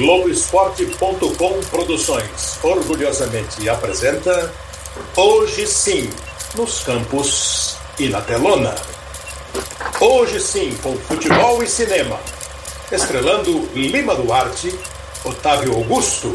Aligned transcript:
Globoesporte.com 0.00 1.60
Produções 1.70 2.58
orgulhosamente 2.62 3.68
apresenta 3.68 4.50
Hoje 5.14 5.66
Sim, 5.66 6.08
nos 6.54 6.80
campos 6.80 7.76
e 7.98 8.08
na 8.08 8.22
telona. 8.22 8.74
Hoje 10.00 10.40
sim, 10.40 10.74
com 10.82 10.96
futebol 10.96 11.62
e 11.62 11.66
cinema. 11.68 12.18
Estrelando 12.90 13.68
Lima 13.74 14.14
Duarte, 14.14 14.74
Otávio 15.22 15.74
Augusto. 15.74 16.32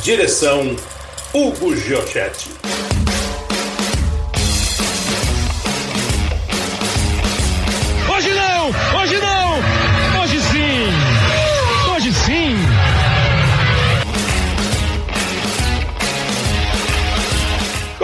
Direção 0.00 0.76
Hugo 1.34 1.74
Giorgetti. 1.74 2.50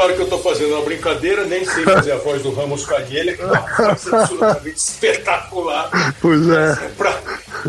Claro 0.02 0.16
que 0.16 0.20
eu 0.23 0.24
estou 0.24 0.42
fazendo 0.42 0.74
uma 0.74 0.83
brincadeira, 0.83 1.45
nem 1.45 1.65
sei 1.65 1.84
fazer 1.84 2.11
a 2.11 2.16
voz 2.16 2.42
do 2.42 2.51
Ramos 2.51 2.84
Canelha, 2.84 3.37
que 3.37 3.42
é 3.42 3.47
uma 3.47 3.61
voz 3.61 4.12
absolutamente 4.12 4.77
espetacular. 4.77 6.16
Pois 6.20 6.48
é. 6.48 6.75
Para 6.98 7.20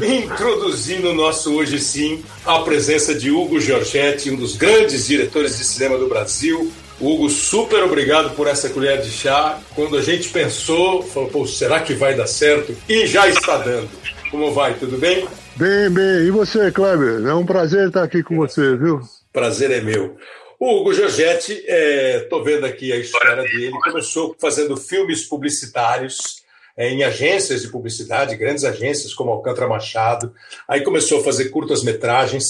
introduzir 0.02 1.00
no 1.00 1.14
nosso 1.14 1.54
Hoje 1.54 1.78
Sim 1.78 2.26
a 2.44 2.58
presença 2.62 3.14
de 3.14 3.30
Hugo 3.30 3.60
Giorgetti, 3.62 4.32
um 4.32 4.36
dos 4.36 4.56
grandes 4.56 5.06
diretores 5.06 5.60
de 5.60 5.64
cinema 5.64 5.96
do 5.96 6.08
Brasil. 6.08 6.74
Hugo, 7.00 7.30
super 7.30 7.84
obrigado 7.84 8.32
por 8.32 8.48
essa 8.48 8.68
colher 8.68 9.00
de 9.00 9.12
chá. 9.12 9.60
Quando 9.76 9.96
a 9.96 10.02
gente 10.02 10.30
pensou, 10.30 11.04
falou, 11.04 11.30
pô, 11.30 11.46
será 11.46 11.82
que 11.82 11.94
vai 11.94 12.16
dar 12.16 12.26
certo? 12.26 12.76
E 12.90 13.06
já 13.06 13.28
está 13.28 13.58
dando. 13.58 13.90
Como 14.32 14.52
vai? 14.52 14.74
Tudo 14.74 14.98
bem? 14.98 15.28
Bem, 15.56 15.88
bem. 15.92 16.26
E 16.26 16.32
você, 16.32 16.72
Kleber? 16.72 17.28
É 17.28 17.34
um 17.36 17.46
prazer 17.46 17.90
estar 17.90 18.02
aqui 18.02 18.24
com 18.24 18.38
você, 18.38 18.76
viu? 18.76 19.02
Prazer 19.32 19.70
é 19.70 19.82
meu. 19.82 20.18
O 20.66 20.78
Hugo 20.78 20.94
Giorgetti, 20.94 21.62
estou 21.68 22.40
é, 22.40 22.44
vendo 22.46 22.66
aqui 22.66 22.94
a 22.94 22.96
história 22.96 23.44
dele, 23.44 23.78
começou 23.84 24.34
fazendo 24.40 24.78
filmes 24.78 25.26
publicitários 25.26 26.42
é, 26.78 26.90
em 26.90 27.04
agências 27.04 27.64
de 27.64 27.68
publicidade, 27.68 28.38
grandes 28.38 28.64
agências 28.64 29.14
como 29.14 29.32
Alcântara 29.32 29.68
Machado, 29.68 30.34
aí 30.66 30.80
começou 30.80 31.20
a 31.20 31.24
fazer 31.26 31.50
curtas-metragens, 31.50 32.46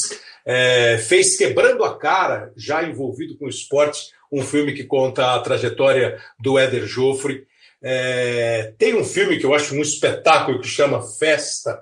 é, 0.46 1.00
fez 1.00 1.36
Quebrando 1.36 1.84
a 1.84 1.98
Cara, 1.98 2.54
já 2.56 2.84
envolvido 2.84 3.36
com 3.36 3.50
esporte, 3.50 4.12
um 4.32 4.44
filme 4.44 4.74
que 4.74 4.84
conta 4.84 5.34
a 5.34 5.40
trajetória 5.40 6.20
do 6.40 6.60
Éder 6.60 6.86
Joffre. 6.86 7.48
É, 7.82 8.74
tem 8.78 8.94
um 8.94 9.04
filme 9.04 9.40
que 9.40 9.46
eu 9.48 9.56
acho 9.56 9.74
um 9.74 9.82
espetáculo 9.82 10.62
que 10.62 10.68
chama 10.68 11.02
Festa, 11.02 11.82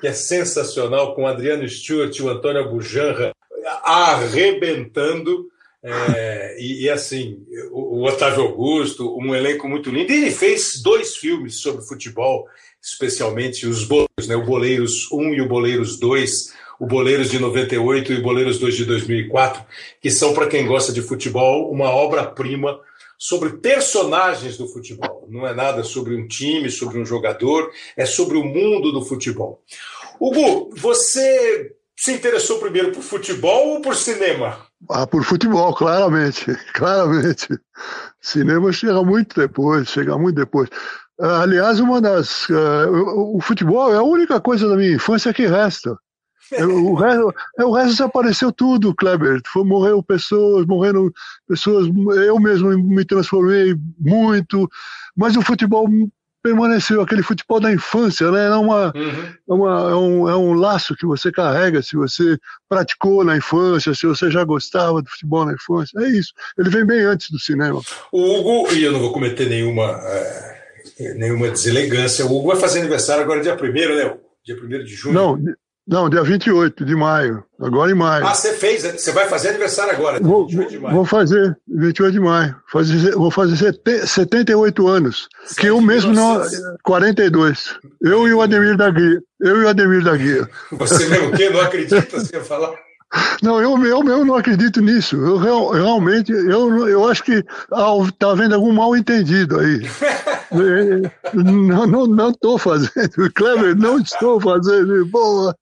que 0.00 0.06
é 0.06 0.12
sensacional, 0.12 1.16
com 1.16 1.26
Adriano 1.26 1.68
Stewart 1.68 2.16
e 2.16 2.22
o 2.22 2.28
Antônio 2.28 2.70
Bujanra 2.70 3.34
arrebentando. 3.82 5.50
É, 5.84 6.56
e, 6.60 6.84
e, 6.84 6.90
assim, 6.90 7.44
o, 7.72 7.98
o, 7.98 8.04
Otávio 8.06 8.44
Augusto, 8.44 9.16
um 9.18 9.34
elenco 9.34 9.68
muito 9.68 9.90
lindo. 9.90 10.12
E 10.12 10.16
ele 10.16 10.30
fez 10.30 10.80
dois 10.80 11.16
filmes 11.16 11.56
sobre 11.56 11.84
futebol, 11.84 12.46
especialmente 12.80 13.66
os 13.66 13.84
boleiros, 13.84 14.28
né? 14.28 14.36
o 14.36 14.44
Boleiros 14.44 15.10
1 15.10 15.34
e 15.34 15.40
o 15.40 15.48
Boleiros 15.48 15.98
2, 15.98 16.54
o 16.78 16.86
Boleiros 16.86 17.30
de 17.30 17.38
98 17.40 18.12
e 18.12 18.16
o 18.18 18.22
Boleiros 18.22 18.58
2 18.58 18.76
de 18.76 18.84
2004, 18.84 19.64
que 20.00 20.10
são, 20.10 20.32
para 20.32 20.46
quem 20.46 20.66
gosta 20.66 20.92
de 20.92 21.02
futebol, 21.02 21.70
uma 21.70 21.90
obra-prima 21.90 22.78
sobre 23.18 23.50
personagens 23.58 24.56
do 24.56 24.68
futebol. 24.68 25.26
Não 25.28 25.46
é 25.46 25.54
nada 25.54 25.82
sobre 25.82 26.14
um 26.14 26.26
time, 26.26 26.70
sobre 26.70 26.98
um 26.98 27.06
jogador, 27.06 27.70
é 27.96 28.04
sobre 28.04 28.36
o 28.36 28.44
mundo 28.44 28.92
do 28.92 29.04
futebol. 29.04 29.62
Hugo, 30.20 30.70
você 30.76 31.72
se 31.96 32.12
interessou 32.12 32.58
primeiro 32.58 32.92
por 32.92 33.02
futebol 33.02 33.68
ou 33.68 33.80
por 33.80 33.94
cinema? 33.94 34.66
Ah, 34.90 35.06
por 35.06 35.24
futebol, 35.24 35.74
claramente, 35.74 36.46
claramente. 36.74 37.48
Cinema 38.20 38.72
chega 38.72 39.02
muito 39.02 39.38
depois, 39.38 39.88
chega 39.88 40.18
muito 40.18 40.36
depois. 40.36 40.68
Ah, 41.20 41.42
aliás, 41.42 41.80
uma 41.80 42.00
das. 42.00 42.48
Uh, 42.48 43.36
o 43.36 43.40
futebol 43.40 43.92
é 43.92 43.96
a 43.96 44.02
única 44.02 44.40
coisa 44.40 44.68
da 44.68 44.76
minha 44.76 44.94
infância 44.94 45.32
que 45.32 45.46
resta. 45.46 45.96
o, 46.52 46.94
resto, 46.98 47.34
o 47.60 47.72
resto 47.72 47.90
desapareceu 47.90 48.52
tudo, 48.52 48.94
Kleber. 48.94 49.40
Foi, 49.46 49.64
morreu 49.64 50.02
pessoas, 50.02 50.66
morreram 50.66 51.10
pessoas. 51.46 51.86
Eu 52.26 52.38
mesmo 52.40 52.70
me 52.70 53.04
transformei 53.04 53.76
muito, 53.98 54.68
mas 55.16 55.36
o 55.36 55.42
futebol 55.42 55.88
permaneceu 56.42 57.00
aquele 57.00 57.22
futebol 57.22 57.60
da 57.60 57.72
infância, 57.72 58.30
né? 58.30 58.46
É, 58.46 58.56
uma, 58.56 58.92
uhum. 58.94 59.34
é, 59.48 59.52
uma, 59.52 59.90
é, 59.90 59.94
um, 59.94 60.28
é 60.28 60.36
um 60.36 60.52
laço 60.54 60.96
que 60.96 61.06
você 61.06 61.30
carrega 61.30 61.82
se 61.82 61.96
você 61.96 62.36
praticou 62.68 63.24
na 63.24 63.36
infância, 63.36 63.94
se 63.94 64.06
você 64.06 64.30
já 64.30 64.44
gostava 64.44 65.00
do 65.00 65.08
futebol 65.08 65.46
na 65.46 65.52
infância. 65.52 65.98
É 66.00 66.08
isso. 66.08 66.32
Ele 66.58 66.70
vem 66.70 66.84
bem 66.84 67.02
antes 67.02 67.30
do 67.30 67.38
cinema. 67.38 67.80
O 68.10 68.20
Hugo, 68.20 68.72
e 68.74 68.82
eu 68.82 68.92
não 68.92 69.00
vou 69.00 69.12
cometer 69.12 69.48
nenhuma, 69.48 70.00
é, 70.04 71.14
nenhuma 71.14 71.48
deselegância, 71.48 72.26
o 72.26 72.36
Hugo 72.36 72.48
vai 72.48 72.56
fazer 72.56 72.80
aniversário 72.80 73.22
agora 73.22 73.40
dia 73.40 73.54
1 73.54 73.94
né? 73.94 74.16
Dia 74.44 74.56
1 74.56 74.68
de 74.84 74.94
junho. 74.94 75.14
Não, 75.14 75.54
não, 75.86 76.08
dia 76.08 76.22
28 76.22 76.84
de 76.84 76.94
maio. 76.94 77.42
Agora 77.60 77.90
em 77.90 77.94
maio. 77.94 78.26
Ah, 78.26 78.34
você 78.34 78.52
fez? 78.52 78.82
Você 78.82 79.10
vai 79.10 79.28
fazer 79.28 79.50
aniversário 79.50 79.92
agora? 79.92 80.20
Vou, 80.20 80.46
vou 80.92 81.04
fazer, 81.04 81.56
28 81.68 82.12
de 82.12 82.20
maio. 82.20 82.56
Fazer, 82.70 83.12
vou 83.12 83.30
fazer 83.30 83.78
78 84.06 84.88
anos. 84.88 85.28
que 85.58 85.66
eu 85.66 85.80
mesmo 85.80 86.12
não. 86.12 86.40
42. 86.84 87.76
Eu 88.00 88.28
e 88.28 88.32
o 88.32 88.40
Ademir 88.40 88.76
da 88.76 88.90
Guia. 88.90 89.20
Eu 89.40 89.62
e 89.62 89.64
o 89.64 89.68
Ademir 89.68 90.04
da 90.04 90.16
Guia. 90.16 90.48
Você 90.72 91.06
mesmo 91.06 91.28
o 91.28 91.32
quê? 91.32 91.50
Não 91.50 91.60
acredita 91.60 92.18
você 92.18 92.40
falar? 92.40 92.72
Não, 93.42 93.60
eu, 93.60 93.84
eu 93.84 94.02
mesmo 94.02 94.24
não 94.24 94.36
acredito 94.36 94.80
nisso. 94.80 95.16
Eu 95.16 95.36
real, 95.36 95.70
realmente, 95.70 96.32
eu, 96.32 96.88
eu 96.88 97.08
acho 97.08 97.22
que 97.22 97.44
está 98.08 98.30
havendo 98.30 98.54
algum 98.54 98.72
mal 98.72 98.96
entendido 98.96 99.58
aí. 99.58 99.80
não 101.34 102.06
não 102.06 102.30
estou 102.30 102.58
fazendo. 102.58 103.30
Kleber, 103.34 103.76
não 103.76 103.98
estou 103.98 104.40
fazendo. 104.40 105.04
Boa. 105.06 105.54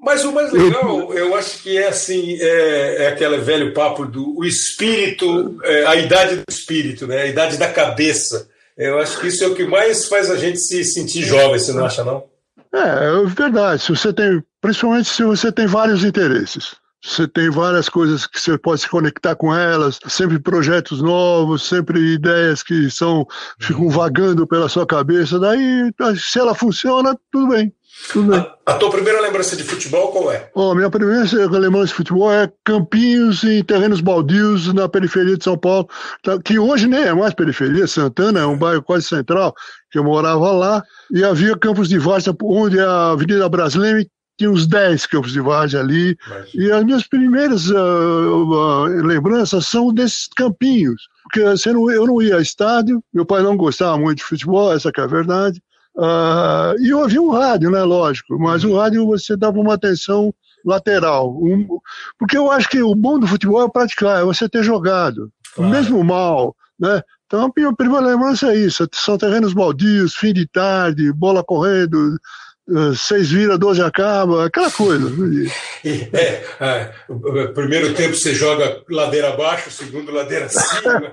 Mas 0.00 0.24
o 0.24 0.32
mais 0.32 0.52
legal, 0.52 1.12
eu 1.12 1.34
acho 1.34 1.60
que 1.60 1.76
é 1.76 1.88
assim, 1.88 2.38
é, 2.40 3.04
é 3.04 3.08
aquele 3.08 3.38
velho 3.38 3.74
papo 3.74 4.06
do 4.06 4.38
o 4.38 4.44
espírito, 4.44 5.58
é, 5.64 5.86
a 5.86 5.96
idade 5.96 6.36
do 6.36 6.44
espírito, 6.48 7.06
né? 7.06 7.22
a 7.22 7.26
idade 7.26 7.56
da 7.56 7.72
cabeça. 7.72 8.48
Eu 8.76 8.98
acho 9.00 9.18
que 9.18 9.26
isso 9.26 9.42
é 9.42 9.48
o 9.48 9.56
que 9.56 9.66
mais 9.66 10.06
faz 10.06 10.30
a 10.30 10.36
gente 10.36 10.60
se 10.60 10.84
sentir 10.84 11.24
jovem, 11.24 11.58
você 11.58 11.72
não 11.72 11.84
acha, 11.84 12.04
não? 12.04 12.24
É, 12.72 12.78
é 12.78 13.26
verdade. 13.26 13.82
Se 13.82 13.90
você 13.90 14.12
tem, 14.12 14.40
principalmente 14.60 15.08
se 15.08 15.24
você 15.24 15.50
tem 15.50 15.66
vários 15.66 16.04
interesses. 16.04 16.76
Você 17.04 17.28
tem 17.28 17.48
várias 17.48 17.88
coisas 17.88 18.26
que 18.26 18.40
você 18.40 18.58
pode 18.58 18.80
se 18.80 18.88
conectar 18.88 19.36
com 19.36 19.54
elas, 19.54 20.00
sempre 20.08 20.38
projetos 20.38 21.00
novos, 21.00 21.68
sempre 21.68 22.14
ideias 22.14 22.62
que 22.62 22.90
são 22.90 23.24
ficam 23.60 23.84
uhum. 23.84 23.90
vagando 23.90 24.46
pela 24.46 24.68
sua 24.68 24.84
cabeça. 24.84 25.38
Daí, 25.38 25.92
se 26.16 26.40
ela 26.40 26.54
funciona, 26.54 27.16
tudo 27.30 27.48
bem. 27.48 27.72
Tudo 28.12 28.30
bem. 28.30 28.40
A, 28.66 28.72
a 28.72 28.74
tua 28.74 28.90
primeira 28.90 29.20
lembrança 29.20 29.56
de 29.56 29.62
futebol 29.62 30.10
qual 30.10 30.32
é? 30.32 30.50
Oh, 30.54 30.74
minha 30.74 30.90
primeira 30.90 31.24
lembrança 31.58 31.86
de 31.86 31.94
futebol 31.94 32.32
é 32.32 32.50
campinhos 32.64 33.44
em 33.44 33.62
terrenos 33.62 34.00
baldios 34.00 34.72
na 34.72 34.88
periferia 34.88 35.36
de 35.36 35.44
São 35.44 35.56
Paulo, 35.56 35.88
tá, 36.22 36.38
que 36.40 36.58
hoje 36.58 36.88
nem 36.88 37.02
é 37.02 37.14
mais 37.14 37.32
periferia, 37.32 37.86
Santana 37.86 38.40
é 38.40 38.46
um 38.46 38.58
bairro 38.58 38.82
quase 38.82 39.06
central, 39.06 39.54
que 39.90 39.98
eu 39.98 40.04
morava 40.04 40.50
lá, 40.50 40.82
e 41.12 41.24
havia 41.24 41.56
campos 41.56 41.88
de 41.88 41.98
várzea 41.98 42.34
onde 42.42 42.78
a 42.80 43.10
Avenida 43.10 43.48
Brasileira 43.48 44.04
tinha 44.38 44.50
uns 44.50 44.66
10 44.66 45.04
campos 45.06 45.32
de 45.32 45.40
várzea 45.40 45.80
ali. 45.80 46.16
Imagina. 46.26 46.64
E 46.64 46.72
as 46.72 46.84
minhas 46.84 47.06
primeiras 47.06 47.68
uh, 47.68 47.74
uh, 47.74 48.84
lembranças 49.04 49.66
são 49.66 49.92
desses 49.92 50.28
campinhos. 50.28 51.08
Porque 51.24 51.42
assim, 51.42 51.70
eu 51.70 52.06
não 52.06 52.22
ia 52.22 52.36
a 52.36 52.40
estádio, 52.40 53.02
meu 53.12 53.26
pai 53.26 53.42
não 53.42 53.56
gostava 53.56 53.98
muito 53.98 54.18
de 54.18 54.24
futebol, 54.24 54.72
essa 54.72 54.90
é 54.96 55.00
a 55.00 55.06
verdade. 55.06 55.60
Uh, 55.94 56.80
e 56.80 56.90
eu 56.90 57.00
ouvia 57.00 57.20
um 57.20 57.30
rádio, 57.30 57.70
né, 57.70 57.82
lógico, 57.82 58.38
mas 58.38 58.62
o 58.62 58.76
rádio 58.76 59.04
você 59.04 59.36
dava 59.36 59.58
uma 59.58 59.74
atenção 59.74 60.32
lateral. 60.64 61.36
Um, 61.36 61.66
porque 62.18 62.38
eu 62.38 62.50
acho 62.50 62.68
que 62.70 62.80
o 62.80 62.94
bom 62.94 63.18
do 63.18 63.26
futebol 63.26 63.66
é 63.66 63.68
praticar, 63.68 64.20
é 64.20 64.24
você 64.24 64.48
ter 64.48 64.62
jogado, 64.62 65.30
claro. 65.54 65.70
mesmo 65.70 66.02
mal, 66.04 66.54
né? 66.78 67.02
Então, 67.26 67.44
a 67.44 67.50
minha 67.54 67.74
primeira 67.74 68.06
lembrança 68.06 68.52
é 68.52 68.56
isso: 68.56 68.88
são 68.92 69.18
terrenos 69.18 69.52
baldios, 69.52 70.14
fim 70.14 70.32
de 70.32 70.46
tarde, 70.46 71.12
bola 71.12 71.44
correndo, 71.44 72.16
seis 72.96 73.30
vira, 73.30 73.56
doze 73.56 73.82
acaba, 73.82 74.46
aquela 74.46 74.70
coisa. 74.70 75.08
É, 75.84 76.42
é, 76.60 77.46
primeiro 77.54 77.94
tempo 77.94 78.14
você 78.14 78.34
joga 78.34 78.82
ladeira 78.90 79.28
abaixo, 79.28 79.70
segundo 79.70 80.10
ladeira 80.10 80.46
acima. 80.46 81.12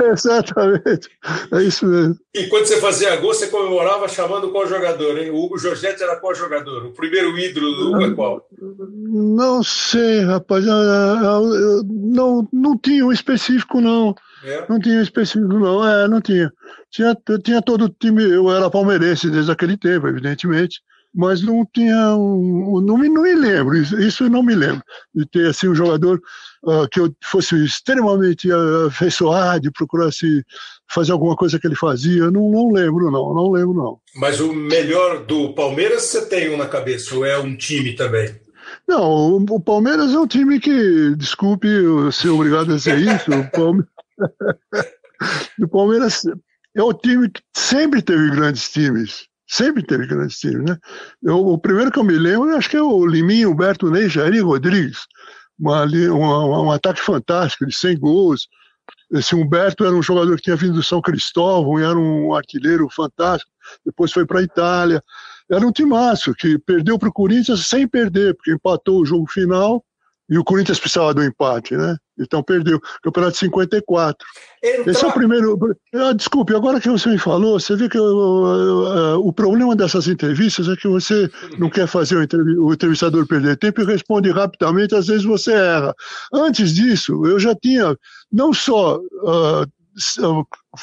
Exatamente, 0.12 1.08
é 1.52 1.62
isso 1.62 1.84
mesmo. 1.84 2.16
E 2.32 2.46
quando 2.46 2.66
você 2.66 2.80
fazia 2.80 3.16
gol, 3.16 3.34
você 3.34 3.48
comemorava 3.48 4.08
chamando 4.08 4.50
qual 4.50 4.68
jogador, 4.68 5.18
hein? 5.18 5.30
O 5.30 5.44
Hugo 5.44 5.58
Jorgetti 5.58 6.02
era 6.02 6.16
qual 6.16 6.34
jogador? 6.34 6.86
O 6.86 6.92
primeiro 6.92 7.36
ídolo 7.36 7.72
do 7.74 7.90
Hugo 7.90 8.02
é 8.04 8.14
qual? 8.14 8.46
Não 9.10 9.64
sei, 9.64 10.20
rapaz, 10.20 10.64
não, 10.64 12.48
não 12.52 12.78
tinha 12.78 13.04
um 13.04 13.12
específico, 13.12 13.80
não. 13.80 14.14
É? 14.44 14.64
Não 14.68 14.78
tinha 14.78 15.02
específico, 15.02 15.46
não, 15.46 15.86
é, 15.86 16.08
não 16.08 16.20
tinha. 16.20 16.52
Tinha, 16.90 17.16
tinha 17.42 17.62
todo 17.62 17.86
o 17.86 17.88
time, 17.88 18.22
eu 18.22 18.50
era 18.50 18.70
palmeirense 18.70 19.30
desde 19.30 19.50
aquele 19.50 19.76
tempo, 19.76 20.06
evidentemente, 20.06 20.80
mas 21.14 21.42
não 21.42 21.66
tinha 21.74 22.14
um, 22.14 22.80
não, 22.80 22.96
me, 22.96 23.08
não 23.08 23.22
me 23.22 23.34
lembro, 23.34 23.76
isso, 23.76 23.98
isso 24.00 24.24
eu 24.24 24.30
não 24.30 24.42
me 24.42 24.54
lembro, 24.54 24.82
de 25.14 25.26
ter 25.26 25.48
assim 25.48 25.68
um 25.68 25.74
jogador 25.74 26.20
uh, 26.62 26.88
que 26.90 27.00
eu 27.00 27.12
fosse 27.24 27.56
extremamente 27.64 28.48
afeiçoado 28.86 29.66
e 29.66 29.72
procurasse 29.72 30.44
fazer 30.88 31.12
alguma 31.12 31.36
coisa 31.36 31.58
que 31.58 31.66
ele 31.66 31.74
fazia, 31.74 32.30
não, 32.30 32.50
não 32.50 32.70
lembro 32.70 33.10
não, 33.10 33.34
não 33.34 33.50
lembro 33.50 33.74
não. 33.74 33.98
Mas 34.16 34.40
o 34.40 34.52
melhor 34.52 35.24
do 35.24 35.54
Palmeiras 35.54 36.02
você 36.02 36.26
tem 36.26 36.50
um 36.50 36.56
na 36.56 36.66
cabeça, 36.66 37.14
ou 37.14 37.24
é 37.24 37.38
um 37.38 37.56
time 37.56 37.94
também? 37.94 38.34
Não, 38.86 39.36
o 39.36 39.60
Palmeiras 39.60 40.12
é 40.12 40.18
um 40.18 40.26
time 40.26 40.60
que, 40.60 41.14
desculpe 41.16 41.66
eu 41.66 42.12
ser 42.12 42.28
obrigado 42.28 42.72
a 42.72 42.76
dizer 42.76 42.98
isso, 42.98 43.30
o 43.30 43.50
Palmeiras, 43.50 43.88
o 45.60 45.68
Palmeiras 45.68 46.24
é 46.74 46.82
o 46.82 46.92
time 46.92 47.28
que 47.28 47.42
sempre 47.54 48.02
teve 48.02 48.30
grandes 48.30 48.70
times. 48.70 49.26
Sempre 49.46 49.82
teve 49.82 50.06
grandes 50.06 50.38
times, 50.38 50.64
né? 50.64 50.76
Eu, 51.22 51.38
o 51.38 51.58
primeiro 51.58 51.90
que 51.90 51.98
eu 51.98 52.04
me 52.04 52.18
lembro, 52.18 52.54
acho 52.54 52.68
que 52.68 52.76
é 52.76 52.82
o 52.82 53.06
Liminho, 53.06 53.50
Humberto 53.50 53.90
Ney, 53.90 54.08
Jair 54.08 54.44
Rodrigues. 54.44 55.06
Uma, 55.58 55.84
uma, 55.84 56.62
um 56.62 56.70
ataque 56.70 57.00
fantástico, 57.00 57.66
de 57.66 57.74
100 57.74 57.98
gols. 57.98 58.46
Esse 59.10 59.34
Humberto 59.34 59.84
era 59.84 59.94
um 59.94 60.02
jogador 60.02 60.36
que 60.36 60.42
tinha 60.42 60.56
vindo 60.56 60.74
do 60.74 60.82
São 60.82 61.00
Cristóvão 61.00 61.80
e 61.80 61.82
era 61.82 61.98
um 61.98 62.34
artilheiro 62.34 62.88
fantástico. 62.90 63.50
Depois 63.84 64.12
foi 64.12 64.26
para 64.26 64.40
a 64.40 64.42
Itália. 64.42 65.02
Era 65.50 65.66
um 65.66 65.72
timaço 65.72 66.34
que 66.34 66.58
perdeu 66.58 66.98
para 66.98 67.08
o 67.08 67.12
Corinthians 67.12 67.66
sem 67.66 67.88
perder, 67.88 68.34
porque 68.34 68.52
empatou 68.52 69.00
o 69.00 69.06
jogo 69.06 69.26
final 69.26 69.82
e 70.28 70.36
o 70.36 70.44
Corinthians 70.44 70.78
precisava 70.78 71.14
do 71.14 71.24
empate, 71.24 71.74
né? 71.74 71.96
Então 72.18 72.42
perdeu. 72.42 72.80
Campeonato 73.02 73.32
de 73.32 73.38
54. 73.38 74.26
Entra... 74.62 74.90
Esse 74.90 75.04
é 75.04 75.08
o 75.08 75.12
primeiro. 75.12 75.58
Ah, 75.94 76.12
desculpe, 76.12 76.54
agora 76.54 76.80
que 76.80 76.88
você 76.88 77.08
me 77.10 77.18
falou, 77.18 77.58
você 77.58 77.76
vê 77.76 77.88
que 77.88 77.98
eu, 77.98 79.20
o 79.24 79.32
problema 79.32 79.76
dessas 79.76 80.08
entrevistas 80.08 80.68
é 80.68 80.76
que 80.76 80.88
você 80.88 81.30
não 81.58 81.70
quer 81.70 81.86
fazer 81.86 82.16
o, 82.16 82.72
entrevistador 82.72 83.26
perder 83.26 83.56
tempo 83.56 83.80
e 83.80 83.84
responde 83.84 84.30
rapidamente, 84.30 84.94
às 84.94 85.06
vezes 85.06 85.24
você 85.24 85.52
erra. 85.52 85.94
Antes 86.32 86.74
disso, 86.74 87.24
eu 87.26 87.38
já 87.38 87.54
tinha 87.54 87.96
não 88.32 88.52
só. 88.52 88.98
Uh, 88.98 89.66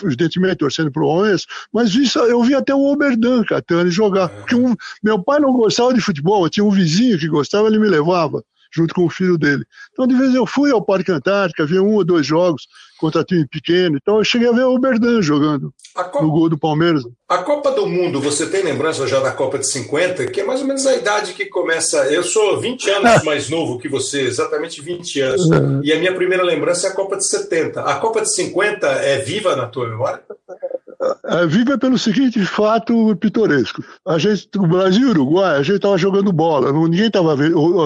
evidentemente 0.04 0.58
torcendo 0.58 0.92
para 0.92 1.02
o 1.02 1.08
Palmeiras, 1.08 1.46
mas 1.72 1.96
isso, 1.96 2.20
eu 2.20 2.44
vi 2.44 2.54
até 2.54 2.76
o 2.76 2.84
Oberdan 2.84 3.46
Catani 3.46 3.90
jogar. 3.90 4.28
Porque 4.28 4.56
um, 4.56 4.76
meu 5.02 5.24
pai 5.24 5.40
não 5.40 5.54
gostava 5.54 5.94
de 5.94 6.02
futebol, 6.02 6.50
tinha 6.50 6.66
um 6.66 6.70
vizinho 6.70 7.18
que 7.18 7.30
gostava, 7.30 7.70
ele 7.70 7.80
me 7.80 7.88
levava 7.88 8.44
junto 8.76 8.94
com 8.94 9.06
o 9.06 9.10
filho 9.10 9.38
dele. 9.38 9.66
Então, 9.94 10.06
de 10.06 10.16
vez 10.16 10.34
eu 10.36 10.46
fui 10.46 10.72
ao 10.72 10.84
Parque 10.84 11.12
Antártica, 11.12 11.66
vi 11.66 11.80
um 11.80 11.94
ou 11.94 12.04
dois 12.04 12.26
jogos 12.28 12.68
contra 13.00 13.24
time 13.24 13.48
pequeno. 13.48 13.98
Então, 14.02 14.18
eu 14.18 14.24
cheguei 14.24 14.48
a 14.48 14.52
ver 14.52 14.64
o 14.64 14.80
Berdan 14.80 15.22
jogando 15.22 15.74
Copa, 15.94 16.22
no 16.22 16.32
gol 16.32 16.50
do 16.50 16.58
Palmeiras. 16.58 17.04
A 17.28 17.40
Copa 17.40 17.72
do 17.72 17.88
Mundo, 17.88 18.22
você 18.22 18.48
tem 18.48 18.64
lembrança 18.64 19.08
já 19.08 19.20
da 19.20 19.32
Copa 19.32 19.58
de 19.58 19.70
50, 19.72 20.28
que 20.28 20.42
é 20.42 20.44
mais 20.44 20.62
ou 20.62 20.68
menos 20.68 20.86
a 20.86 20.96
idade 20.96 21.34
que 21.34 21.46
começa. 21.46 22.06
Eu 22.12 22.24
sou 22.24 22.60
20 22.60 22.90
anos 22.90 23.24
mais 23.26 23.50
novo 23.50 23.80
que 23.80 23.90
você, 23.90 24.22
exatamente 24.22 24.82
20 24.82 25.22
anos. 25.22 25.52
É. 25.52 25.58
E 25.84 25.94
a 25.94 26.00
minha 26.00 26.14
primeira 26.14 26.44
lembrança 26.44 26.88
é 26.88 26.90
a 26.92 26.94
Copa 26.94 27.18
de 27.18 27.28
70. 27.28 27.82
A 27.82 27.96
Copa 27.96 28.22
de 28.22 28.34
50 28.34 28.88
é 28.88 29.20
viva 29.20 29.56
na 29.56 29.68
tua 29.68 29.90
memória? 29.90 30.22
É, 31.26 31.46
viva 31.46 31.78
pelo 31.78 31.98
seguinte 31.98 32.44
fato 32.46 33.16
pitoresco. 33.18 33.84
A 34.08 34.18
gente, 34.18 34.48
o 34.58 34.68
Brasil 34.68 35.02
e 35.02 35.06
o 35.06 35.10
Uruguai, 35.12 35.58
a 35.58 35.64
gente 35.64 35.78
estava 35.78 35.98
jogando 35.98 36.32
bola, 36.32 36.72
ninguém 36.72 37.08
estava 37.08 37.36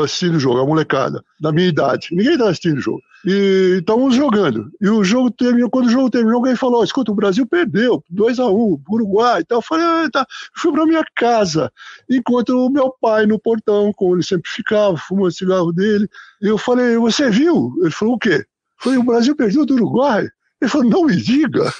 assistindo 0.04 0.36
o 0.36 0.40
jogo, 0.40 0.60
a 0.60 0.66
molecada, 0.66 1.24
da 1.40 1.52
minha 1.52 1.68
idade. 1.68 2.10
Ninguém 2.12 2.34
estava 2.34 2.52
assistindo 2.52 2.78
o 2.78 2.82
jogo. 2.82 3.02
E 3.26 3.78
estávamos 3.80 4.16
jogando. 4.16 4.72
E 4.80 4.90
o 4.90 5.04
jogo 5.04 5.30
terminou, 5.30 5.70
quando 5.70 5.88
o 5.88 5.92
jogo 5.92 6.10
terminou, 6.10 6.38
alguém 6.38 6.56
falou: 6.56 6.84
escuta, 6.84 7.12
o 7.12 7.16
Brasil 7.16 7.46
perdeu, 7.46 8.04
2 8.10 8.40
a 8.40 8.48
1 8.48 8.50
um, 8.50 8.82
Uruguai. 8.90 9.42
Então 9.42 9.58
eu 9.58 9.62
falei, 9.62 10.10
tá. 10.10 10.26
fui 10.56 10.72
para 10.72 10.86
minha 10.86 11.04
casa, 11.16 11.72
enquanto 12.10 12.50
o 12.50 12.70
meu 12.70 12.94
pai 13.02 13.26
no 13.26 13.40
portão, 13.40 13.92
como 13.94 14.16
ele 14.16 14.24
sempre 14.24 14.50
ficava, 14.50 14.96
fumando 14.98 15.32
cigarro 15.32 15.74
dele. 15.74 16.08
E 16.42 16.48
eu 16.48 16.58
falei, 16.58 16.98
você 16.98 17.30
viu? 17.30 17.74
Ele 17.82 17.92
falou, 17.92 18.16
o 18.16 18.20
quê? 18.20 18.36
Eu 18.36 18.46
falei, 18.78 19.00
o 19.00 19.04
Brasil 19.04 19.36
perdeu 19.36 19.66
do 19.66 19.74
Uruguai. 19.74 20.28
Ele 20.62 20.70
falou, 20.70 20.90
não 20.90 21.06
me 21.06 21.16
diga. 21.16 21.74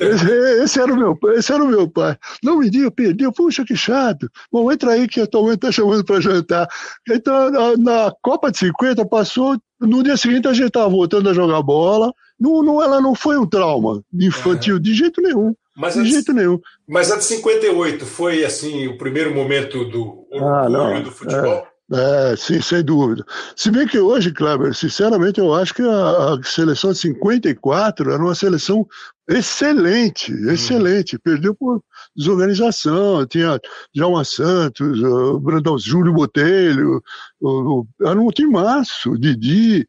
esse, 0.00 0.30
esse, 0.62 0.80
era 0.80 0.92
o 0.92 0.96
meu, 0.96 1.18
esse 1.34 1.52
era 1.52 1.64
o 1.64 1.66
meu 1.66 1.90
pai. 1.90 2.16
Não 2.42 2.58
me 2.58 2.70
diga, 2.70 2.90
perdeu. 2.90 3.32
Puxa, 3.32 3.64
que 3.64 3.76
chato. 3.76 4.30
Bom, 4.52 4.70
entra 4.70 4.92
aí 4.92 5.08
que 5.08 5.20
a 5.20 5.26
tua 5.26 5.42
mãe 5.42 5.54
está 5.54 5.72
chamando 5.72 6.04
para 6.04 6.20
jantar. 6.20 6.68
Então, 7.10 7.50
na, 7.50 7.76
na, 7.76 8.12
Copa 8.22 8.52
de 8.52 8.58
50 8.58 9.04
passou, 9.06 9.58
no 9.80 10.02
dia 10.02 10.16
seguinte 10.16 10.46
a 10.46 10.52
gente 10.52 10.68
estava 10.68 10.88
voltando 10.88 11.28
a 11.28 11.34
jogar 11.34 11.60
bola. 11.62 12.12
Não, 12.38 12.62
não, 12.62 12.80
ela 12.80 13.00
não 13.00 13.14
foi 13.14 13.36
um 13.36 13.46
trauma 13.46 14.00
infantil, 14.14 14.76
é. 14.76 14.80
de 14.80 14.94
jeito 14.94 15.20
nenhum. 15.20 15.54
Mas 15.76 15.94
de 15.94 16.04
jeito 16.04 16.32
nenhum. 16.32 16.60
Mas 16.88 17.10
a 17.10 17.16
de 17.16 17.24
58 17.24 18.06
foi, 18.06 18.44
assim, 18.44 18.86
o 18.86 18.96
primeiro 18.96 19.34
momento 19.34 19.84
do 19.84 20.26
orgulho 20.30 20.82
ah, 20.82 21.00
do 21.00 21.10
futebol? 21.10 21.66
É. 21.66 21.75
É, 21.92 22.34
sim, 22.36 22.60
sem 22.60 22.82
dúvida. 22.82 23.24
Se 23.54 23.70
bem 23.70 23.86
que 23.86 23.98
hoje, 23.98 24.32
Kleber, 24.32 24.74
sinceramente, 24.74 25.38
eu 25.38 25.54
acho 25.54 25.72
que 25.72 25.82
a, 25.82 26.34
a 26.34 26.42
seleção 26.42 26.92
de 26.92 26.98
54 26.98 28.10
era 28.10 28.20
uma 28.20 28.34
seleção 28.34 28.84
excelente, 29.28 30.32
uhum. 30.32 30.50
excelente. 30.50 31.14
Hum. 31.14 31.20
Perdeu 31.22 31.54
por 31.54 31.80
desorganização. 32.16 33.24
Tinha 33.26 33.60
Djalma 33.94 34.24
Santos, 34.24 35.00
o 35.00 35.38
Brandão 35.38 35.78
Júlio 35.78 36.12
Botelho, 36.12 37.00
o, 37.40 37.48
o, 37.80 37.86
era 38.02 38.20
um 38.20 38.28
timaço, 38.30 39.16
Didi. 39.16 39.88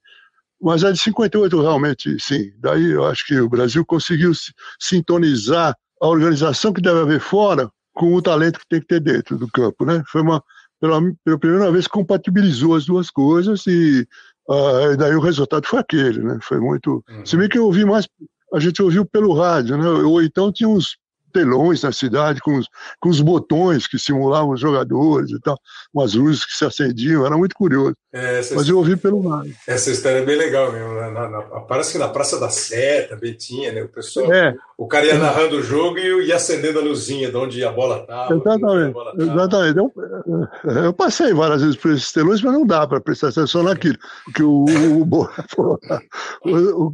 Mas 0.61 0.83
a 0.83 0.91
de 0.91 0.99
58 0.99 1.61
realmente, 1.61 2.15
sim. 2.19 2.51
Daí 2.59 2.91
eu 2.91 3.05
acho 3.05 3.25
que 3.25 3.39
o 3.39 3.49
Brasil 3.49 3.83
conseguiu 3.83 4.33
sintonizar 4.79 5.75
a 5.99 6.07
organização 6.07 6.71
que 6.73 6.81
deve 6.81 6.99
haver 6.99 7.19
fora 7.19 7.69
com 7.93 8.13
o 8.13 8.21
talento 8.21 8.59
que 8.59 8.67
tem 8.69 8.81
que 8.81 8.87
ter 8.87 8.99
dentro 8.99 9.37
do 9.37 9.47
campo, 9.47 9.83
né? 9.83 10.03
Foi 10.07 10.21
uma 10.21 10.43
pela, 10.79 11.01
pela 11.23 11.39
primeira 11.39 11.71
vez 11.71 11.87
compatibilizou 11.87 12.75
as 12.75 12.85
duas 12.85 13.09
coisas 13.09 13.65
e 13.67 14.07
uh, 14.49 14.97
daí 14.97 15.15
o 15.15 15.21
resultado 15.21 15.65
foi 15.67 15.79
aquele, 15.79 16.19
né? 16.19 16.39
Foi 16.41 16.59
muito. 16.59 17.03
Uhum. 17.09 17.25
Se 17.25 17.37
bem 17.37 17.49
que 17.49 17.57
eu 17.57 17.65
ouvi 17.65 17.85
mais, 17.85 18.07
a 18.53 18.59
gente 18.59 18.81
ouviu 18.81 19.05
pelo 19.05 19.33
rádio, 19.33 19.77
né? 19.77 19.87
Ou 19.87 20.21
então 20.21 20.51
tinha 20.51 20.69
uns 20.69 20.97
telões 21.37 21.83
na 21.83 21.91
cidade 21.91 22.41
com 22.41 22.57
os, 22.57 22.67
com 22.99 23.09
os 23.09 23.21
botões 23.21 23.85
que 23.85 23.99
simulavam 23.99 24.49
os 24.49 24.59
jogadores 24.59 25.29
e 25.29 25.39
tal, 25.39 25.55
umas 25.93 26.15
luzes 26.15 26.43
que 26.43 26.53
se 26.53 26.65
acendiam, 26.65 27.23
era 27.25 27.37
muito 27.37 27.55
curioso. 27.55 27.95
É, 28.11 28.41
Mas 28.55 28.67
eu 28.67 28.77
ouvi 28.77 28.95
pelo 28.95 29.27
rádio. 29.27 29.53
Essa 29.67 29.91
história 29.91 30.19
é 30.19 30.25
bem 30.25 30.37
legal 30.37 30.71
mesmo. 30.71 30.93
Na, 30.93 31.11
na, 31.11 31.29
na, 31.29 31.41
parece 31.61 31.91
que 31.91 31.99
na 31.99 32.07
Praça 32.07 32.39
da 32.39 32.49
Sé 32.49 33.03
também 33.03 33.33
tinha, 33.33 33.71
né? 33.71 33.83
O 33.83 33.89
pessoal, 33.89 34.33
é. 34.33 34.55
o 34.77 34.87
cara 34.87 35.05
ia 35.05 35.19
narrando 35.19 35.57
o 35.57 35.61
jogo 35.61 35.99
e 35.99 36.25
ia 36.25 36.37
acendendo 36.37 36.79
a 36.79 36.81
luzinha 36.81 37.29
de 37.29 37.37
onde 37.37 37.63
a 37.63 37.71
bola 37.71 38.01
estava. 38.01 38.33
Exatamente. 38.33 38.93
Bola 38.93 39.13
Exatamente. 39.15 39.77
Eu, 39.77 39.93
eu, 40.85 40.93
passei 40.93 41.33
várias 41.33 41.61
vezes 41.61 41.75
por 41.75 41.91
esses 41.91 42.11
telões, 42.11 42.41
mas 42.41 42.53
não 42.53 42.65
dá 42.65 42.87
para 42.87 43.01
prestar 43.01 43.27
atenção 43.27 43.61
naquilo. 43.61 43.97
Porque 44.25 44.41
o, 44.47 44.65
o, 44.65 45.29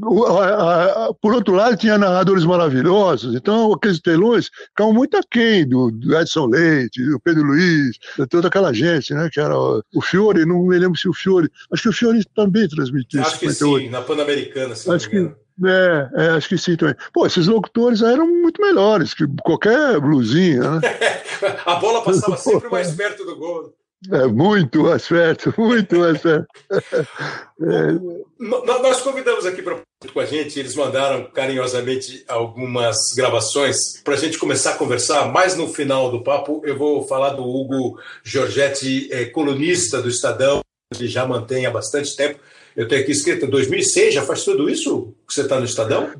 o 0.01 0.35
a, 0.35 1.07
a, 1.07 1.13
por 1.21 1.33
outro 1.33 1.53
lado, 1.53 1.77
tinha 1.77 1.97
narradores 1.97 2.43
maravilhosos, 2.43 3.35
então 3.35 3.71
aqueles 3.71 4.01
telões 4.01 4.32
ficavam 4.41 4.93
muito 4.93 5.17
aquém 5.17 5.67
do, 5.67 5.91
do 5.91 6.17
Edson 6.17 6.47
Leite, 6.47 7.03
do 7.05 7.19
Pedro 7.19 7.43
Luiz, 7.43 7.97
de 8.17 8.27
toda 8.27 8.47
aquela 8.47 8.73
gente, 8.73 9.13
né? 9.13 9.29
Que 9.31 9.39
era 9.39 9.55
o 9.57 10.01
Fiore, 10.01 10.45
não 10.45 10.63
me 10.63 10.77
lembro 10.77 10.97
se 10.97 11.07
o 11.07 11.13
Fiore. 11.13 11.49
Acho 11.71 11.83
que 11.83 11.89
o 11.89 11.93
Fiore 11.93 12.23
também 12.35 12.67
transmitiu 12.67 13.21
Acho 13.21 13.39
58. 13.39 13.77
que 13.77 13.85
sim, 13.85 13.89
na 13.91 14.01
Pan-Americana, 14.01 14.75
se 14.75 14.89
acho 14.89 15.09
que, 15.09 15.17
é, 15.65 16.09
é, 16.15 16.27
acho 16.29 16.49
que 16.49 16.57
sim 16.57 16.75
também. 16.75 16.95
Pô, 17.13 17.25
esses 17.25 17.47
locutores 17.47 18.01
eram 18.01 18.27
muito 18.27 18.61
melhores 18.61 19.13
que 19.13 19.25
qualquer 19.43 19.99
blusinha, 19.99 20.79
né? 20.79 20.81
A 21.65 21.75
bola 21.75 22.03
passava 22.03 22.37
sempre 22.37 22.69
mais 22.69 22.91
perto 22.91 23.25
do 23.25 23.35
gol. 23.35 23.73
É, 24.11 24.27
muito 24.27 24.83
mais 24.83 25.07
perto, 25.07 25.53
muito 25.57 25.97
mais 25.97 26.21
perto. 26.21 26.47
É. 27.61 27.93
Nós 28.39 28.99
convidamos 28.99 29.45
aqui 29.45 29.61
para 29.61 29.79
com 30.11 30.19
a 30.19 30.25
gente, 30.25 30.59
eles 30.59 30.75
mandaram 30.75 31.29
carinhosamente 31.31 32.25
algumas 32.27 32.97
gravações 33.15 34.01
para 34.03 34.15
a 34.15 34.17
gente 34.17 34.37
começar 34.37 34.71
a 34.71 34.77
conversar. 34.77 35.31
Mais 35.31 35.55
no 35.55 35.67
final 35.67 36.11
do 36.11 36.23
papo, 36.23 36.61
eu 36.65 36.77
vou 36.77 37.07
falar 37.07 37.29
do 37.29 37.43
Hugo 37.43 37.97
Giorgetti, 38.23 39.07
é, 39.13 39.25
colunista 39.25 40.01
do 40.01 40.09
Estadão, 40.09 40.61
que 40.93 41.07
já 41.07 41.25
mantém 41.25 41.65
há 41.65 41.71
bastante 41.71 42.15
tempo. 42.17 42.39
Eu 42.75 42.87
tenho 42.87 43.01
aqui 43.01 43.11
escrito 43.11 43.47
2006, 43.47 44.15
já 44.15 44.23
faz 44.23 44.43
tudo 44.43 44.69
isso 44.69 45.13
que 45.27 45.33
você 45.33 45.41
está 45.41 45.59
no 45.59 45.65
Estadão? 45.65 46.11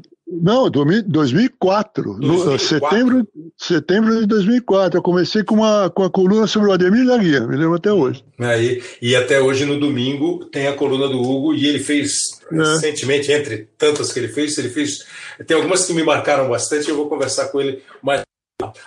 Não, 0.41 0.69
2004, 0.69 1.03
2004. 1.09 2.13
No, 2.17 2.59
setembro, 2.59 3.27
setembro 3.57 4.19
de 4.19 4.25
2004. 4.25 4.97
Eu 4.97 5.03
comecei 5.03 5.43
com 5.43 5.55
uma, 5.55 5.89
com 5.89 6.03
a 6.03 6.09
coluna 6.09 6.47
sobre 6.47 6.69
o 6.69 6.71
Ademir 6.71 7.05
da 7.05 7.17
Guia, 7.17 7.41
me 7.41 7.55
lembro 7.55 7.75
até 7.75 7.91
hoje. 7.91 8.23
Aí, 8.39 8.81
e 9.01 9.15
até 9.15 9.39
hoje, 9.39 9.65
no 9.65 9.79
domingo, 9.79 10.45
tem 10.45 10.67
a 10.67 10.73
coluna 10.73 11.07
do 11.07 11.21
Hugo, 11.21 11.53
e 11.53 11.67
ele 11.67 11.79
fez 11.79 12.39
é. 12.51 12.55
recentemente, 12.55 13.31
entre 13.31 13.69
tantas 13.77 14.11
que 14.11 14.19
ele 14.19 14.27
fez, 14.27 14.57
ele 14.57 14.69
fez. 14.69 15.05
Tem 15.45 15.55
algumas 15.55 15.85
que 15.85 15.93
me 15.93 16.03
marcaram 16.03 16.49
bastante, 16.49 16.89
eu 16.89 16.95
vou 16.95 17.09
conversar 17.09 17.49
com 17.49 17.61
ele 17.61 17.81
mais. 18.01 18.21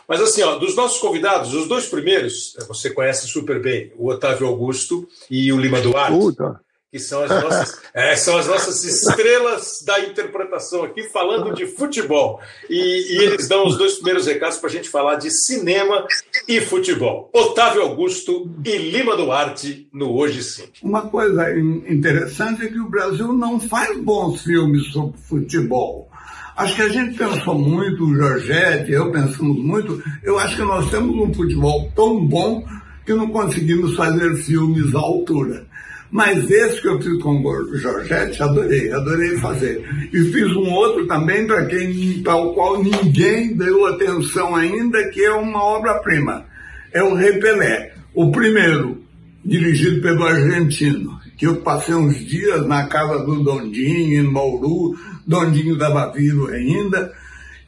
Mas 0.08 0.20
assim, 0.20 0.42
ó, 0.42 0.56
dos 0.56 0.74
nossos 0.74 0.98
convidados, 0.98 1.52
os 1.52 1.68
dois 1.68 1.86
primeiros, 1.86 2.56
você 2.66 2.90
conhece 2.90 3.26
super 3.28 3.60
bem, 3.60 3.92
o 3.96 4.08
Otávio 4.08 4.46
Augusto 4.46 5.06
e 5.30 5.52
o 5.52 5.60
Lima 5.60 5.80
Duarte. 5.80 6.18
Puta 6.18 6.65
que 6.96 7.02
são 7.02 7.22
as 7.22 7.30
nossas, 7.30 7.80
é, 7.92 8.16
são 8.16 8.38
as 8.38 8.46
nossas 8.46 8.82
estrelas 8.84 9.82
da 9.84 10.00
interpretação 10.00 10.82
aqui, 10.82 11.02
falando 11.10 11.54
de 11.54 11.66
futebol. 11.66 12.40
E, 12.70 13.14
e 13.14 13.18
eles 13.22 13.46
dão 13.46 13.66
os 13.66 13.76
dois 13.76 13.96
primeiros 13.96 14.26
recados 14.26 14.56
para 14.56 14.70
a 14.70 14.72
gente 14.72 14.88
falar 14.88 15.16
de 15.16 15.30
cinema 15.30 16.06
e 16.48 16.60
futebol. 16.60 17.30
Otávio 17.32 17.82
Augusto 17.82 18.50
e 18.64 18.78
Lima 18.78 19.14
Duarte 19.14 19.88
no 19.92 20.16
Hoje 20.16 20.42
Sim. 20.42 20.64
Uma 20.82 21.02
coisa 21.02 21.50
interessante 21.58 22.64
é 22.64 22.68
que 22.68 22.80
o 22.80 22.88
Brasil 22.88 23.32
não 23.32 23.60
faz 23.60 23.98
bons 23.98 24.42
filmes 24.42 24.90
sobre 24.92 25.18
futebol. 25.18 26.08
Acho 26.56 26.74
que 26.76 26.82
a 26.82 26.88
gente 26.88 27.18
pensou 27.18 27.58
muito, 27.58 28.04
o 28.04 28.14
Jorgette, 28.14 28.90
eu 28.90 29.12
pensamos 29.12 29.58
muito. 29.62 30.02
Eu 30.22 30.38
acho 30.38 30.56
que 30.56 30.62
nós 30.62 30.90
temos 30.90 31.14
um 31.14 31.34
futebol 31.34 31.92
tão 31.94 32.26
bom 32.26 32.64
que 33.04 33.12
não 33.12 33.28
conseguimos 33.28 33.94
fazer 33.94 34.34
filmes 34.36 34.94
à 34.94 34.98
altura. 34.98 35.66
Mas 36.10 36.50
esse 36.50 36.80
que 36.80 36.88
eu 36.88 37.00
fiz 37.00 37.20
com 37.22 37.40
o 37.40 37.76
Jorgette, 37.76 38.42
adorei, 38.42 38.92
adorei 38.92 39.36
fazer. 39.38 39.84
E 40.12 40.24
fiz 40.24 40.54
um 40.54 40.72
outro 40.72 41.06
também 41.06 41.46
para 41.46 41.66
quem, 41.66 42.22
para 42.22 42.36
o 42.36 42.54
qual 42.54 42.82
ninguém 42.82 43.56
deu 43.56 43.86
atenção 43.86 44.54
ainda, 44.54 45.08
que 45.10 45.24
é 45.24 45.32
uma 45.32 45.62
obra-prima. 45.62 46.46
É 46.92 47.02
o 47.02 47.14
Rei 47.14 47.38
Pelé. 47.38 47.92
O 48.14 48.30
primeiro, 48.30 49.02
dirigido 49.44 50.00
pelo 50.00 50.24
argentino, 50.24 51.18
que 51.36 51.46
eu 51.46 51.56
passei 51.56 51.94
uns 51.94 52.24
dias 52.24 52.66
na 52.66 52.86
casa 52.86 53.24
do 53.24 53.42
Dondinho, 53.42 54.20
em 54.20 54.22
Mauru, 54.22 54.96
Dondinho 55.26 55.74
estava 55.74 56.12
vivo 56.12 56.48
ainda, 56.48 57.12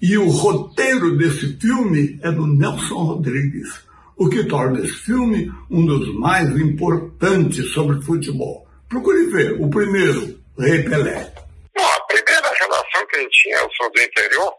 e 0.00 0.16
o 0.16 0.28
roteiro 0.28 1.16
desse 1.18 1.56
filme 1.58 2.18
é 2.22 2.30
do 2.30 2.46
Nelson 2.46 2.94
Rodrigues 2.94 3.87
o 4.18 4.28
que 4.28 4.44
torna 4.44 4.80
esse 4.80 4.94
filme 5.04 5.50
um 5.70 5.86
dos 5.86 6.12
mais 6.18 6.48
importantes 6.48 7.72
sobre 7.72 8.02
futebol. 8.02 8.66
Procure 8.88 9.26
ver. 9.30 9.52
O 9.60 9.70
primeiro, 9.70 10.40
Rei 10.58 10.82
Pelé. 10.82 11.32
Bom, 11.76 11.84
a 11.84 12.00
primeira 12.06 12.52
relação 12.58 13.06
que 13.06 13.16
a 13.16 13.20
gente 13.20 13.42
tinha, 13.42 13.56
eu 13.58 13.70
sou 13.76 13.90
do 13.92 14.00
interior 14.00 14.52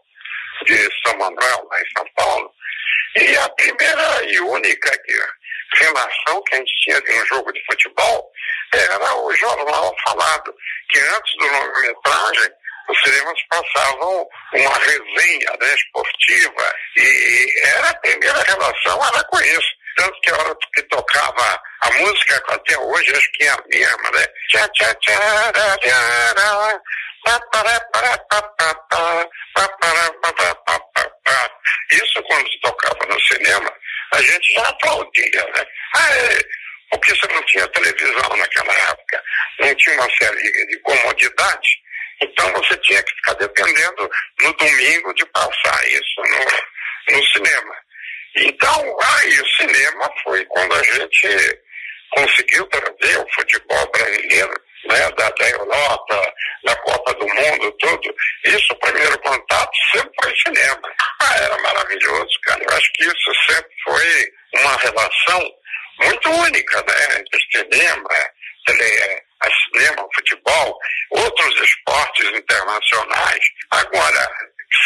de 0.66 0.88
São 1.04 1.18
Manuel, 1.18 1.68
lá 1.70 1.80
em 1.80 1.90
São 1.96 2.06
Paulo, 2.16 2.50
e 3.16 3.36
a 3.36 3.48
primeira 3.50 4.32
e 4.32 4.40
única 4.40 4.90
relação 5.74 6.42
que 6.42 6.54
a 6.54 6.58
gente 6.58 6.74
tinha 6.82 7.00
de 7.00 7.12
um 7.12 7.26
jogo 7.26 7.52
de 7.52 7.64
futebol 7.64 8.30
era 8.72 9.16
o 9.16 9.32
jornal 9.34 9.94
falado, 10.04 10.54
que 10.88 10.98
antes 10.98 11.36
do 11.38 11.46
longa-metragem 11.46 12.52
os 12.90 13.02
cinemas 13.02 13.38
passavam 13.48 14.28
uma 14.54 14.74
resenha 14.78 15.50
né, 15.60 15.74
esportiva 15.74 16.74
e 16.96 17.46
era 17.76 17.90
a 17.90 17.94
primeira 17.94 18.42
relação 18.42 19.06
era 19.06 19.24
com 19.24 19.40
isso. 19.40 19.80
Tanto 19.96 20.20
que 20.20 20.30
a 20.30 20.36
hora 20.36 20.56
que 20.74 20.82
tocava 20.84 21.62
a 21.82 21.90
música, 21.92 22.42
até 22.48 22.78
hoje 22.78 23.14
acho 23.14 23.32
que 23.32 23.44
é 23.44 23.50
a 23.50 23.62
mesma, 23.68 24.10
né? 24.12 24.26
Isso 31.92 32.22
quando 32.22 32.50
se 32.50 32.60
tocava 32.60 33.06
no 33.06 33.20
cinema, 33.20 33.72
a 34.12 34.22
gente 34.22 34.52
já 34.54 34.68
aplaudia, 34.68 35.44
né? 35.54 35.66
Ah, 35.94 36.10
porque 36.90 37.14
você 37.14 37.26
não 37.32 37.42
tinha 37.44 37.68
televisão 37.68 38.36
naquela 38.36 38.72
época, 38.72 39.22
não 39.60 39.74
tinha 39.74 39.96
uma 39.96 40.08
série 40.16 40.66
de 40.66 40.78
comodidade, 40.80 41.68
então 42.22 42.52
você 42.52 42.76
tinha 42.78 43.02
que 43.02 43.14
ficar 43.16 43.34
dependendo 43.34 44.10
no 44.40 44.52
domingo 44.54 45.14
de 45.14 45.24
passar 45.26 45.88
isso 45.88 46.20
no, 46.20 47.16
no 47.16 47.26
cinema. 47.26 47.76
Então, 48.36 48.96
aí 49.02 49.40
o 49.40 49.48
cinema 49.56 50.10
foi 50.22 50.44
quando 50.46 50.74
a 50.74 50.82
gente 50.82 51.60
conseguiu 52.10 52.66
trazer 52.66 53.18
o 53.18 53.34
futebol 53.34 53.90
brasileiro 53.90 54.54
né, 54.84 55.10
da, 55.10 55.30
da 55.30 55.50
Europa, 55.50 56.34
da 56.64 56.76
Copa 56.76 57.14
do 57.14 57.26
Mundo, 57.26 57.72
tudo. 57.78 58.14
Isso, 58.44 58.72
o 58.72 58.78
primeiro 58.78 59.18
contato 59.18 59.70
sempre 59.92 60.12
foi 60.22 60.34
cinema. 60.46 60.88
Ah, 61.22 61.36
era 61.38 61.58
maravilhoso, 61.62 62.40
cara. 62.44 62.62
Eu 62.62 62.76
acho 62.76 62.92
que 62.92 63.04
isso 63.04 63.34
sempre 63.48 63.70
foi 63.84 64.32
uma 64.60 64.76
relação 64.76 65.54
muito 66.02 66.30
única, 66.30 66.82
né, 66.82 67.18
entre 67.18 67.40
cinema, 67.52 68.08
cinema, 69.72 70.06
futebol, 70.14 70.78
outros 71.10 71.60
esportes 71.60 72.26
internacionais. 72.26 73.40
Agora, 73.70 74.28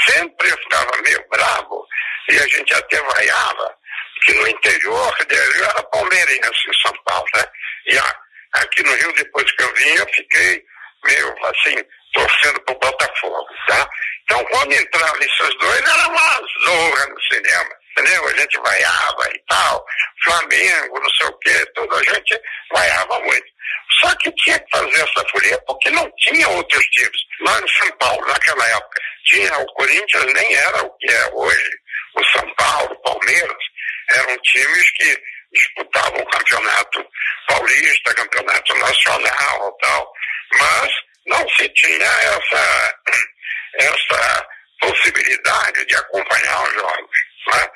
sempre 0.06 0.50
eu 0.50 0.58
ficava 0.58 1.02
meio 1.02 1.24
bravo 1.28 1.86
e 2.30 2.38
a 2.38 2.46
gente 2.48 2.74
até 2.74 3.00
vaiava, 3.00 3.76
que 4.24 4.32
no 4.34 4.48
interior, 4.48 5.14
eu 5.28 5.64
era 5.64 5.82
palmeirense 5.84 6.68
em 6.68 6.80
São 6.82 6.96
Paulo, 7.04 7.26
né? 7.36 7.44
E 7.86 7.98
aqui 8.54 8.82
no 8.82 8.94
Rio, 8.94 9.12
depois 9.14 9.50
que 9.52 9.62
eu 9.62 9.74
vim, 9.74 9.94
eu 9.96 10.06
fiquei 10.14 10.64
meio 11.04 11.46
assim, 11.46 11.76
torcendo 12.14 12.60
pro 12.62 12.78
Botafogo, 12.78 13.46
tá? 13.68 13.88
Então, 14.24 14.42
quando 14.46 14.72
entravam 14.72 15.20
esses 15.20 15.58
dois, 15.58 15.80
era 15.80 16.08
uma 16.08 16.40
zorra 16.64 17.06
no 17.08 17.22
cinema, 17.30 17.70
entendeu? 17.90 18.26
A 18.26 18.32
gente 18.32 18.58
vaiava 18.58 19.30
e 19.34 19.38
tal, 19.46 19.84
Flamengo, 20.24 21.00
não 21.00 21.10
sei 21.10 21.26
o 21.26 21.38
quê, 21.40 21.66
tudo, 21.74 21.94
a 21.94 22.02
gente 22.04 22.40
vaiava 22.72 23.20
muito. 23.20 23.53
Só 24.00 24.14
que 24.16 24.30
tinha 24.32 24.58
que 24.58 24.76
fazer 24.76 25.00
essa 25.00 25.28
folia 25.30 25.58
porque 25.66 25.90
não 25.90 26.10
tinha 26.18 26.48
outros 26.48 26.84
times. 26.86 27.20
Lá 27.40 27.60
em 27.60 27.68
São 27.68 27.90
Paulo, 27.98 28.26
naquela 28.26 28.68
época, 28.68 29.00
tinha 29.26 29.58
o 29.58 29.66
Corinthians, 29.74 30.32
nem 30.32 30.54
era 30.54 30.82
o 30.82 30.90
que 30.98 31.10
é 31.10 31.30
hoje. 31.32 31.70
O 32.16 32.24
São 32.26 32.54
Paulo, 32.54 32.92
o 32.92 33.02
Palmeiras, 33.02 33.64
eram 34.10 34.36
times 34.38 34.90
que 34.92 35.22
disputavam 35.52 36.20
o 36.20 36.30
campeonato 36.30 37.06
paulista, 37.48 38.14
campeonato 38.14 38.74
nacional 38.74 39.78
tal. 39.80 40.12
Mas 40.58 40.92
não 41.26 41.48
se 41.50 41.68
tinha 41.70 42.04
essa, 42.04 42.94
essa 43.74 44.48
possibilidade 44.80 45.86
de 45.86 45.96
acompanhar 45.96 46.62
os 46.64 46.74
jogos. 46.74 47.16
Né? 47.48 47.70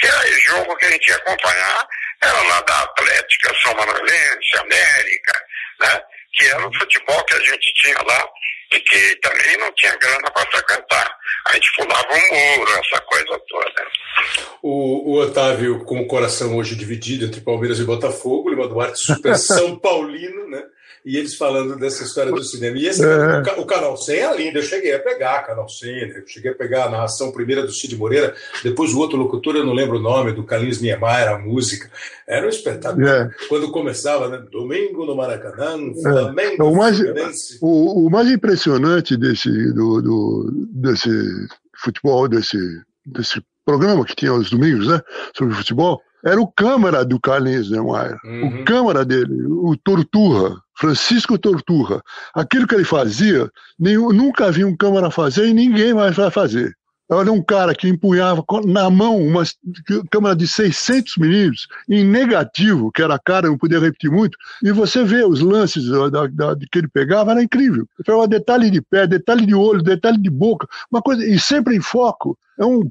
Que 0.00 0.06
aí, 0.06 0.32
jogo 0.40 0.76
que 0.76 0.86
a 0.86 0.90
gente 0.90 1.08
ia 1.08 1.16
acompanhar 1.16 1.88
era 2.22 2.42
lá 2.42 2.60
da 2.62 2.82
Atlética, 2.82 3.54
São 3.62 3.74
Manuelense, 3.74 4.58
América, 4.58 5.44
né? 5.80 6.02
que 6.32 6.46
era 6.46 6.66
o 6.66 6.74
futebol 6.74 7.24
que 7.24 7.34
a 7.34 7.40
gente 7.40 7.74
tinha 7.74 7.98
lá 8.02 8.28
e 8.72 8.80
que 8.80 9.16
também 9.16 9.56
não 9.58 9.72
tinha 9.72 9.96
grana 9.96 10.30
para 10.30 10.46
frequentar. 10.50 11.18
A 11.46 11.54
gente 11.54 11.72
pulava 11.76 12.08
um 12.12 12.56
muro, 12.56 12.72
essa 12.72 13.00
coisa 13.02 13.40
toda. 13.48 13.86
O, 14.62 15.10
o, 15.10 15.20
Otávio, 15.22 15.84
com 15.84 16.00
o 16.00 16.06
coração 16.06 16.56
hoje 16.56 16.76
dividido 16.76 17.24
entre 17.24 17.40
Palmeiras 17.40 17.80
e 17.80 17.84
Botafogo, 17.84 18.48
o 18.48 18.50
Lima 18.50 18.68
Duarte 18.68 18.98
super 18.98 19.34
São 19.38 19.78
Paulino, 19.78 20.48
né? 20.48 20.62
E 21.04 21.16
eles 21.16 21.34
falando 21.34 21.76
dessa 21.76 22.04
história 22.04 22.30
do 22.30 22.42
cinema. 22.42 22.76
E 22.76 22.86
esse, 22.86 23.04
é. 23.04 23.56
o, 23.56 23.62
o, 23.62 23.66
Canal 23.66 23.96
100 23.96 24.16
é 24.16 24.36
lindo, 24.36 24.58
eu 24.58 24.62
cheguei 24.62 24.94
a 24.94 24.98
pegar 24.98 25.42
Canal 25.46 25.68
100, 25.68 26.08
né? 26.08 26.18
eu 26.18 26.26
cheguei 26.26 26.50
a 26.50 26.54
pegar 26.54 26.84
a 26.84 26.90
narração 26.90 27.32
primeira 27.32 27.62
do 27.62 27.72
Cid 27.72 27.96
Moreira, 27.96 28.34
depois 28.62 28.92
o 28.92 28.98
outro 28.98 29.16
locutor, 29.16 29.56
eu 29.56 29.64
não 29.64 29.72
lembro 29.72 29.98
o 29.98 30.02
nome, 30.02 30.32
do 30.32 30.44
Carlinhos 30.44 30.80
Niemeyer, 30.80 31.28
a 31.28 31.38
música. 31.38 31.90
Era 32.28 32.46
um 32.46 32.50
espetáculo. 32.50 33.06
É. 33.06 33.30
Quando 33.48 33.72
começava, 33.72 34.28
né? 34.28 34.44
Domingo 34.50 35.06
no 35.06 35.16
Maracanã, 35.16 35.76
é. 35.76 36.02
Flamengo, 36.02 36.62
é. 36.62 36.64
o, 36.64 36.76
mais, 36.76 37.00
o, 37.60 38.06
o, 38.06 38.10
mais 38.10 38.30
impressionante 38.30 39.16
desse, 39.16 39.50
do, 39.72 40.02
do, 40.02 40.68
desse 40.72 41.10
futebol, 41.82 42.28
desse, 42.28 42.58
desse 43.06 43.42
programa 43.64 44.04
que 44.04 44.14
tinha 44.14 44.30
aos 44.30 44.50
domingos, 44.50 44.86
né? 44.88 45.00
Sobre 45.36 45.54
futebol, 45.54 46.00
era 46.24 46.40
o 46.40 46.46
câmara 46.46 47.04
do 47.04 47.18
Carlinhos 47.18 47.70
Niemeyer, 47.70 48.16
uhum. 48.24 48.60
o 48.60 48.64
câmara 48.64 49.04
dele, 49.04 49.42
o 49.46 49.76
Torturra. 49.76 50.60
Francisco 50.80 51.38
Torturra. 51.38 52.02
Aquilo 52.34 52.66
que 52.66 52.74
ele 52.74 52.84
fazia, 52.84 53.50
nenhum, 53.78 54.10
nunca 54.12 54.50
vi 54.50 54.64
um 54.64 54.74
Câmara 54.74 55.10
fazer 55.10 55.46
e 55.46 55.52
ninguém 55.52 55.92
mais 55.92 56.16
vai 56.16 56.30
fazer. 56.30 56.74
Era 57.10 57.32
um 57.32 57.42
cara 57.42 57.74
que 57.74 57.88
empunhava 57.88 58.42
na 58.64 58.88
mão 58.88 59.18
uma 59.18 59.42
câmera 60.12 60.36
de 60.36 60.46
600 60.46 61.16
milímetros, 61.16 61.66
em 61.88 62.04
negativo, 62.04 62.92
que 62.92 63.02
era 63.02 63.18
cara, 63.18 63.48
não 63.48 63.58
podia 63.58 63.80
repetir 63.80 64.08
muito, 64.08 64.38
e 64.62 64.70
você 64.70 65.02
vê 65.02 65.24
os 65.24 65.40
lances 65.40 65.88
da, 65.88 66.28
da, 66.28 66.56
que 66.70 66.78
ele 66.78 66.86
pegava, 66.86 67.32
era 67.32 67.42
incrível. 67.42 67.84
Pegava 68.06 68.28
detalhe 68.28 68.70
de 68.70 68.80
pé, 68.80 69.08
detalhe 69.08 69.44
de 69.44 69.54
olho, 69.54 69.82
detalhe 69.82 70.18
de 70.18 70.30
boca, 70.30 70.68
uma 70.88 71.02
coisa, 71.02 71.26
e 71.26 71.38
sempre 71.38 71.74
em 71.74 71.80
foco. 71.80 72.38
É 72.56 72.64
um, 72.64 72.88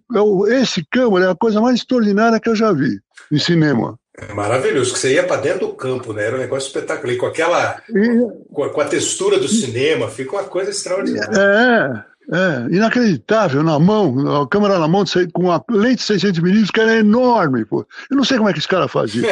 é 0.47 0.61
esse 0.61 0.85
câmera 0.91 1.27
é 1.27 1.31
a 1.31 1.35
coisa 1.35 1.61
mais 1.61 1.77
extraordinária 1.77 2.41
que 2.41 2.49
eu 2.49 2.55
já 2.55 2.73
vi 2.73 2.99
em 3.31 3.39
cinema. 3.39 3.97
É 4.27 4.33
maravilhoso, 4.33 4.93
que 4.93 4.99
você 4.99 5.13
ia 5.13 5.23
para 5.23 5.41
dentro 5.41 5.67
do 5.67 5.73
campo, 5.73 6.11
né? 6.13 6.25
Era 6.25 6.35
um 6.35 6.39
negócio 6.39 6.67
espetacular. 6.67 7.13
E 7.13 7.17
com 7.17 7.25
aquela. 7.25 7.81
E... 7.89 8.53
Com, 8.53 8.63
a, 8.63 8.69
com, 8.69 8.81
a, 8.81 8.85
textura 8.85 9.39
do 9.39 9.47
cinema, 9.47 10.09
fica 10.09 10.33
uma 10.33 10.43
coisa 10.43 10.71
extraordinária. 10.71 12.05
É, 12.31 12.35
é, 12.35 12.75
inacreditável, 12.75 13.63
na 13.63 13.79
mão, 13.79 14.41
a 14.41 14.47
câmera 14.47 14.77
na 14.77 14.87
mão, 14.87 15.03
com 15.33 15.51
a 15.51 15.63
lente 15.69 15.97
de 15.97 16.03
600 16.03 16.39
milímetros, 16.39 16.71
que 16.71 16.81
era 16.81 16.97
enorme, 16.97 17.65
pô. 17.65 17.85
Eu 18.09 18.17
não 18.17 18.23
sei 18.23 18.37
como 18.37 18.49
é 18.49 18.53
que 18.53 18.59
esse 18.59 18.67
cara 18.67 18.87
fazia. 18.87 19.23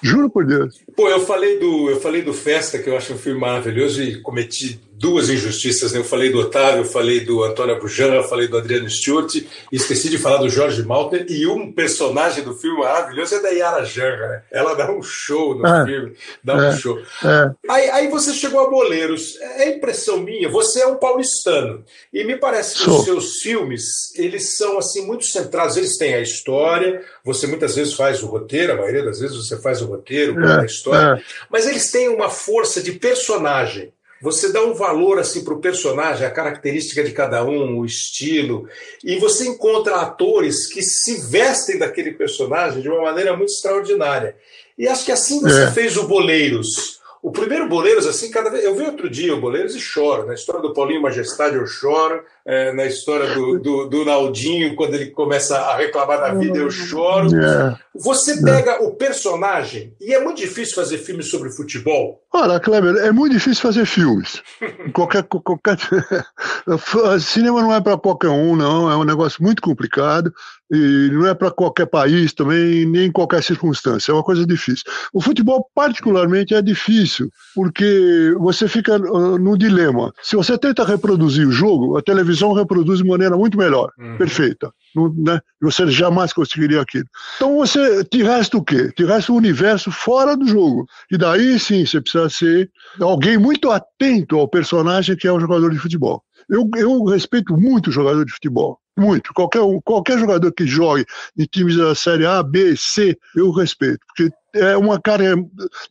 Juro 0.03 0.29
por 0.29 0.45
Deus. 0.45 0.79
Pô, 0.95 1.09
eu 1.09 1.21
falei 1.21 1.57
do, 1.59 1.89
eu 1.89 1.99
falei 1.99 2.21
do 2.21 2.33
Festa, 2.33 2.77
que 2.77 2.89
eu 2.89 2.97
acho 2.97 3.13
um 3.13 3.17
filme 3.17 3.39
maravilhoso, 3.39 4.03
e 4.03 4.21
cometi 4.21 4.79
duas 4.97 5.29
injustiças, 5.29 5.91
né? 5.91 5.99
Eu 5.99 6.03
falei 6.03 6.31
do 6.31 6.39
Otávio, 6.39 6.81
eu 6.81 6.85
falei 6.85 7.19
do 7.19 7.43
Antônio 7.43 7.79
Bujan, 7.79 8.23
falei 8.23 8.47
do 8.47 8.57
Adriano 8.57 8.89
Stewart, 8.89 9.33
esqueci 9.71 10.09
de 10.09 10.17
falar 10.17 10.37
do 10.37 10.49
Jorge 10.49 10.83
Malter, 10.83 11.25
e 11.29 11.45
um 11.45 11.71
personagem 11.71 12.43
do 12.43 12.55
filme 12.55 12.79
maravilhoso 12.79 13.35
é 13.35 13.41
da 13.41 13.49
Yara 13.49 13.83
Janga, 13.83 14.27
né? 14.27 14.41
Ela 14.51 14.73
dá 14.73 14.91
um 14.91 15.03
show 15.03 15.55
no 15.55 15.67
é, 15.67 15.85
filme, 15.85 16.13
dá 16.43 16.55
um 16.55 16.63
é, 16.63 16.77
show. 16.77 16.97
É. 16.97 17.51
Aí, 17.69 17.89
aí 17.89 18.07
você 18.07 18.33
chegou 18.33 18.59
a 18.61 18.69
Boleiros, 18.69 19.37
é 19.41 19.69
impressão 19.69 20.19
minha, 20.19 20.49
você 20.49 20.81
é 20.81 20.87
um 20.87 20.95
paulistano, 20.95 21.83
e 22.13 22.23
me 22.23 22.37
parece 22.37 22.81
que 22.81 22.89
os 22.89 23.03
seus 23.03 23.39
filmes, 23.39 23.83
eles 24.15 24.55
são, 24.57 24.77
assim, 24.77 25.05
muito 25.05 25.25
centrados, 25.25 25.75
eles 25.75 25.97
têm 25.97 26.15
a 26.15 26.21
história, 26.21 27.01
você 27.23 27.47
muitas 27.47 27.75
vezes 27.75 27.93
faz 27.93 28.23
o 28.23 28.27
roteiro, 28.27 28.73
a 28.73 28.77
maioria 28.77 29.03
das 29.03 29.19
vezes 29.19 29.35
você 29.35 29.61
faz 29.61 29.81
o 29.81 29.87
roteiro, 29.87 30.39
é, 30.41 30.61
a 30.61 30.65
história, 30.65 31.19
é. 31.19 31.23
mas 31.49 31.67
eles 31.67 31.91
têm 31.91 32.07
uma 32.07 32.29
força 32.29 32.81
de 32.81 32.93
personagem, 32.93 33.91
você 34.25 34.51
dá 34.51 34.63
um 34.63 34.73
valor 34.73 35.19
assim 35.19 35.43
para 35.43 35.53
o 35.53 35.61
personagem, 35.61 36.25
a 36.25 36.31
característica 36.31 37.03
de 37.03 37.11
cada 37.11 37.45
um, 37.45 37.77
o 37.77 37.85
estilo, 37.85 38.67
e 39.03 39.19
você 39.19 39.47
encontra 39.47 39.97
atores 39.97 40.65
que 40.65 40.81
se 40.81 41.29
vestem 41.29 41.77
daquele 41.77 42.11
personagem 42.11 42.81
de 42.81 42.89
uma 42.89 43.03
maneira 43.03 43.37
muito 43.37 43.51
extraordinária. 43.51 44.35
E 44.75 44.87
acho 44.87 45.05
que 45.05 45.11
assim 45.11 45.39
você 45.39 45.65
é. 45.65 45.71
fez 45.71 45.95
o 45.95 46.07
Boleiros. 46.07 46.99
O 47.21 47.31
primeiro 47.31 47.69
Boleiros, 47.69 48.07
assim, 48.07 48.31
cada 48.31 48.49
vez. 48.49 48.63
Eu 48.63 48.75
vi 48.75 48.83
outro 48.83 49.07
dia 49.07 49.35
o 49.35 49.39
Boleiros 49.39 49.75
e 49.75 49.79
choro. 49.79 50.25
Na 50.25 50.33
história 50.33 50.61
do 50.61 50.73
Paulinho 50.73 51.03
Majestade, 51.03 51.55
eu 51.55 51.67
choro. 51.67 52.23
É, 52.47 52.71
na 52.73 52.85
história 52.85 53.33
do, 53.33 53.57
do, 53.57 53.89
do, 53.89 54.05
Naldinho, 54.05 54.75
quando 54.75 54.93
ele 54.93 55.07
começa 55.07 55.57
a 55.57 55.75
reclamar 55.75 56.19
da 56.19 56.33
vida, 56.35 56.59
eu 56.59 56.69
choro. 56.69 57.35
É. 57.35 57.75
Você 57.95 58.33
é. 58.33 58.41
pega 58.43 58.83
o 58.83 58.91
personagem, 58.91 59.95
e 59.99 60.13
é 60.13 60.23
muito 60.23 60.37
difícil 60.37 60.75
fazer 60.75 60.99
filmes 60.99 61.29
sobre 61.29 61.49
futebol. 61.49 62.21
Olha, 62.31 62.59
Kleber, 62.59 62.97
é 62.97 63.11
muito 63.11 63.31
difícil 63.31 63.63
fazer 63.63 63.85
filmes. 63.85 64.43
qualquer, 64.93 65.23
qualquer... 65.23 65.77
Cinema 67.19 67.61
não 67.61 67.73
é 67.73 67.81
para 67.81 67.97
qualquer 67.97 68.29
um, 68.29 68.55
não. 68.55 68.91
É 68.91 68.95
um 68.97 69.05
negócio 69.05 69.41
muito 69.41 69.61
complicado. 69.61 70.33
E 70.71 71.09
não 71.13 71.27
é 71.27 71.33
para 71.33 71.51
qualquer 71.51 71.85
país 71.85 72.33
também, 72.33 72.85
nem 72.85 73.05
em 73.05 73.11
qualquer 73.11 73.41
circunstância. 73.43 74.11
É 74.11 74.15
uma 74.15 74.23
coisa 74.23 74.45
difícil. 74.45 74.83
O 75.13 75.21
futebol, 75.21 75.69
particularmente, 75.75 76.55
é 76.55 76.61
difícil, 76.61 77.29
porque 77.53 78.33
você 78.39 78.67
fica 78.67 78.97
uh, 78.97 79.37
no 79.37 79.57
dilema. 79.57 80.11
Se 80.23 80.35
você 80.35 80.57
tenta 80.57 80.83
reproduzir 80.83 81.47
o 81.47 81.51
jogo, 81.51 81.97
a 81.97 82.01
televisão 82.01 82.34
reproduz 82.53 82.99
de 82.99 83.05
maneira 83.05 83.35
muito 83.35 83.57
melhor, 83.57 83.91
uhum. 83.97 84.17
perfeita. 84.17 84.71
Não, 84.95 85.13
né? 85.13 85.39
Você 85.61 85.87
jamais 85.87 86.31
conseguiria 86.31 86.81
aquilo. 86.81 87.05
Então 87.35 87.55
você 87.55 88.03
te 88.05 88.23
resta 88.23 88.57
o 88.57 88.63
quê? 88.63 88.91
Te 88.91 89.03
resta 89.03 89.31
o 89.31 89.35
universo 89.35 89.91
fora 89.91 90.35
do 90.35 90.47
jogo. 90.47 90.85
E 91.11 91.17
daí 91.17 91.59
sim 91.59 91.85
você 91.85 92.01
precisa 92.01 92.29
ser 92.29 92.71
alguém 92.99 93.37
muito 93.37 93.71
atento 93.71 94.37
ao 94.37 94.47
personagem 94.47 95.15
que 95.15 95.27
é 95.27 95.31
o 95.31 95.39
jogador 95.39 95.71
de 95.71 95.77
futebol. 95.77 96.23
Eu, 96.49 96.69
eu 96.75 97.03
respeito 97.05 97.57
muito 97.57 97.87
o 97.89 97.91
jogador 97.91 98.23
de 98.25 98.31
futebol. 98.31 98.79
Muito. 98.97 99.33
Qualquer, 99.33 99.61
qualquer 99.83 100.17
jogador 100.17 100.51
que 100.53 100.65
jogue 100.65 101.05
em 101.37 101.45
times 101.45 101.75
da 101.75 101.93
Série 101.93 102.25
A, 102.25 102.41
B, 102.41 102.75
C, 102.77 103.17
eu 103.35 103.51
respeito. 103.51 103.99
Porque 104.07 104.33
é 104.53 104.77
uma 104.77 104.99
cara 105.01 105.35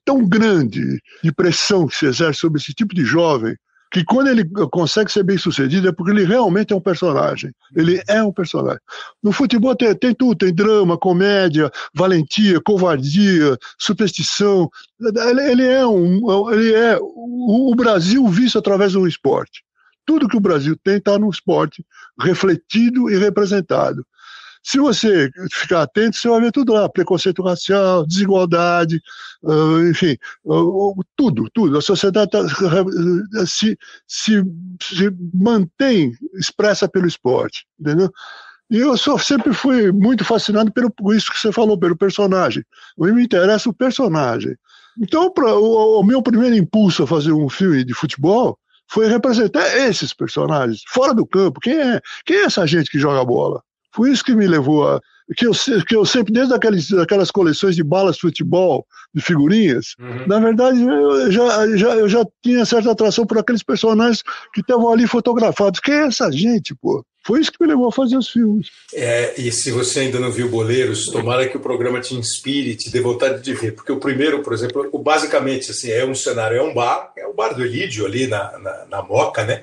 tão 0.05 0.27
grande 0.27 0.99
de 1.23 1.33
pressão 1.33 1.87
que 1.87 1.97
se 1.97 2.07
exerce 2.07 2.41
sobre 2.41 2.59
esse 2.59 2.73
tipo 2.73 2.95
de 2.95 3.05
jovem 3.05 3.55
que 3.95 4.05
quando 4.05 4.27
ele 4.27 4.45
consegue 4.73 5.13
ser 5.13 5.23
bem 5.23 5.39
sucedido 5.39 5.87
é 5.87 5.93
porque 5.93 6.11
ele 6.11 6.25
realmente 6.25 6.73
é 6.73 6.77
um 6.77 6.81
personagem. 6.81 7.53
Ele 7.77 8.03
é 8.09 8.21
um 8.25 8.33
personagem. 8.33 8.81
No 9.23 9.31
futebol 9.31 9.77
tem, 9.77 9.95
tem 9.95 10.13
tudo, 10.13 10.35
tem 10.35 10.53
drama, 10.53 10.99
comédia, 10.99 11.71
valentia, 11.95 12.61
covardia, 12.61 13.57
superstição. 13.79 14.69
Ele, 15.01 15.43
ele 15.43 15.65
é 15.65 15.87
um, 15.87 16.51
ele 16.53 16.75
é 16.75 16.99
o, 17.01 17.71
o 17.71 17.75
Brasil 17.77 18.27
visto 18.27 18.59
através 18.59 18.97
um 18.97 19.07
esporte. 19.07 19.63
Tudo 20.05 20.27
que 20.27 20.37
o 20.37 20.41
Brasil 20.41 20.77
tem 20.83 20.97
está 20.97 21.17
no 21.17 21.31
esporte, 21.31 21.87
refletido 22.21 23.09
e 23.09 23.17
representado. 23.17 24.05
Se 24.65 24.79
você 24.79 25.31
ficar 25.53 25.83
atento, 25.83 26.17
você 26.17 26.27
vai 26.27 26.41
ver 26.41 26.51
tudo 26.51 26.73
lá: 26.73 26.89
preconceito 26.89 27.43
racial, 27.43 28.07
desigualdade, 28.07 29.01
uh, 29.43 29.87
enfim, 29.91 30.17
uh, 30.43 31.05
tudo, 31.15 31.51
tudo. 31.53 31.77
A 31.77 31.83
sociedade 31.83 32.31
tá, 32.31 32.41
se, 33.47 33.79
se, 34.09 34.43
se 34.83 35.11
mantém 35.35 36.13
expressa 36.35 36.89
pelo 36.89 37.07
esporte, 37.07 37.67
entendeu? 37.79 38.11
E 38.71 38.79
eu 38.79 38.97
sou, 38.97 39.19
sempre 39.19 39.53
fui 39.53 39.93
muito 39.93 40.25
fascinado 40.25 40.73
pelo 40.73 40.91
isso 41.13 41.31
que 41.31 41.39
você 41.39 41.53
falou, 41.53 41.79
pelo 41.79 41.97
personagem. 41.97 42.65
Mim 42.97 43.13
me 43.13 43.25
interessa 43.25 43.69
o 43.69 43.75
personagem. 43.75 44.57
Então, 44.99 45.31
pra, 45.31 45.55
o, 45.55 46.01
o, 46.01 46.03
meu 46.03 46.23
primeiro 46.23 46.57
impulso 46.57 47.03
a 47.03 47.07
fazer 47.07 47.33
um 47.33 47.51
filme 47.51 47.85
de 47.85 47.93
futebol 47.93 48.59
foi 48.89 49.09
representar 49.09 49.77
esses 49.77 50.15
personagens, 50.15 50.83
fora 50.89 51.13
do 51.13 51.27
campo. 51.27 51.61
Quem 51.61 51.79
é, 51.79 52.01
quem 52.25 52.37
é 52.39 52.45
essa 52.45 52.67
gente 52.67 52.91
que 52.91 52.99
joga 52.99 53.25
bola? 53.25 53.63
Foi 53.95 54.11
isso 54.11 54.25
que 54.25 54.35
me 54.35 54.47
levou 54.47 54.89
a. 54.89 55.01
Que 55.37 55.47
eu, 55.47 55.53
que 55.89 55.97
eu 55.97 56.05
sempre, 56.05 56.35
desde 56.35 56.53
aquelas, 56.53 56.93
aquelas 56.93 57.31
coleções 57.31 57.75
de 57.75 57.83
balas 57.83 58.17
de 58.17 58.21
futebol, 58.21 58.87
de 59.15 59.23
figurinhas, 59.23 59.95
uhum. 59.99 60.27
na 60.27 60.39
verdade, 60.39 60.83
eu 60.83 61.33
já, 61.33 61.77
já, 61.77 61.97
eu 61.97 62.09
já 62.09 62.27
tinha 62.43 62.67
certa 62.67 62.91
atração 62.91 63.25
por 63.25 63.39
aqueles 63.39 63.63
personagens 63.63 64.23
que 64.53 64.61
estavam 64.61 64.93
ali 64.93 65.07
fotografados. 65.07 65.81
Quem 65.81 65.95
é 65.95 66.07
essa 66.09 66.31
gente, 66.31 66.75
pô? 66.75 67.03
Foi 67.27 67.41
isso 67.41 67.51
que 67.51 67.63
me 67.63 67.69
levou 67.69 67.89
a 67.89 67.93
fazer 67.93 68.19
os 68.19 68.29
filmes. 68.29 68.69
É, 68.93 69.35
e 69.41 69.51
se 69.51 69.71
você 69.71 70.01
ainda 70.01 70.21
não 70.21 70.31
viu 70.31 70.49
Boleiros, 70.49 71.07
tomara 71.07 71.49
que 71.49 71.57
o 71.57 71.61
programa 71.61 71.99
te 71.99 72.15
inspire, 72.15 72.77
te 72.77 72.91
dê 72.91 73.01
vontade 73.01 73.43
de 73.43 73.55
ver. 73.55 73.73
Porque 73.73 73.91
o 73.91 73.99
primeiro, 73.99 74.43
por 74.43 74.53
exemplo, 74.53 74.91
basicamente 74.99 75.71
assim, 75.71 75.91
é 75.91 76.05
um 76.05 76.15
cenário, 76.15 76.59
é 76.59 76.63
um 76.63 76.75
bar, 76.75 77.13
é 77.17 77.27
o 77.27 77.33
bar 77.33 77.55
do 77.55 77.65
Elídio 77.65 78.05
ali 78.05 78.27
na, 78.27 78.59
na, 78.59 78.85
na 78.91 79.03
Moca, 79.03 79.43
né? 79.43 79.63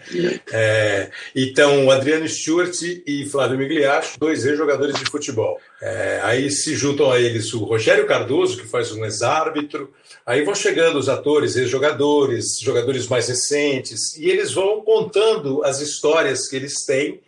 É, 0.52 1.12
então, 1.36 1.92
Adriano 1.92 2.28
Stewart 2.28 2.76
e 2.82 3.26
Flávio 3.26 3.60
Migliaccio, 3.60 4.20
dois 4.20 4.44
ex-jogadores 4.44 4.96
de 4.96 5.06
futebol. 5.06 5.60
É, 5.82 6.20
aí 6.24 6.50
se 6.50 6.76
juntam 6.76 7.12
a 7.12 7.20
eles 7.20 7.54
o 7.54 7.64
Rogério 7.64 8.08
Cardoso, 8.08 8.58
que 8.58 8.68
faz 8.68 8.92
um 8.92 9.06
ex-árbitro, 9.06 9.92
aí 10.26 10.44
vão 10.44 10.56
chegando 10.56 10.98
os 10.98 11.10
atores, 11.10 11.56
ex-jogadores, 11.56 12.60
jogadores 12.60 13.08
mais 13.08 13.28
recentes, 13.28 14.18
e 14.18 14.30
eles 14.30 14.52
vão 14.52 14.82
contando 14.82 15.64
as 15.64 15.80
histórias 15.80 16.48
que 16.48 16.56
eles 16.56 16.86
têm 16.86 17.22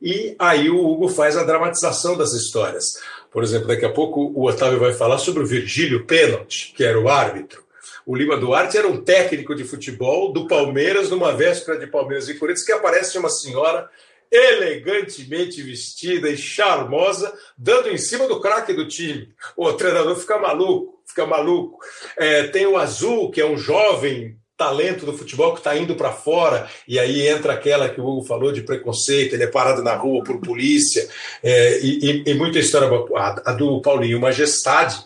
e 0.00 0.34
aí 0.38 0.70
o 0.70 0.86
Hugo 0.86 1.08
faz 1.08 1.36
a 1.36 1.44
dramatização 1.44 2.16
das 2.16 2.32
histórias. 2.32 2.98
Por 3.30 3.42
exemplo, 3.42 3.68
daqui 3.68 3.84
a 3.84 3.92
pouco 3.92 4.32
o 4.34 4.48
Otávio 4.48 4.80
vai 4.80 4.92
falar 4.92 5.18
sobre 5.18 5.42
o 5.42 5.46
Virgílio 5.46 6.06
Pênalti, 6.06 6.72
que 6.74 6.82
era 6.82 6.98
o 6.98 7.08
árbitro. 7.08 7.62
O 8.06 8.16
Lima 8.16 8.36
Duarte 8.36 8.78
era 8.78 8.88
um 8.88 9.02
técnico 9.02 9.54
de 9.54 9.62
futebol 9.62 10.32
do 10.32 10.48
Palmeiras, 10.48 11.10
numa 11.10 11.32
véspera 11.32 11.78
de 11.78 11.86
Palmeiras 11.86 12.28
e 12.28 12.34
Corinthians, 12.34 12.66
que 12.66 12.72
aparece 12.72 13.18
uma 13.18 13.28
senhora 13.28 13.88
elegantemente 14.30 15.62
vestida 15.62 16.30
e 16.30 16.36
charmosa, 16.36 17.32
dando 17.58 17.90
em 17.90 17.98
cima 17.98 18.26
do 18.26 18.40
craque 18.40 18.72
do 18.72 18.88
time. 18.88 19.32
O 19.56 19.72
treinador 19.72 20.16
fica 20.16 20.38
maluco, 20.38 21.02
fica 21.04 21.26
maluco. 21.26 21.78
É, 22.16 22.44
tem 22.44 22.66
o 22.66 22.78
Azul, 22.78 23.30
que 23.30 23.40
é 23.40 23.46
um 23.46 23.58
jovem 23.58 24.39
talento 24.60 25.06
do 25.06 25.16
futebol 25.16 25.54
que 25.54 25.60
está 25.60 25.74
indo 25.74 25.94
para 25.94 26.12
fora, 26.12 26.68
e 26.86 26.98
aí 26.98 27.26
entra 27.26 27.54
aquela 27.54 27.88
que 27.88 27.98
o 27.98 28.04
Hugo 28.04 28.26
falou 28.26 28.52
de 28.52 28.60
preconceito, 28.60 29.32
ele 29.32 29.44
é 29.44 29.46
parado 29.46 29.82
na 29.82 29.94
rua 29.94 30.22
por 30.22 30.38
polícia, 30.38 31.08
é, 31.42 31.80
e, 31.80 32.24
e, 32.26 32.34
muita 32.34 32.58
história, 32.58 32.86
a, 33.16 33.52
a 33.52 33.52
do 33.54 33.80
Paulinho 33.80 34.20
Majestade, 34.20 34.98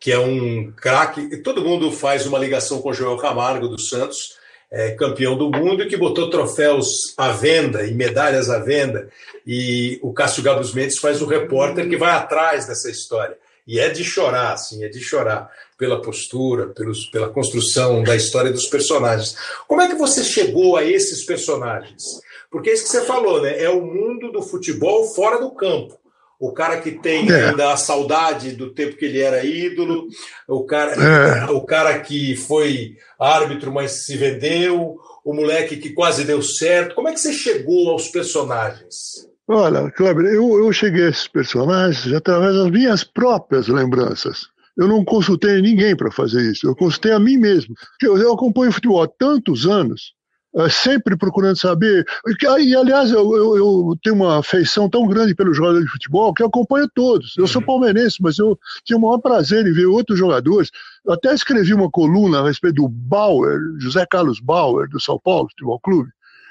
que 0.00 0.10
é 0.10 0.18
um 0.18 0.72
craque, 0.72 1.36
todo 1.36 1.64
mundo 1.64 1.92
faz 1.92 2.26
uma 2.26 2.36
ligação 2.36 2.82
com 2.82 2.90
o 2.90 2.92
Joel 2.92 3.16
Camargo 3.16 3.68
do 3.68 3.80
Santos, 3.80 4.34
é, 4.72 4.90
campeão 4.90 5.38
do 5.38 5.52
mundo, 5.52 5.84
e 5.84 5.88
que 5.88 5.96
botou 5.96 6.28
troféus 6.28 7.14
à 7.16 7.30
venda 7.30 7.86
e 7.86 7.94
medalhas 7.94 8.50
à 8.50 8.58
venda, 8.58 9.08
e 9.46 10.00
o 10.02 10.12
Cássio 10.12 10.42
Gabos 10.42 10.74
Mendes 10.74 10.98
faz 10.98 11.22
o 11.22 11.26
repórter 11.26 11.88
que 11.88 11.96
vai 11.96 12.10
atrás 12.10 12.66
dessa 12.66 12.90
história. 12.90 13.38
E 13.64 13.80
é 13.80 13.88
de 13.88 14.04
chorar, 14.04 14.52
assim, 14.52 14.84
é 14.84 14.88
de 14.88 15.00
chorar 15.00 15.50
pela 15.78 16.00
postura, 16.00 16.68
pelos, 16.68 17.06
pela 17.06 17.28
construção 17.28 18.02
da 18.02 18.16
história 18.16 18.52
dos 18.52 18.66
personagens. 18.66 19.36
Como 19.68 19.82
é 19.82 19.88
que 19.88 19.94
você 19.94 20.24
chegou 20.24 20.76
a 20.76 20.84
esses 20.84 21.24
personagens? 21.24 22.20
Porque 22.50 22.70
é 22.70 22.74
isso 22.74 22.84
que 22.84 22.90
você 22.90 23.02
falou, 23.02 23.42
né? 23.42 23.62
É 23.62 23.68
o 23.68 23.84
mundo 23.84 24.32
do 24.32 24.42
futebol 24.42 25.04
fora 25.04 25.38
do 25.38 25.50
campo. 25.54 25.98
O 26.38 26.52
cara 26.52 26.80
que 26.80 26.92
tem 26.92 27.30
é. 27.30 27.48
ainda 27.48 27.72
a 27.72 27.76
saudade 27.76 28.52
do 28.52 28.72
tempo 28.72 28.96
que 28.96 29.06
ele 29.06 29.20
era 29.20 29.44
ídolo, 29.44 30.06
o 30.46 30.64
cara, 30.64 30.92
é. 30.92 31.50
o 31.50 31.62
cara 31.62 31.98
que 32.00 32.36
foi 32.36 32.96
árbitro, 33.18 33.72
mas 33.72 34.04
se 34.04 34.16
vendeu, 34.16 34.96
o 35.24 35.34
moleque 35.34 35.76
que 35.76 35.90
quase 35.90 36.24
deu 36.24 36.42
certo. 36.42 36.94
Como 36.94 37.08
é 37.08 37.12
que 37.12 37.20
você 37.20 37.32
chegou 37.32 37.90
aos 37.90 38.08
personagens? 38.08 39.26
Olha, 39.48 39.90
Kleber, 39.90 40.26
eu, 40.26 40.58
eu 40.58 40.72
cheguei 40.72 41.06
a 41.06 41.08
esses 41.08 41.28
personagens 41.28 42.12
através 42.12 42.54
das 42.54 42.70
minhas 42.70 43.02
próprias 43.02 43.68
lembranças. 43.68 44.48
Eu 44.76 44.88
não 44.88 45.04
consultei 45.04 45.62
ninguém 45.62 45.96
para 45.96 46.10
fazer 46.10 46.52
isso, 46.52 46.66
eu 46.66 46.76
consultei 46.76 47.12
a 47.12 47.18
mim 47.18 47.36
mesmo. 47.36 47.74
Eu, 48.02 48.18
eu 48.18 48.32
acompanho 48.32 48.70
futebol 48.70 49.02
há 49.02 49.08
tantos 49.08 49.66
anos, 49.66 50.12
uh, 50.54 50.68
sempre 50.68 51.16
procurando 51.16 51.56
saber. 51.56 52.04
E, 52.60 52.76
aliás, 52.76 53.10
eu, 53.10 53.36
eu, 53.36 53.56
eu, 53.56 53.98
tenho 54.02 54.16
uma 54.16 54.40
afeição 54.40 54.88
tão 54.88 55.06
grande 55.06 55.34
pelos 55.34 55.56
jogadores 55.56 55.86
de 55.86 55.92
futebol 55.92 56.34
que 56.34 56.42
eu 56.42 56.48
acompanho 56.48 56.88
todos. 56.94 57.34
Eu 57.38 57.46
sou 57.46 57.62
uhum. 57.62 57.66
palmeirense, 57.66 58.18
mas 58.20 58.38
eu 58.38 58.58
tinha 58.84 58.98
o 58.98 59.00
maior 59.00 59.18
prazer 59.18 59.66
em 59.66 59.72
ver 59.72 59.86
outros 59.86 60.18
jogadores. 60.18 60.70
Eu 61.04 61.14
até 61.14 61.32
escrevi 61.32 61.72
uma 61.72 61.90
coluna 61.90 62.40
a 62.40 62.46
respeito 62.46 62.76
do 62.76 62.88
Bauer, 62.88 63.58
José 63.78 64.04
Carlos 64.04 64.40
Bauer, 64.40 64.88
do 64.90 65.00
São 65.00 65.18
Paulo 65.18 65.48
Futebol 65.48 65.80
Clube. 65.80 66.10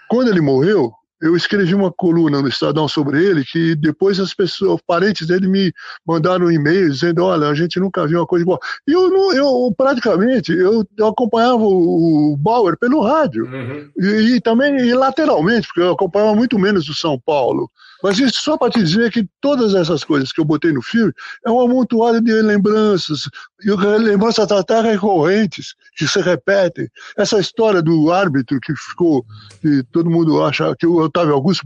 Quando 0.10 0.30
ele 0.30 0.42
morreu, 0.42 0.92
eu 1.22 1.36
escrevi 1.36 1.74
uma 1.74 1.92
coluna 1.92 2.42
no 2.42 2.48
Estadão 2.48 2.88
sobre 2.88 3.24
ele, 3.24 3.46
que 3.46 3.76
depois 3.76 4.20
as 4.20 4.34
pessoas, 4.34 4.80
parentes 4.86 5.28
dele 5.28 5.48
me 5.48 5.74
mandaram 6.06 6.48
um 6.48 6.52
e-mail 6.52 6.90
dizendo, 6.90 7.24
olha, 7.24 7.48
a 7.48 7.54
gente 7.54 7.80
nunca 7.80 8.06
viu 8.06 8.20
uma 8.20 8.28
coisa 8.28 8.44
igual. 8.44 8.60
E 8.88 8.92
eu, 8.92 9.10
não, 9.10 9.34
eu 9.34 9.74
praticamente, 9.78 10.52
eu, 10.52 10.86
eu 10.98 11.08
acompanhava 11.08 11.64
o 11.64 12.36
Bauer 12.38 12.78
pelo 12.78 13.02
rádio, 13.02 13.46
uhum. 13.46 13.90
e, 13.98 14.36
e, 14.36 14.42
também 14.42 14.78
e 14.78 14.94
lateralmente, 14.94 15.68
porque 15.68 15.82
eu 15.82 15.92
acompanhava 15.92 16.36
muito 16.36 16.60
menos 16.60 16.86
do 16.86 16.94
São 16.94 17.20
Paulo. 17.20 17.70
Mas 18.04 18.20
isso 18.20 18.44
só 18.44 18.58
para 18.58 18.72
te 18.72 18.84
dizer 18.84 19.12
que 19.12 19.28
todas 19.42 19.74
essas 19.74 20.04
coisas 20.04 20.32
que 20.32 20.40
eu 20.40 20.46
botei 20.46 20.72
no 20.72 20.82
filme 20.82 21.12
é 21.46 21.50
uma 21.50 21.64
amontoada 21.64 22.22
de 22.22 22.32
lembranças, 22.42 23.22
e 23.64 23.72
lembranças 23.72 24.52
até 24.52 24.80
recorrentes, 24.82 25.74
que 25.98 26.08
se 26.08 26.22
repetem. 26.22 26.88
Essa 27.18 27.40
história 27.40 27.82
do 27.82 28.12
árbitro 28.12 28.60
que 28.60 28.76
ficou, 28.76 29.26
que 29.62 29.82
todo 29.92 30.10
mundo 30.10 30.44
acha 30.44 30.76
que 30.78 30.86
o 30.86 31.05
Otávio 31.06 31.34
Augusto 31.34 31.66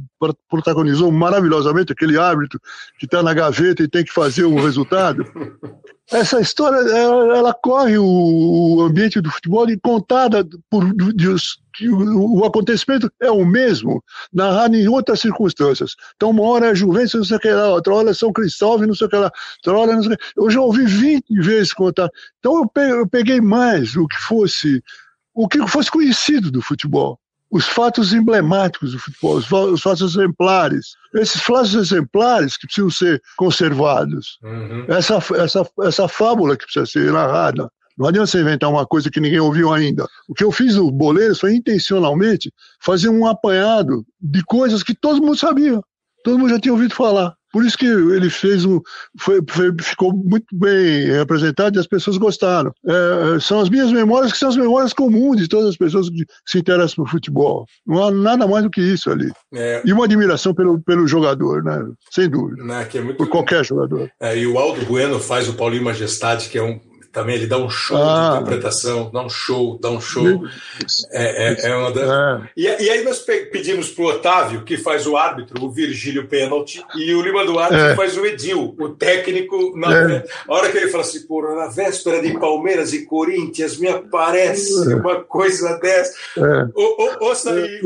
protagonizou 0.50 1.12
maravilhosamente, 1.12 1.92
aquele 1.92 2.18
árbitro 2.18 2.60
que 2.98 3.06
está 3.06 3.22
na 3.24 3.34
gaveta 3.34 3.84
e 3.84 3.88
tem 3.88 4.04
que 4.04 4.14
fazer 4.14 4.46
um 4.46 4.62
resultado. 4.62 5.26
Essa 6.12 6.40
história, 6.40 6.78
ela, 6.78 7.38
ela 7.38 7.54
corre 7.54 7.98
o, 8.00 8.82
ambiente 8.82 9.22
do 9.22 9.30
futebol 9.30 9.70
e 9.70 9.80
contada 9.80 10.44
por 10.70 10.84
de, 11.14 11.36
que 11.76 11.88
o, 11.88 12.44
acontecimento 12.44 13.12
é 13.22 13.30
o 13.30 13.46
mesmo, 13.46 14.04
narrado 14.34 14.76
em 14.76 14.88
outras 14.88 15.20
circunstâncias. 15.20 15.96
Então, 16.16 16.32
uma 16.32 16.44
hora 16.44 16.72
é 16.72 16.76
Juventus, 16.76 17.14
não 17.14 17.24
sei 17.24 17.38
o 17.38 17.40
que 17.40 17.52
lá, 17.52 17.70
outra 17.70 17.94
hora 17.94 18.10
é 18.10 18.14
São 18.14 18.34
Cristóvão, 18.34 18.88
não 18.88 18.96
sei 18.96 19.06
o 19.06 19.10
que 19.10 19.18
lá, 19.18 19.32
outra 19.58 19.80
hora 19.80 19.96
não 19.96 20.04
sei 20.04 20.14
o 20.14 20.18
que. 20.18 20.24
Eu 20.36 20.50
já 20.50 20.62
ouvi 20.62 20.86
20 20.86 21.26
vezes 21.42 21.74
contar. 21.74 22.10
Então, 22.40 22.68
eu 22.76 23.08
peguei 23.08 23.40
mais 23.40 23.96
o 23.96 24.08
que 24.08 24.18
fosse 24.18 24.82
o 25.32 25.48
que 25.48 25.66
fosse 25.68 25.90
conhecido 25.90 26.52
do 26.52 26.62
futebol 26.62 27.20
os 27.52 27.66
fatos 27.66 28.14
emblemáticos 28.14 28.92
do 28.92 29.00
futebol, 29.00 29.38
os 29.72 29.82
fatos 29.82 30.16
exemplares. 30.16 30.88
Esses 31.16 31.42
fatos 31.42 31.74
exemplares 31.74 32.58
que 32.58 32.68
precisam 32.68 32.92
ser 32.92 33.22
conservados. 33.38 34.38
Uhum. 34.44 34.86
Essa, 34.88 35.20
essa, 35.36 35.70
essa 35.82 36.08
fábula 36.08 36.56
que 36.56 36.66
precisa 36.66 36.86
ser 36.86 37.12
narrada. 37.12 37.70
Não 37.98 38.08
adianta 38.08 38.28
você 38.28 38.40
inventar 38.40 38.70
uma 38.70 38.86
coisa 38.86 39.12
que 39.12 39.20
ninguém 39.20 39.40
ouviu 39.40 39.74
ainda. 39.74 40.08
O 40.28 40.34
que 40.34 40.44
eu 40.44 40.52
fiz 40.52 40.76
no 40.76 40.90
Boleiros 40.90 41.40
foi 41.40 41.56
intencionalmente 41.56 42.54
fazer 42.80 43.10
um 43.10 43.28
apanhado 43.28 44.06
de 44.22 44.42
coisas 44.46 44.84
que 44.84 44.96
todo 44.96 45.22
mundo 45.22 45.38
sabia. 45.38 45.82
Todo 46.24 46.40
mundo 46.40 46.52
já 46.52 46.60
tinha 46.60 46.74
ouvido 46.74 46.96
falar. 46.96 47.36
Por 47.52 47.66
isso 47.66 47.78
que 47.78 47.86
ele 47.86 48.30
fez 48.30 48.66
um. 48.66 48.80
Foi, 49.18 49.42
foi, 49.48 49.74
ficou 49.82 50.14
muito 50.14 50.46
bem 50.54 51.06
representado 51.08 51.78
e 51.78 51.80
as 51.80 51.88
pessoas 51.88 52.18
gostaram. 52.18 52.72
É, 52.86 53.40
são 53.40 53.60
as 53.60 53.70
minhas 53.70 53.92
memórias, 53.92 54.32
que 54.32 54.38
são 54.38 54.50
as 54.50 54.58
memórias 54.58 54.94
comuns 54.94 55.38
de 55.38 55.48
todas 55.48 55.70
as 55.70 55.78
pessoas 55.78 56.10
que 56.10 56.26
se 56.46 56.60
interessam 56.60 57.04
por 57.04 57.12
futebol. 57.12 57.66
Não 57.86 58.04
há 58.04 58.12
nada 58.12 58.48
mais 58.48 58.64
do 58.64 58.70
que 58.70 58.82
isso 58.82 59.10
ali. 59.10 59.32
É. 59.54 59.82
E 59.86 59.94
uma 59.94 60.06
admiração 60.06 60.54
pelo, 60.54 60.80
pelo 60.82 61.08
jogador, 61.08 61.64
né? 61.64 61.84
Sem 62.12 62.30
dúvida. 62.30 62.64
Né, 62.64 62.88
é 62.94 63.02
muito... 63.02 63.18
Por 63.18 63.30
qualquer 63.30 63.64
jogador. 63.66 64.12
É, 64.20 64.38
e 64.38 64.46
o 64.46 64.58
Aldo 64.58 64.86
Bueno 64.86 65.20
faz 65.20 65.48
o 65.48 65.54
Paulinho 65.54 65.84
Majestade, 65.84 66.50
que 66.50 66.58
é 66.58 66.64
um 66.64 66.80
também 67.12 67.36
ele 67.36 67.48
dá 67.48 67.58
um 67.58 67.70
show 67.70 67.98
ah. 67.98 68.34
de 68.34 68.42
interpretação, 68.42 69.10
dá 69.12 69.22
um 69.22 69.30
show, 69.30 69.80
dá 69.80 69.90
um 69.90 70.00
show. 70.00 70.44
É, 71.12 71.68
é, 71.68 71.70
é 71.70 71.76
uma 71.76 71.92
da... 71.92 72.42
é. 72.46 72.50
E, 72.56 72.64
e, 72.64 72.90
aí 72.90 73.04
nós 73.04 73.20
pedimos 73.20 73.90
para 73.90 74.04
o 74.04 74.08
Otávio, 74.08 74.64
que 74.64 74.78
faz 74.78 75.08
o 75.08 75.18
árbitro, 75.18 75.64
o 75.64 75.72
Virgílio 75.72 76.28
Pênalti, 76.28 76.84
e 76.96 77.14
o 77.14 77.22
Lima 77.22 77.46
Duarte, 77.46 77.76
é. 77.76 77.90
que 77.90 77.96
faz 77.96 78.16
o 78.18 78.26
Edil, 78.26 78.76
o 78.80 78.90
técnico. 78.90 79.78
Na 79.78 79.94
é. 79.94 80.26
a 80.48 80.54
hora 80.54 80.70
que 80.70 80.78
ele 80.78 80.90
fala 80.90 81.04
assim, 81.04 81.26
porra, 81.26 81.56
na 81.56 81.68
véspera 81.68 82.22
de 82.22 82.38
Palmeiras 82.38 82.94
e 82.94 83.06
Corinthians, 83.06 83.78
me 83.78 83.88
aparece 83.88 84.92
é. 84.92 84.96
uma 84.96 85.24
coisa 85.24 85.78
dessa. 85.80 86.14
É. 86.38 86.68
Ouça 87.24 87.52
aí. 87.52 87.82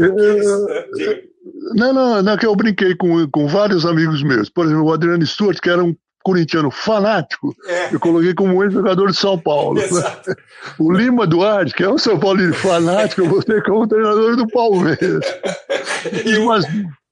Não, 1.75 1.93
não, 1.93 2.21
não, 2.21 2.37
que 2.37 2.45
eu 2.45 2.55
brinquei 2.55 2.95
com, 2.95 3.27
com 3.29 3.47
vários 3.47 3.85
amigos 3.85 4.23
meus. 4.23 4.49
Por 4.49 4.65
exemplo, 4.65 4.85
o 4.85 4.93
Adriano 4.93 5.25
Stewart, 5.25 5.59
que 5.59 5.69
era 5.69 5.83
um 5.83 5.93
corintiano 6.23 6.71
fanático, 6.71 7.55
é. 7.67 7.93
eu 7.93 7.99
coloquei 7.99 8.33
como 8.33 8.63
ex-jogador 8.63 9.11
de 9.11 9.17
São 9.17 9.37
Paulo. 9.37 9.79
Exato. 9.79 10.33
O 10.79 10.93
Lima 10.93 11.27
Duarte, 11.27 11.73
que 11.73 11.83
é 11.83 11.89
um 11.89 11.97
São 11.97 12.17
Paulo 12.17 12.53
fanático, 12.53 13.19
eu 13.19 13.27
botei 13.27 13.61
como 13.63 13.85
treinador 13.85 14.37
do 14.37 14.47
Palmeiras. 14.47 15.25
E, 16.25 16.37
Mas, 16.39 16.65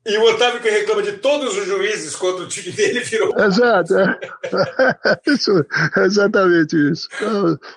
e 0.03 0.17
o 0.17 0.23
Otávio 0.23 0.59
que 0.59 0.69
reclama 0.69 1.03
de 1.03 1.13
todos 1.13 1.55
os 1.55 1.65
juízes 1.67 2.15
quando 2.15 2.39
o 2.39 2.47
time 2.47 2.71
dele 2.71 3.01
virou. 3.01 3.37
Exato, 3.37 3.95
é. 3.99 4.19
isso, 5.31 5.51
exatamente 5.97 6.75
isso. 6.91 7.07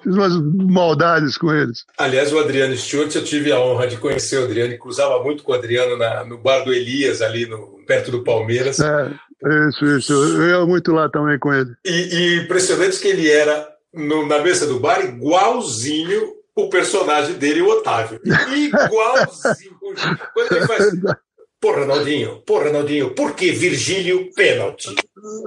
Fiz 0.03 0.15
umas 0.15 0.33
maldades 0.55 1.37
com 1.37 1.53
eles. 1.53 1.85
Aliás, 1.99 2.33
o 2.33 2.39
Adriano 2.39 2.75
Stewart, 2.77 3.15
eu 3.15 3.23
tive 3.23 3.53
a 3.53 3.61
honra 3.61 3.87
de 3.87 3.99
conhecer 3.99 4.39
o 4.39 4.45
Adriano, 4.45 4.73
e 4.73 4.79
cruzava 4.79 5.23
muito 5.23 5.43
com 5.43 5.53
o 5.53 5.55
Adriano 5.55 5.99
na, 5.99 6.25
no 6.25 6.39
bar 6.39 6.65
do 6.65 6.73
Elias, 6.73 7.21
ali 7.21 7.45
no, 7.45 7.79
perto 7.87 8.11
do 8.11 8.25
Palmeiras. 8.25 8.81
É, 8.81 9.11
isso, 9.69 9.85
isso. 9.87 10.13
Eu 10.13 10.49
ia 10.49 10.67
muito 10.67 10.93
lá 10.93 11.09
também 11.09 11.39
com 11.39 11.53
ele. 11.53 11.75
E, 11.85 11.91
e 11.91 12.37
impressionante 12.45 12.99
que 12.99 13.09
ele 13.09 13.31
era, 13.31 13.69
no, 13.93 14.27
na 14.27 14.39
mesa 14.39 14.67
do 14.67 14.81
bar, 14.81 15.05
igualzinho 15.05 16.35
o 16.57 16.69
personagem 16.69 17.35
dele, 17.35 17.63
o 17.63 17.69
Otávio. 17.69 18.21
Igualzinho. 18.25 19.79
Quando 20.33 20.53
ele 20.53 20.67
faz. 20.67 20.91
Pô, 21.61 21.73
Ronaldinho, 21.73 22.43
pô, 22.45 22.59
Ronaldinho, 22.59 23.15
por 23.15 23.35
que 23.35 23.51
Virgílio 23.51 24.31
pênalti? 24.35 24.95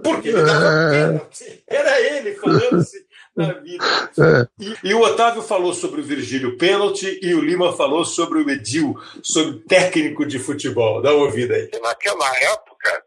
Por 0.03 0.19
que 0.19 0.29
ele 0.29 0.41
dava 0.41 0.65
é. 0.65 0.89
pênalti? 0.89 1.63
Era 1.67 2.01
ele 2.01 2.33
falando 2.33 2.77
assim 2.77 2.97
na 3.35 3.53
vida. 3.53 3.85
É. 4.17 4.47
E, 4.59 4.89
e, 4.89 4.93
o 4.95 5.01
Otávio 5.01 5.43
falou 5.43 5.75
sobre 5.75 6.01
o 6.01 6.03
Virgílio 6.03 6.57
pênalti 6.57 7.19
e 7.21 7.35
o 7.35 7.39
Lima 7.39 7.71
falou 7.71 8.03
sobre 8.03 8.39
o 8.39 8.49
Edil, 8.49 8.95
sobre 9.21 9.59
técnico 9.59 10.25
de 10.25 10.39
futebol. 10.39 11.03
Dá 11.03 11.13
uma 11.13 11.25
ouvida 11.25 11.53
aí. 11.53 11.69
Naquela 11.83 12.35
época, 12.35 13.03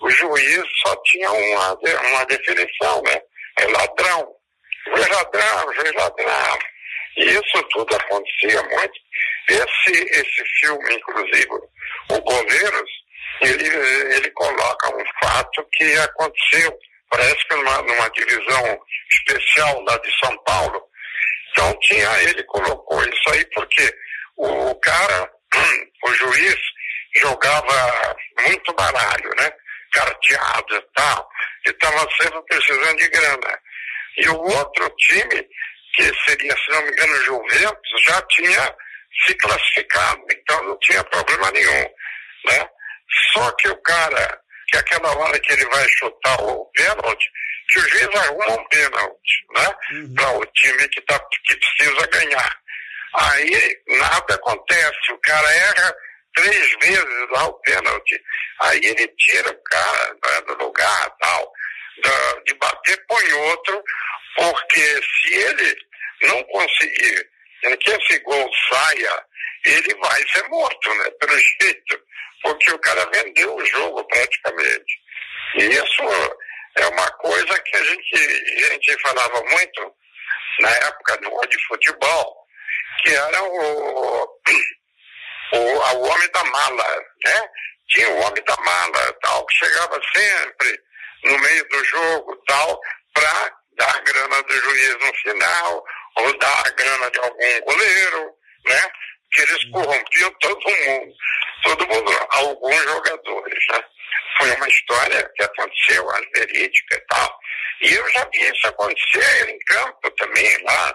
o 0.00 0.10
juiz 0.10 0.62
só 0.84 0.96
tinha 1.04 1.30
uma, 1.30 1.74
uma 1.74 2.24
definição, 2.26 3.02
né? 3.02 3.20
É 3.58 3.66
ladrão. 3.66 4.34
Juiz 4.86 5.08
ladrão, 5.08 5.74
juiz 5.74 5.92
ladrão. 5.92 6.58
E 7.16 7.24
isso 7.24 7.62
tudo 7.70 7.94
acontecia 7.94 8.62
muito. 8.62 9.00
Esse, 9.48 10.02
esse 10.10 10.44
filme, 10.60 10.94
inclusive, 10.94 11.48
o 12.10 12.20
Goleiros, 12.20 12.90
ele, 13.42 13.68
ele 14.14 14.30
coloca 14.30 14.96
um 14.96 15.04
fato 15.22 15.66
que 15.72 15.98
aconteceu, 15.98 16.78
parece 17.10 17.48
que 17.48 17.54
numa, 17.56 17.82
numa 17.82 18.08
divisão 18.10 18.80
especial 19.12 19.82
lá 19.82 19.98
de 19.98 20.18
São 20.18 20.36
Paulo. 20.44 20.82
Então 21.50 21.78
tinha, 21.80 22.22
ele 22.22 22.42
colocou 22.44 23.02
isso 23.02 23.30
aí 23.32 23.44
porque 23.54 23.92
o 24.36 24.74
cara, 24.76 25.30
o 26.04 26.14
juiz, 26.14 26.56
jogava 27.16 28.16
muito 28.46 28.72
baralho, 28.74 29.30
né? 29.36 29.50
Carteado 29.92 30.76
e 30.76 30.82
tal, 30.94 31.28
e 31.66 31.70
estava 31.70 32.08
sempre 32.20 32.42
precisando 32.42 32.96
de 32.96 33.08
grana. 33.08 33.60
E 34.16 34.28
o 34.28 34.40
outro 34.40 34.90
time, 34.98 35.48
que 35.94 36.12
seria, 36.26 36.56
se 36.56 36.70
não 36.70 36.82
me 36.82 36.90
engano, 36.90 37.12
o 37.12 37.24
Juventus, 37.24 38.02
já 38.04 38.22
tinha 38.22 38.76
se 39.26 39.34
classificado, 39.34 40.24
então 40.30 40.62
não 40.64 40.78
tinha 40.78 41.02
problema 41.04 41.50
nenhum. 41.50 41.90
Né? 42.46 42.68
Só 43.32 43.50
que 43.52 43.68
o 43.68 43.82
cara, 43.82 44.40
que 44.68 44.78
aquela 44.78 45.16
hora 45.18 45.38
que 45.40 45.52
ele 45.52 45.66
vai 45.66 45.88
chutar 45.88 46.40
o 46.42 46.64
pênalti, 46.66 47.30
que 47.70 47.78
o 47.78 47.88
juiz 47.88 48.08
arruma 48.16 48.60
um 48.60 48.68
pênalti, 48.68 49.46
né? 49.56 49.76
Uhum. 49.92 50.14
Para 50.14 50.38
o 50.38 50.46
time 50.46 50.88
que, 50.88 51.00
tá, 51.02 51.18
que 51.46 51.56
precisa 51.56 52.06
ganhar. 52.06 52.60
Aí 53.14 53.76
nada 53.86 54.34
acontece, 54.34 55.12
o 55.12 55.18
cara 55.18 55.52
erra 55.52 55.94
três 56.34 56.76
vezes 56.80 57.30
lá 57.30 57.46
o 57.46 57.54
pênalti. 57.60 58.22
Aí 58.60 58.80
ele 58.82 59.08
tira 59.18 59.50
o 59.50 59.62
cara 59.64 60.14
né, 60.24 60.40
do 60.46 60.64
lugar 60.64 61.10
tal, 61.18 61.52
de 62.46 62.54
bater, 62.54 63.04
põe 63.06 63.32
outro, 63.32 63.82
porque 64.36 65.00
se 65.02 65.34
ele 65.34 65.76
não 66.22 66.42
conseguir 66.44 67.30
que 67.80 67.90
esse 67.90 68.18
gol 68.20 68.50
saia, 68.70 69.24
ele 69.64 69.94
vai 69.96 70.28
ser 70.28 70.48
morto, 70.48 70.94
né? 70.94 71.10
Pelo 71.20 71.38
jeito, 71.38 72.00
porque 72.42 72.72
o 72.72 72.78
cara 72.78 73.04
vendeu 73.12 73.54
o 73.54 73.66
jogo 73.66 74.04
praticamente. 74.04 75.00
E 75.56 75.64
isso 75.64 76.02
é 76.76 76.86
uma 76.86 77.10
coisa 77.12 77.58
que 77.60 77.76
a 77.76 77.84
gente, 77.84 78.16
a 78.16 78.72
gente 78.72 79.02
falava 79.02 79.42
muito 79.50 79.94
na 80.60 80.70
época 80.70 81.16
do 81.18 81.48
de 81.48 81.66
futebol, 81.66 82.46
que 83.02 83.14
era 83.14 83.42
o, 83.42 84.24
o, 85.52 85.58
o 85.58 86.02
homem 86.02 86.30
da 86.32 86.44
mala, 86.44 86.96
né? 87.24 87.48
Tinha 87.90 88.08
o 88.08 88.20
homem 88.20 88.42
da 88.44 88.56
mala, 88.56 89.12
tal, 89.22 89.46
que 89.46 89.54
chegava 89.54 90.00
sempre 90.14 90.80
no 91.24 91.38
meio 91.38 91.68
do 91.68 91.84
jogo, 91.84 92.36
tal, 92.46 92.80
para 93.14 93.52
dar 93.76 94.02
grana 94.02 94.42
do 94.42 94.52
juiz 94.52 94.96
no 95.00 95.14
final, 95.14 95.84
ou 96.16 96.38
dar 96.38 96.66
a 96.66 96.70
grana 96.70 97.10
de 97.10 97.18
algum 97.18 97.60
goleiro, 97.62 98.34
né? 98.66 98.90
que 99.32 99.42
eles 99.42 99.64
corrompiam 99.70 100.32
todo 100.40 100.70
mundo, 100.70 101.14
todo 101.62 101.86
mundo, 101.86 102.26
alguns 102.30 102.82
jogadores, 102.82 103.64
né? 103.70 103.84
Foi 104.38 104.50
uma 104.52 104.68
história 104.68 105.30
que 105.36 105.42
aconteceu, 105.42 106.10
as 106.10 106.24
verídica 106.34 106.96
e 106.96 107.06
tal. 107.08 107.38
E 107.82 107.92
eu 107.92 108.10
já 108.10 108.24
vi 108.32 108.50
isso 108.50 108.68
acontecer 108.68 109.48
em 109.48 109.58
campo 109.60 110.10
também, 110.12 110.62
lá, 110.64 110.94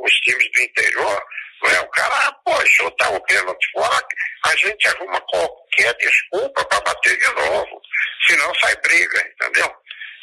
os 0.00 0.12
times 0.20 0.50
do 0.52 0.60
interior. 0.62 1.22
Né? 1.62 1.80
O 1.80 1.88
cara, 1.88 2.32
pô, 2.44 2.66
chuta 2.66 3.08
o 3.10 3.20
pênalti 3.22 3.70
fora, 3.72 4.06
a 4.44 4.56
gente 4.56 4.88
arruma 4.88 5.20
qualquer 5.22 5.94
desculpa 5.94 6.64
para 6.64 6.80
bater 6.80 7.16
de 7.18 7.34
novo. 7.34 7.80
Senão 8.26 8.54
sai 8.56 8.76
briga, 8.76 9.32
entendeu? 9.32 9.74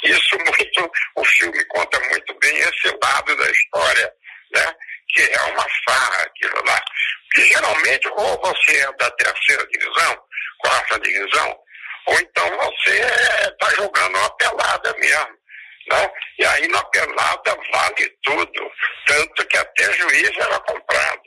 Isso 0.04 0.38
muito, 0.46 0.92
o 1.16 1.26
filme 1.26 1.64
conta 1.66 2.00
muito 2.10 2.38
bem 2.40 2.58
esse 2.58 2.98
lado 3.02 3.36
da 3.36 3.50
história, 3.50 4.14
né? 4.54 4.76
Que 5.10 5.22
é 5.24 5.42
uma 5.44 5.66
farra 5.86 6.24
aquilo 6.24 6.64
lá. 6.66 6.82
Porque 7.26 7.48
geralmente, 7.50 8.08
ou 8.10 8.42
você 8.42 8.78
é 8.78 8.92
da 8.94 9.10
terceira 9.12 9.66
divisão, 9.68 10.24
quarta 10.60 11.00
divisão, 11.00 11.60
ou 12.08 12.20
então 12.20 12.50
você 12.58 13.00
está 13.00 13.70
jogando 13.76 14.18
uma 14.18 14.38
pelada 14.38 14.94
mesmo. 14.98 15.43
Né? 15.90 16.10
E 16.40 16.46
aí 16.46 16.68
na 16.70 16.84
pelada 16.86 17.58
vale 17.74 18.10
tudo. 18.24 18.62
Tanto 19.08 19.48
que 19.48 19.58
até 19.58 19.84
juiz 19.94 20.32
era 20.40 20.60
comprado. 20.60 21.22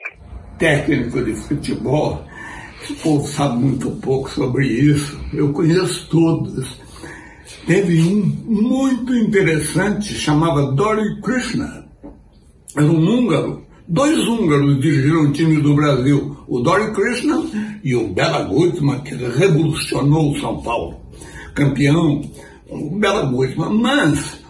Técnico 0.58 1.22
de 1.22 1.34
futebol, 1.34 2.24
o 2.88 2.94
povo 2.94 3.26
sabe 3.26 3.58
muito 3.58 3.90
pouco 4.00 4.30
sobre 4.30 4.66
isso. 4.66 5.20
Eu 5.34 5.52
conheço 5.52 6.08
todos. 6.08 6.80
Teve 7.66 8.00
um 8.00 8.22
muito 8.46 9.14
interessante, 9.14 10.14
chamava 10.14 10.72
Dory 10.72 11.20
Krishna. 11.20 11.86
Era 12.76 12.86
um 12.86 12.98
húngaro. 12.98 13.66
Dois 13.88 14.18
húngaros 14.26 14.80
dirigiram 14.80 15.22
o 15.22 15.32
time 15.32 15.60
do 15.60 15.74
Brasil, 15.74 16.36
o 16.48 16.60
Dory 16.60 16.92
Krishna 16.92 17.44
e 17.84 17.94
o 17.94 18.08
Bela 18.08 18.42
Gutmann, 18.42 19.00
que 19.02 19.14
revolucionou 19.14 20.32
o 20.32 20.40
São 20.40 20.60
Paulo. 20.62 21.00
Campeão, 21.54 22.20
o 22.68 22.98
Bela 22.98 23.26
Gutmann. 23.26 23.74
Mas 23.74 24.44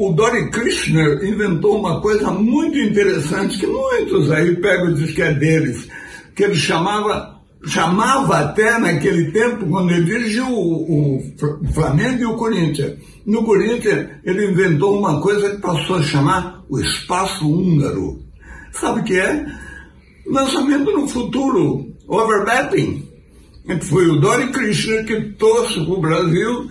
o 0.00 0.14
Dory 0.14 0.50
Krishna 0.50 1.20
inventou 1.22 1.78
uma 1.78 2.00
coisa 2.00 2.30
muito 2.30 2.78
interessante 2.78 3.58
que 3.58 3.66
muitos 3.66 4.30
aí 4.30 4.56
pegam 4.56 4.92
e 4.92 4.94
dizem 4.94 5.14
que 5.14 5.22
é 5.22 5.34
deles, 5.34 5.88
que 6.34 6.44
ele 6.44 6.54
chamava 6.54 7.38
chamava 7.66 8.38
até 8.38 8.78
naquele 8.78 9.30
tempo, 9.30 9.66
quando 9.66 9.90
ele 9.90 10.06
dirigiu 10.06 10.46
o, 10.46 11.18
o, 11.18 11.72
Flamengo 11.74 12.22
e 12.22 12.24
o 12.24 12.34
Corinthians. 12.34 12.96
No 13.26 13.44
Corinthians, 13.44 14.08
ele 14.24 14.50
inventou 14.50 14.98
uma 14.98 15.20
coisa 15.20 15.50
que 15.50 15.60
passou 15.60 15.96
a 15.96 16.02
chamar 16.02 16.64
o 16.70 16.80
espaço 16.80 17.46
húngaro. 17.46 18.22
Sabe 18.72 19.00
o 19.00 19.04
que 19.04 19.20
é? 19.20 19.44
Lançamento 20.26 20.90
no 20.90 21.06
futuro, 21.06 21.92
overlapping. 22.08 23.06
Foi 23.82 24.08
o 24.08 24.18
Dori 24.18 24.50
Krishna 24.52 25.02
que 25.02 25.20
trouxe 25.32 25.84
para 25.84 25.92
o 25.92 26.00
Brasil 26.00 26.70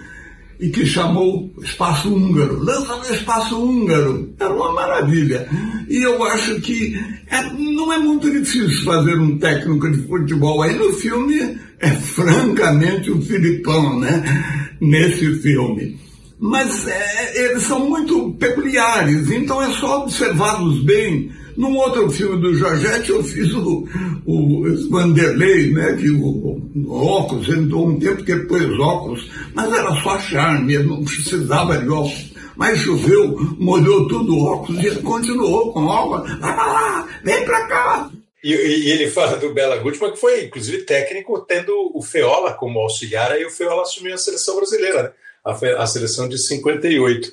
e 0.59 0.69
que 0.69 0.85
chamou 0.85 1.49
Espaço 1.61 2.13
Húngaro. 2.13 2.61
Lança 2.61 2.95
no 2.97 3.13
Espaço 3.13 3.57
Húngaro. 3.57 4.33
Era 4.37 4.53
uma 4.53 4.73
maravilha. 4.73 5.47
E 5.87 6.03
eu 6.03 6.21
acho 6.25 6.59
que 6.59 6.99
é, 7.27 7.43
não 7.53 7.93
é 7.93 7.97
muito 7.97 8.29
difícil 8.29 8.83
fazer 8.83 9.17
um 9.17 9.37
técnico 9.37 9.89
de 9.89 10.05
futebol. 10.05 10.61
Aí 10.61 10.75
no 10.75 10.91
filme 10.93 11.57
é 11.79 11.89
francamente 11.91 13.09
o 13.09 13.21
Filipão, 13.21 13.99
né? 13.99 14.75
Nesse 14.81 15.33
filme. 15.35 15.97
Mas 16.37 16.87
é, 16.87 17.45
eles 17.45 17.63
são 17.63 17.89
muito 17.89 18.31
peculiares, 18.33 19.29
então 19.29 19.61
é 19.61 19.69
só 19.71 20.03
observá-los 20.03 20.81
bem 20.83 21.31
num 21.59 21.75
outro 21.75 22.09
filme 22.09 22.41
do 22.41 22.55
Jorgette, 22.55 23.09
eu 23.09 23.21
fiz 23.21 23.53
o, 23.53 23.85
o 24.25 24.89
Vanderlei, 24.89 25.73
né, 25.73 25.93
que 25.99 26.09
o, 26.09 26.61
o 26.73 27.05
óculos, 27.05 27.49
ele 27.49 27.73
um 27.73 27.99
tempo 27.99 28.23
que 28.23 28.33
pôs 28.45 28.79
óculos, 28.79 29.29
mas 29.53 29.69
era 29.69 29.93
só 30.01 30.17
charme, 30.19 30.75
ele 30.75 30.83
não 30.85 31.03
precisava 31.03 31.77
de 31.77 31.89
óculos. 31.89 32.33
Mas 32.55 32.79
choveu, 32.79 33.37
molhou 33.57 34.07
tudo 34.07 34.37
o 34.37 34.45
óculos 34.45 34.81
e 34.81 34.87
ele 34.87 35.01
continuou 35.01 35.73
com 35.73 35.85
óculos. 35.85 36.29
Vai 36.39 36.53
pra 36.53 36.65
lá, 36.65 37.07
vem 37.25 37.45
pra 37.45 37.67
cá. 37.67 38.09
E, 38.41 38.53
e, 38.53 38.91
ele 38.91 39.09
fala 39.09 39.35
do 39.35 39.53
Bela 39.53 39.77
Gutmann, 39.77 40.11
que 40.11 40.19
foi, 40.19 40.45
inclusive, 40.45 40.83
técnico, 40.83 41.39
tendo 41.41 41.73
o 41.93 42.01
Feola 42.01 42.53
como 42.53 42.79
auxiliar, 42.79 43.33
aí 43.33 43.45
o 43.45 43.51
Feola 43.51 43.81
assumiu 43.81 44.13
a 44.13 44.17
seleção 44.17 44.55
brasileira, 44.55 45.03
né? 45.03 45.11
a, 45.43 45.83
a 45.83 45.87
seleção 45.87 46.29
de 46.29 46.37
58. 46.37 47.29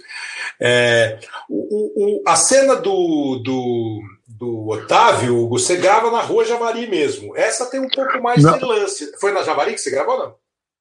É, 0.61 1.19
o, 1.49 2.19
o, 2.19 2.23
a 2.27 2.35
cena 2.37 2.77
do, 2.77 3.41
do, 3.45 4.01
do 4.39 4.69
Otávio, 4.69 5.49
você 5.49 5.77
grava 5.77 6.11
na 6.11 6.21
Rua 6.21 6.45
Javari 6.45 6.87
mesmo. 6.87 7.37
Essa 7.37 7.67
tem 7.67 7.81
um 7.81 7.89
pouco 7.89 8.23
mais 8.23 8.43
não. 8.43 8.59
de 8.59 8.65
lance. 8.65 9.13
Foi 9.19 9.33
na 9.33 9.43
Javari 9.43 9.73
que 9.73 9.81
você 9.81 9.91
gravou, 9.91 10.19
não? 10.19 10.35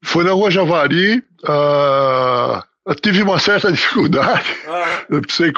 Foi 0.04 0.24
na 0.24 0.32
Rua 0.32 0.52
Javari. 0.52 1.24
Uh, 1.44 2.62
eu 2.86 2.96
tive 2.96 3.24
uma 3.24 3.40
certa 3.40 3.72
dificuldade. 3.72 4.56
Ah. 4.68 5.06
Eu 5.10 5.22
precisei 5.22 5.52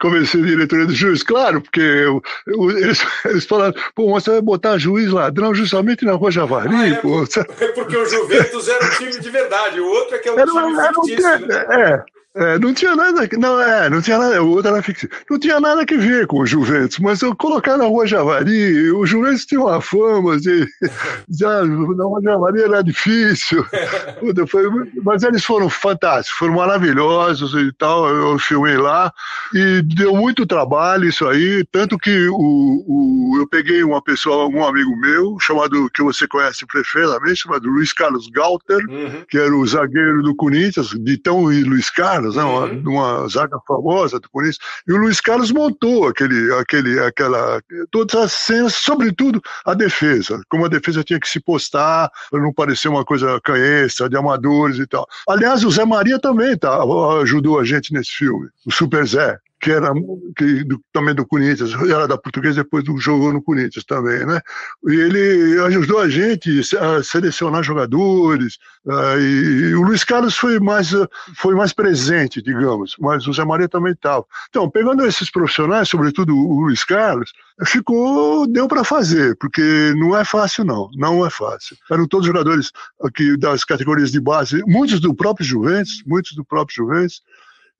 convencer 0.00 0.42
a 0.42 0.46
diretoria 0.46 0.86
do 0.86 0.94
juiz, 0.94 1.22
claro, 1.22 1.60
porque 1.60 1.80
eu, 1.80 2.20
eu, 2.46 2.70
eles, 2.70 3.00
eles 3.26 3.44
falaram, 3.44 3.74
pô, 3.94 4.10
você 4.10 4.30
vai 4.30 4.40
botar 4.40 4.78
juiz 4.78 5.10
ladrão 5.10 5.54
justamente 5.54 6.04
na 6.04 6.14
Rua 6.14 6.30
Javari. 6.30 6.74
Ah, 6.74 6.88
é, 6.88 6.94
pô. 6.94 7.22
é 7.60 7.68
porque 7.68 7.96
o 7.96 8.06
Juventus 8.06 8.68
era 8.68 8.84
um 8.84 8.90
time 8.90 9.20
de 9.20 9.30
verdade, 9.30 9.80
o 9.80 9.86
outro 9.86 10.16
é 10.16 10.18
que 10.18 10.28
é 10.28 10.32
um 10.32 10.38
era, 10.38 10.50
time 10.50 10.78
era 10.78 10.94
fictício. 10.94 11.34
Um, 11.36 11.46
né? 11.46 11.66
É, 11.70 12.04
é, 12.36 12.58
não 12.58 12.74
tinha 12.74 12.96
nada, 12.96 13.28
não 13.38 13.60
é, 13.60 13.88
não 13.88 14.02
tinha 14.02 14.18
nada, 14.18 14.42
o 14.42 14.50
outro 14.50 14.72
era 14.72 14.82
ficção, 14.82 15.08
não 15.30 15.38
tinha 15.38 15.60
nada 15.60 15.86
que 15.86 15.96
ver 15.96 16.26
com 16.26 16.40
o 16.40 16.46
Juventus, 16.46 16.98
mas 16.98 17.22
eu 17.22 17.34
colocar 17.36 17.76
na 17.76 17.84
Rua 17.84 18.06
Javari, 18.06 18.90
o 18.90 19.06
Juventus 19.06 19.46
tinha 19.46 19.60
uma 19.60 19.80
fama 19.80 20.38
de, 20.38 20.66
já 21.30 21.64
na 21.64 22.04
Rua 22.04 22.20
Javari 22.22 22.62
era 22.62 22.82
difícil, 22.82 23.64
foi, 24.48 24.64
mas 25.02 25.22
eles 25.22 25.44
foram 25.44 25.70
fantásticos, 25.70 26.38
foram 26.38 26.54
maravilhosos 26.54 27.54
e 27.54 27.72
tal, 27.78 28.08
eu 28.08 28.38
filmei 28.38 28.76
lá 28.76 29.12
e 29.52 29.82
deu 29.82 30.16
muito 30.16 30.46
trabalho 30.46 31.08
isso 31.08 31.26
aí, 31.26 31.64
tanto 31.70 31.98
que 31.98 32.28
o, 32.28 32.84
o 32.86 33.14
eu 33.38 33.48
peguei 33.48 33.82
uma 33.82 34.02
pessoa, 34.02 34.48
um 34.48 34.66
amigo 34.66 34.96
meu, 34.96 35.36
chamado, 35.40 35.88
que 35.90 36.02
você 36.02 36.26
conhece 36.26 36.66
perfeitamente, 36.66 37.42
chamado 37.42 37.68
Luiz 37.68 37.92
Carlos 37.92 38.28
Galter, 38.28 38.84
uhum. 38.88 39.24
que 39.28 39.38
era 39.38 39.54
o 39.54 39.66
zagueiro 39.66 40.22
do 40.22 40.34
Corinthians, 40.34 40.88
de 40.88 41.18
tão 41.18 41.42
Luiz 41.42 41.90
Carlos, 41.90 42.23
Carlos, 42.24 42.36
né, 42.36 42.42
uma, 42.42 42.64
uhum. 42.64 42.82
uma 42.86 43.28
zaga 43.28 43.58
famosa 43.66 44.18
do 44.18 44.28
Corinthians, 44.30 44.58
e 44.86 44.92
o 44.92 44.96
Luiz 44.96 45.20
Carlos 45.20 45.50
montou 45.50 46.08
aquele, 46.08 46.52
aquele, 46.54 46.98
aquela, 47.00 47.60
todas 47.90 48.14
as 48.14 48.32
cenas, 48.32 48.74
sobretudo 48.74 49.42
a 49.64 49.74
defesa, 49.74 50.40
como 50.48 50.64
a 50.64 50.68
defesa 50.68 51.04
tinha 51.04 51.20
que 51.20 51.28
se 51.28 51.40
postar 51.40 52.10
para 52.30 52.40
não 52.40 52.52
parecer 52.52 52.88
uma 52.88 53.04
coisa 53.04 53.40
canhestra, 53.42 54.08
de 54.08 54.16
amadores 54.16 54.78
e 54.78 54.86
tal. 54.86 55.06
Aliás, 55.28 55.64
o 55.64 55.70
Zé 55.70 55.84
Maria 55.84 56.18
também 56.18 56.56
tá, 56.56 56.78
ajudou 57.20 57.58
a 57.58 57.64
gente 57.64 57.92
nesse 57.92 58.10
filme, 58.10 58.48
o 58.66 58.72
Super 58.72 59.06
Zé 59.06 59.38
que 59.64 59.72
era 59.72 59.90
que, 60.36 60.62
do, 60.64 60.78
também 60.92 61.14
do 61.14 61.26
Corinthians, 61.26 61.72
era 61.90 62.06
da 62.06 62.18
Portuguesa, 62.18 62.62
depois 62.62 62.84
jogou 63.02 63.32
no 63.32 63.42
Corinthians 63.42 63.82
também, 63.82 64.26
né? 64.26 64.38
E 64.86 64.94
ele 64.94 65.58
ajudou 65.60 66.00
a 66.00 66.08
gente 66.08 66.60
a 66.78 67.02
selecionar 67.02 67.62
jogadores, 67.62 68.58
uh, 68.84 69.18
e, 69.18 69.70
e, 69.70 69.74
o 69.74 69.80
Luiz 69.80 70.04
Carlos 70.04 70.36
foi 70.36 70.60
mais, 70.60 70.90
foi 71.34 71.54
mais 71.54 71.72
presente, 71.72 72.42
digamos, 72.42 72.94
mas 73.00 73.26
o 73.26 73.32
Zé 73.32 73.42
Maria 73.42 73.66
também 73.66 73.94
estava. 73.94 74.26
Então, 74.50 74.68
pegando 74.68 75.06
esses 75.06 75.30
profissionais, 75.30 75.88
sobretudo 75.88 76.36
o 76.36 76.60
Luiz 76.60 76.84
Carlos, 76.84 77.32
ficou, 77.64 78.46
deu 78.46 78.68
para 78.68 78.84
fazer, 78.84 79.34
porque 79.36 79.94
não 79.96 80.14
é 80.14 80.26
fácil 80.26 80.62
não, 80.62 80.90
não 80.94 81.24
é 81.24 81.30
fácil. 81.30 81.74
Eram 81.90 82.06
todos 82.06 82.26
jogadores 82.26 82.70
aqui 83.02 83.34
das 83.38 83.64
categorias 83.64 84.12
de 84.12 84.20
base, 84.20 84.62
muitos 84.66 85.00
do 85.00 85.14
próprio 85.14 85.46
Juventus, 85.46 86.02
muitos 86.06 86.34
do 86.34 86.44
próprio 86.44 86.76
Juventus, 86.76 87.22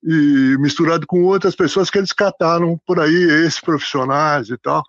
e 0.05 0.55
misturado 0.59 1.07
com 1.07 1.23
outras 1.23 1.55
pessoas 1.55 1.89
que 1.89 1.97
eles 1.97 2.13
cataram 2.13 2.79
por 2.85 2.99
aí, 2.99 3.45
esses 3.45 3.59
profissionais 3.59 4.49
e 4.49 4.57
tal. 4.57 4.83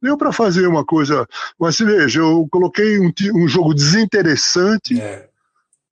Deu 0.00 0.16
para 0.16 0.32
fazer 0.32 0.66
uma 0.66 0.84
coisa, 0.84 1.26
mas 1.60 1.78
veja, 1.78 2.20
eu 2.20 2.48
coloquei 2.50 2.98
um, 2.98 3.12
um 3.34 3.46
jogo 3.46 3.74
desinteressante, 3.74 5.00
é. 5.00 5.28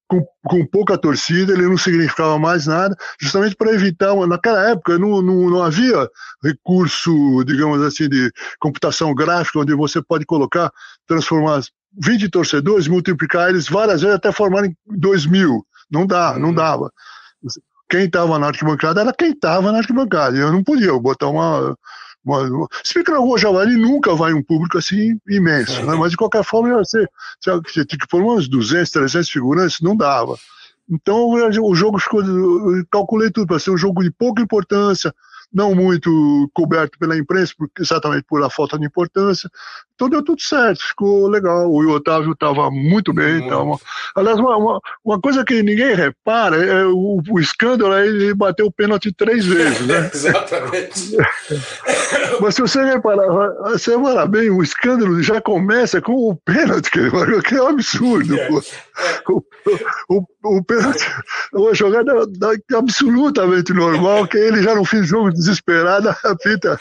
com, 0.09 0.27
com 0.43 0.67
pouca 0.67 0.99
torcida, 0.99 1.53
ele 1.53 1.69
não 1.69 1.77
significava 1.77 2.37
mais 2.39 2.67
nada, 2.67 2.97
justamente 3.21 3.55
para 3.55 3.73
evitar, 3.73 4.15
uma, 4.15 4.27
naquela 4.27 4.71
época 4.71 4.99
não, 4.99 5.23
não, 5.23 5.51
não 5.51 5.63
havia 5.63 6.09
recurso, 6.43 7.45
digamos 7.45 7.83
assim, 7.83 8.09
de 8.09 8.33
computação 8.59 9.15
gráfica, 9.15 9.61
onde 9.61 9.75
você 9.75 10.03
pode 10.03 10.25
colocar, 10.25 10.73
transformar 11.07 11.61
20 12.03 12.31
torcedores, 12.31 12.89
multiplicar 12.89 13.51
eles 13.51 13.69
várias 13.69 14.01
vezes 14.01 14.17
até 14.17 14.33
formarem 14.33 14.75
2 14.87 15.27
mil. 15.27 15.65
Não 15.89 16.07
dá, 16.07 16.37
não 16.39 16.49
uhum. 16.49 16.55
dava 16.55 16.91
quem 17.91 18.05
estava 18.05 18.39
na 18.39 18.47
arquibancada 18.47 19.01
era 19.01 19.13
quem 19.13 19.33
estava 19.33 19.73
na 19.73 19.79
arquibancada. 19.79 20.37
Eu 20.37 20.53
não 20.53 20.63
podia 20.63 20.97
botar 20.99 21.29
uma. 21.29 21.77
uma 22.25 22.69
se 22.85 22.95
bem 22.95 23.05
que 23.05 23.11
na 23.11 23.19
Rua 23.19 23.37
Javari 23.37 23.77
nunca 23.77 24.15
vai 24.15 24.33
um 24.33 24.43
público 24.43 24.79
assim 24.79 25.19
imenso, 25.29 25.85
né? 25.85 25.97
mas 25.97 26.13
de 26.13 26.17
qualquer 26.17 26.45
forma 26.45 26.79
você, 26.79 27.07
você 27.43 27.85
tinha 27.85 27.99
que 27.99 28.09
pôr 28.09 28.23
uns 28.23 28.49
200, 28.49 28.91
300 28.91 29.29
figurantes, 29.29 29.81
não 29.81 29.97
dava. 29.97 30.39
Então 30.89 31.31
o 31.31 31.75
jogo 31.75 31.99
ficou. 31.99 32.23
Eu 32.23 32.85
calculei 32.91 33.31
tudo 33.31 33.49
para 33.49 33.59
ser 33.59 33.71
um 33.73 33.77
jogo 33.77 34.03
de 34.03 34.11
pouca 34.11 34.41
importância, 34.41 35.13
não 35.53 35.75
muito 35.75 36.51
coberto 36.55 36.99
pela 36.99 37.17
imprensa, 37.17 37.55
exatamente 37.79 38.25
por 38.29 38.43
a 38.43 38.51
falta 38.51 38.79
de 38.79 38.87
importância. 38.87 39.51
Então 39.95 40.09
deu 40.09 40.25
tudo 40.25 40.41
certo, 40.41 40.83
ficou 40.83 41.29
legal. 41.29 41.71
O 41.71 41.87
Otávio 41.91 42.33
estava 42.33 42.71
muito 42.71 43.13
bem. 43.13 43.47
Tava... 43.47 43.79
Aliás, 44.17 44.39
uma, 44.39 44.57
uma, 44.57 44.81
uma, 45.05 45.21
coisa 45.21 45.45
que 45.45 45.63
ninguém 45.63 45.95
repara 45.95 46.57
é 46.57 46.87
o, 46.87 47.21
o 47.29 47.39
escândalo, 47.39 47.95
ele 47.95 48.33
bateu 48.33 48.67
o 48.67 48.73
pênalti 48.73 49.13
três 49.13 49.45
vezes, 49.45 49.87
né? 49.87 50.09
Exatamente. 50.15 51.17
Mas 52.41 52.55
se 52.55 52.63
você 52.63 52.83
reparar, 52.85 53.27
você 53.71 53.97
repara 53.97 54.27
bem, 54.27 54.51
o 54.51 54.63
escândalo 54.63 55.23
já 55.23 55.41
começa 55.41 56.01
com 56.01 56.13
o 56.13 56.37
pênalti 56.37 56.91
que 56.91 56.99
ele 56.99 57.11
marcou, 57.11 57.43
que 57.43 57.55
é 57.55 57.63
um 57.63 57.69
absurdo. 57.69 58.39
É. 58.39 58.49
O, 59.29 59.43
o, 60.09 60.25
o 60.59 60.65
pênalti 60.65 61.07
é 61.55 61.59
uma 61.59 61.75
jogada 61.75 62.13
absolutamente 62.75 63.73
normal, 63.73 64.27
que 64.27 64.37
ele 64.37 64.63
já 64.63 64.75
fim 64.85 65.01
do 65.01 65.07
jogo 65.07 65.31
desesperado, 65.31 66.09
a 66.09 66.37
fita. 66.43 66.81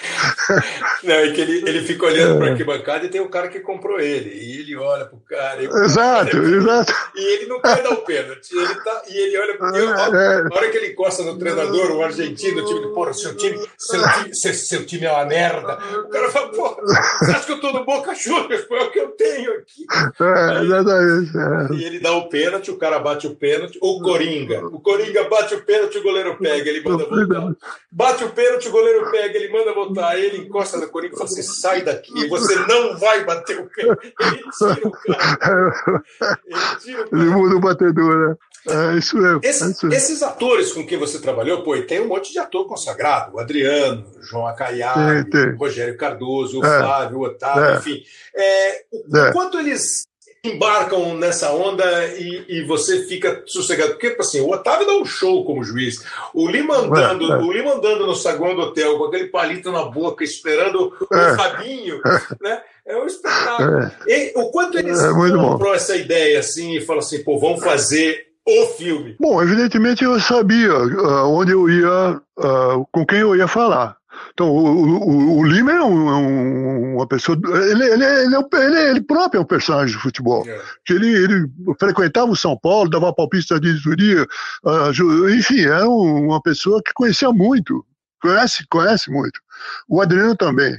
Não, 1.03 1.13
é 1.13 1.31
que 1.31 1.41
ele, 1.41 1.69
ele 1.69 1.81
fica 1.81 2.05
olhando 2.05 2.35
é. 2.35 2.37
para 2.37 2.47
a 2.47 2.51
arquibancada 2.51 3.05
e 3.05 3.09
tem 3.09 3.21
um 3.21 3.29
cara 3.29 3.47
que 3.47 3.59
comprou 3.59 3.99
ele. 3.99 4.29
E 4.29 4.59
ele 4.59 4.75
olha 4.75 5.05
pro 5.05 5.19
cara. 5.19 5.63
exato, 5.63 6.31
cara, 6.31 6.49
exato. 6.49 6.93
E 7.15 7.35
ele 7.35 7.45
não 7.47 7.61
quer 7.61 7.83
dar 7.83 7.91
o 7.91 7.97
pênalti. 7.97 8.49
Ele 8.51 8.75
tá, 8.75 9.01
e 9.07 9.17
ele 9.17 9.37
olha 9.37 9.57
pro 9.57 9.75
é. 9.75 10.41
A 10.41 10.55
hora 10.55 10.69
que 10.69 10.77
ele 10.77 10.87
encosta 10.87 11.23
no 11.23 11.37
treinador, 11.37 11.91
o 11.91 12.03
argentino, 12.03 12.61
o 12.61 12.65
time 12.65 12.81
do 12.81 12.93
porra, 12.93 13.13
seu 13.13 13.35
time, 13.35 13.59
seu 13.77 14.01
time, 14.01 14.35
seu, 14.35 14.53
seu 14.53 14.85
time 14.85 15.05
é 15.05 15.09
uma 15.19 15.25
merda. 15.25 15.77
O 16.05 16.09
cara 16.09 16.29
fala, 16.29 16.47
pô, 16.49 16.75
você 16.75 17.31
acha 17.31 17.45
que 17.45 17.51
eu 17.51 17.61
tô 17.61 17.71
no 17.71 17.85
Boca 17.85 18.13
Juniors? 18.15 18.63
Pô, 18.63 18.75
é 18.75 18.83
o 18.83 18.91
que 18.91 18.99
eu 18.99 19.09
tenho 19.09 19.51
aqui. 19.53 19.85
É, 20.19 20.63
exatamente. 20.63 21.37
É. 21.37 21.75
E 21.75 21.83
ele 21.83 21.99
dá 21.99 22.13
o 22.13 22.29
pênalti, 22.29 22.71
o 22.71 22.77
cara 22.77 22.99
bate 22.99 23.27
o 23.27 23.35
pênalti, 23.35 23.77
ou 23.81 23.99
o 23.99 24.01
Coringa. 24.01 24.65
O 24.65 24.79
Coringa 24.79 25.27
bate 25.29 25.55
o 25.55 25.63
pênalti, 25.63 25.97
o 25.97 26.03
goleiro 26.03 26.37
pega, 26.37 26.69
ele 26.69 26.81
manda 26.81 27.05
voltar. 27.05 27.53
Bate 27.91 28.23
o 28.23 28.29
pênalti, 28.29 28.67
o 28.67 28.71
goleiro 28.71 29.11
pega, 29.11 29.37
ele 29.37 29.51
manda 29.51 29.73
voltar. 29.73 30.17
Ele 30.17 30.37
encosta 30.37 30.77
no 30.77 30.87
Coringa 30.87 31.15
e 31.15 31.17
fala 31.17 31.29
assim: 31.29 31.43
sai 31.43 31.81
daqui, 31.81 32.27
você 32.27 32.55
não 32.67 32.97
vai 32.97 33.23
bater 33.25 33.59
o 33.59 33.69
pênalti. 33.69 34.13
Ele 34.19 34.43
tira 34.57 34.87
o 34.87 34.91
cara. 34.91 36.03
Ele 36.45 36.59
tira 36.79 37.01
o 37.01 37.09
cara. 37.09 37.21
Ele 37.21 37.29
muda 37.29 37.55
o 37.55 37.59
batedor, 37.59 38.29
né? 38.29 38.35
É 38.67 38.97
isso 38.97 39.17
mesmo. 39.17 39.39
Esse, 39.43 39.63
é 39.63 39.67
isso 39.67 39.85
mesmo. 39.85 39.97
Esses 39.97 40.23
atores 40.23 40.71
com 40.71 40.85
quem 40.85 40.97
você 40.97 41.19
trabalhou, 41.19 41.63
pô, 41.63 41.75
e 41.75 41.83
tem 41.83 42.01
um 42.01 42.07
monte 42.07 42.31
de 42.31 42.39
ator 42.39 42.67
consagrado: 42.67 43.35
o 43.35 43.39
Adriano, 43.39 44.05
o 44.17 44.23
João 44.23 44.47
Acaiari, 44.47 45.29
o 45.53 45.57
Rogério 45.57 45.97
Cardoso, 45.97 46.59
o 46.59 46.65
é, 46.65 46.79
Flávio, 46.79 47.19
o 47.19 47.23
Otávio, 47.23 47.63
é, 47.63 47.77
enfim. 47.77 48.03
É, 48.35 48.83
o, 48.91 49.17
é. 49.17 49.31
quanto 49.31 49.59
eles 49.59 50.09
embarcam 50.43 51.15
nessa 51.17 51.51
onda 51.51 52.05
e, 52.15 52.45
e, 52.47 52.63
você 52.63 53.03
fica 53.03 53.43
sossegado. 53.45 53.91
Porque, 53.91 54.15
assim, 54.19 54.39
o 54.39 54.49
Otávio 54.49 54.87
dá 54.87 54.93
um 54.93 55.05
show 55.05 55.43
como 55.43 55.63
juiz. 55.63 56.03
O 56.33 56.47
Lima 56.47 56.77
andando, 56.77 57.33
é, 57.33 57.35
é. 57.35 57.41
O 57.41 57.51
Lima 57.51 57.73
andando 57.73 58.05
no 58.05 58.15
saguão 58.15 58.55
do 58.55 58.61
hotel 58.61 58.97
com 58.97 59.05
aquele 59.05 59.27
palito 59.27 59.71
na 59.71 59.83
boca, 59.83 60.23
esperando 60.23 60.93
é. 61.11 61.31
o 61.31 61.35
Fabinho, 61.35 62.01
né? 62.41 62.61
É 62.85 62.95
um 62.95 63.05
espetáculo. 63.05 63.79
É. 63.79 63.91
E, 64.07 64.33
o 64.35 64.49
quanto 64.49 64.79
eles 64.79 64.99
é, 64.99 65.09
comprou 65.09 65.75
essa 65.75 65.95
ideia 65.95 66.39
assim 66.39 66.77
e 66.77 66.81
falam 66.81 67.01
assim, 67.01 67.23
pô, 67.23 67.37
vamos 67.37 67.63
fazer 67.63 68.28
o 68.57 68.67
filme? 68.67 69.15
Bom, 69.19 69.41
evidentemente 69.41 70.03
eu 70.03 70.19
sabia 70.19 70.73
uh, 70.75 71.29
onde 71.29 71.51
eu 71.51 71.69
ia, 71.69 72.21
uh, 72.39 72.87
com 72.91 73.05
quem 73.05 73.19
eu 73.19 73.35
ia 73.35 73.47
falar. 73.47 73.97
Então, 74.33 74.49
o, 74.49 74.99
o, 74.99 75.37
o 75.39 75.43
Lima 75.45 75.71
é, 75.71 75.81
um, 75.81 76.09
é 76.09 76.15
um, 76.15 76.95
uma 76.95 77.07
pessoa. 77.07 77.37
Ele, 77.69 77.83
ele, 77.83 78.05
ele, 78.05 78.35
é, 78.35 78.65
ele, 78.65 78.79
ele, 78.89 79.01
próprio 79.01 79.39
é 79.39 79.41
um 79.41 79.45
personagem 79.45 79.95
de 79.95 80.01
futebol. 80.01 80.47
É. 80.47 80.61
Que 80.85 80.93
ele, 80.93 81.07
ele 81.07 81.51
frequentava 81.79 82.31
o 82.31 82.35
São 82.35 82.57
Paulo, 82.57 82.89
dava 82.89 83.13
palpista 83.13 83.59
de 83.59 83.73
diretoria, 83.73 84.25
uh, 84.63 85.29
enfim, 85.29 85.61
é 85.61 85.83
uma 85.83 86.41
pessoa 86.41 86.81
que 86.83 86.93
conhecia 86.93 87.31
muito, 87.31 87.85
conhece, 88.21 88.65
conhece 88.69 89.11
muito. 89.11 89.39
O 89.87 90.01
Adriano 90.01 90.35
também. 90.35 90.75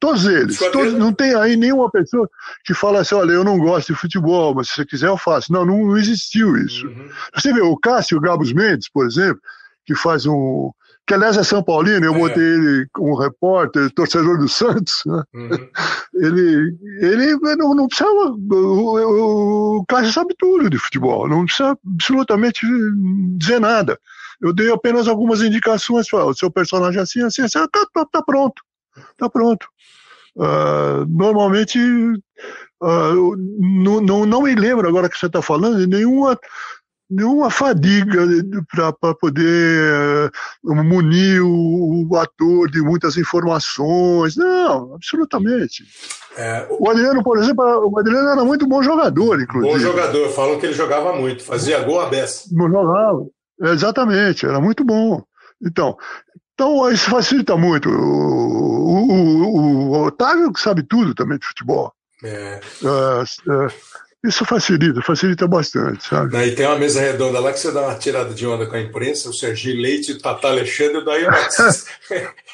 Todos 0.00 0.26
eles. 0.26 0.58
Todos, 0.58 0.94
não 0.94 1.12
tem 1.12 1.34
aí 1.34 1.56
nenhuma 1.56 1.90
pessoa 1.90 2.28
que 2.64 2.74
fala 2.74 3.00
assim: 3.00 3.14
olha, 3.14 3.32
eu 3.32 3.44
não 3.44 3.58
gosto 3.58 3.92
de 3.92 3.98
futebol, 3.98 4.54
mas 4.54 4.68
se 4.68 4.74
você 4.74 4.84
quiser 4.84 5.08
eu 5.08 5.16
faço. 5.16 5.52
Não, 5.52 5.64
não, 5.64 5.86
não 5.86 5.96
existiu 5.96 6.56
isso. 6.56 6.86
Uhum. 6.86 7.08
Você 7.34 7.52
vê 7.52 7.60
o 7.60 7.76
Cássio 7.76 8.20
Gabos 8.20 8.52
Mendes, 8.52 8.88
por 8.88 9.06
exemplo, 9.06 9.40
que 9.84 9.94
faz 9.94 10.26
um, 10.26 10.72
que 11.06 11.14
aliás 11.14 11.36
é 11.36 11.44
São 11.44 11.62
Paulino, 11.62 12.04
eu 12.04 12.14
é. 12.14 12.18
botei 12.18 12.42
ele 12.42 12.86
como 12.92 13.16
repórter, 13.16 13.88
torcedor 13.92 14.38
do 14.38 14.48
Santos, 14.48 15.02
né? 15.06 15.22
uhum. 15.32 15.68
ele, 16.14 16.76
ele 17.00 17.36
não, 17.56 17.74
não 17.74 17.86
precisava, 17.86 18.32
o, 18.32 19.78
o 19.78 19.84
Cássio 19.86 20.12
sabe 20.12 20.34
tudo 20.36 20.68
de 20.68 20.78
futebol, 20.78 21.28
não 21.28 21.44
precisa 21.44 21.78
absolutamente 21.86 22.66
dizer 23.38 23.60
nada. 23.60 23.96
Eu 24.42 24.52
dei 24.52 24.70
apenas 24.70 25.06
algumas 25.06 25.40
indicações, 25.40 26.12
o 26.12 26.34
seu 26.34 26.50
personagem 26.50 26.98
é 26.98 27.02
assim, 27.02 27.22
assim, 27.22 27.42
assim, 27.42 27.58
tá, 27.72 27.86
tá, 27.94 28.04
tá 28.04 28.22
pronto, 28.22 28.60
tá 29.16 29.28
pronto. 29.28 29.66
Uh, 30.36 31.06
normalmente, 31.08 31.78
uh, 31.78 33.36
não, 33.58 34.00
não, 34.00 34.26
não 34.26 34.42
me 34.42 34.54
lembro 34.54 34.88
agora 34.88 35.08
que 35.08 35.18
você 35.18 35.26
está 35.26 35.40
falando 35.40 35.78
de 35.78 35.86
nenhuma 35.86 36.38
nenhuma 37.08 37.50
fadiga 37.50 38.26
para 38.70 39.14
poder 39.14 40.30
uh, 40.64 40.74
munir 40.74 41.40
o, 41.42 42.08
o, 42.10 42.16
ator 42.16 42.70
de 42.70 42.82
muitas 42.82 43.16
informações. 43.16 44.36
Não, 44.36 44.94
absolutamente. 44.94 45.84
É, 46.36 46.66
o... 46.68 46.84
o 46.84 46.90
Adriano, 46.90 47.22
por 47.22 47.38
exemplo, 47.38 47.64
o 47.64 47.98
Adriano 47.98 48.28
era 48.28 48.44
muito 48.44 48.66
bom 48.66 48.82
jogador, 48.82 49.40
inclusive. 49.40 49.72
Bom 49.72 49.78
jogador, 49.78 50.28
falam 50.30 50.58
que 50.58 50.66
ele 50.66 50.74
jogava 50.74 51.14
muito, 51.14 51.44
fazia 51.44 51.80
gol 51.82 52.00
a 52.00 52.08
beça. 52.08 52.48
Jogava, 52.52 53.26
exatamente, 53.62 54.44
era 54.44 54.60
muito 54.60 54.84
bom. 54.84 55.22
Então, 55.64 55.96
então 56.56 56.90
isso 56.90 57.10
facilita 57.10 57.54
muito. 57.54 57.90
O, 57.90 59.12
o, 59.12 59.90
o 59.90 60.06
Otávio 60.06 60.50
sabe 60.56 60.82
tudo 60.82 61.14
também 61.14 61.38
de 61.38 61.46
futebol. 61.46 61.92
É. 62.24 62.60
Uh, 62.82 63.22
uh, 63.22 63.70
isso 64.24 64.42
facilita, 64.46 65.02
facilita 65.02 65.46
bastante, 65.46 66.08
sabe? 66.08 66.34
E 66.46 66.54
tem 66.54 66.66
uma 66.66 66.78
mesa 66.78 67.00
redonda 67.00 67.40
lá 67.40 67.52
que 67.52 67.60
você 67.60 67.70
dá 67.70 67.82
uma 67.82 67.94
tirada 67.94 68.32
de 68.32 68.46
onda 68.46 68.64
com 68.66 68.74
a 68.74 68.80
imprensa, 68.80 69.28
o 69.28 69.34
Serginho 69.34 69.82
Leite, 69.82 70.12
o 70.12 70.18
Tata 70.18 70.48
Alexandre, 70.48 71.04
daí 71.04 71.24
o 71.26 71.30
Batista. 71.30 71.90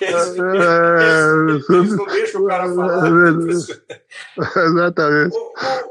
Eles, 0.00 0.36
é, 0.36 1.74
eles 1.74 1.96
não 1.96 2.06
deixam 2.06 2.42
o 2.42 2.46
cara 2.46 2.74
falar. 2.74 3.08
É 4.38 4.60
Exatamente. 4.66 5.36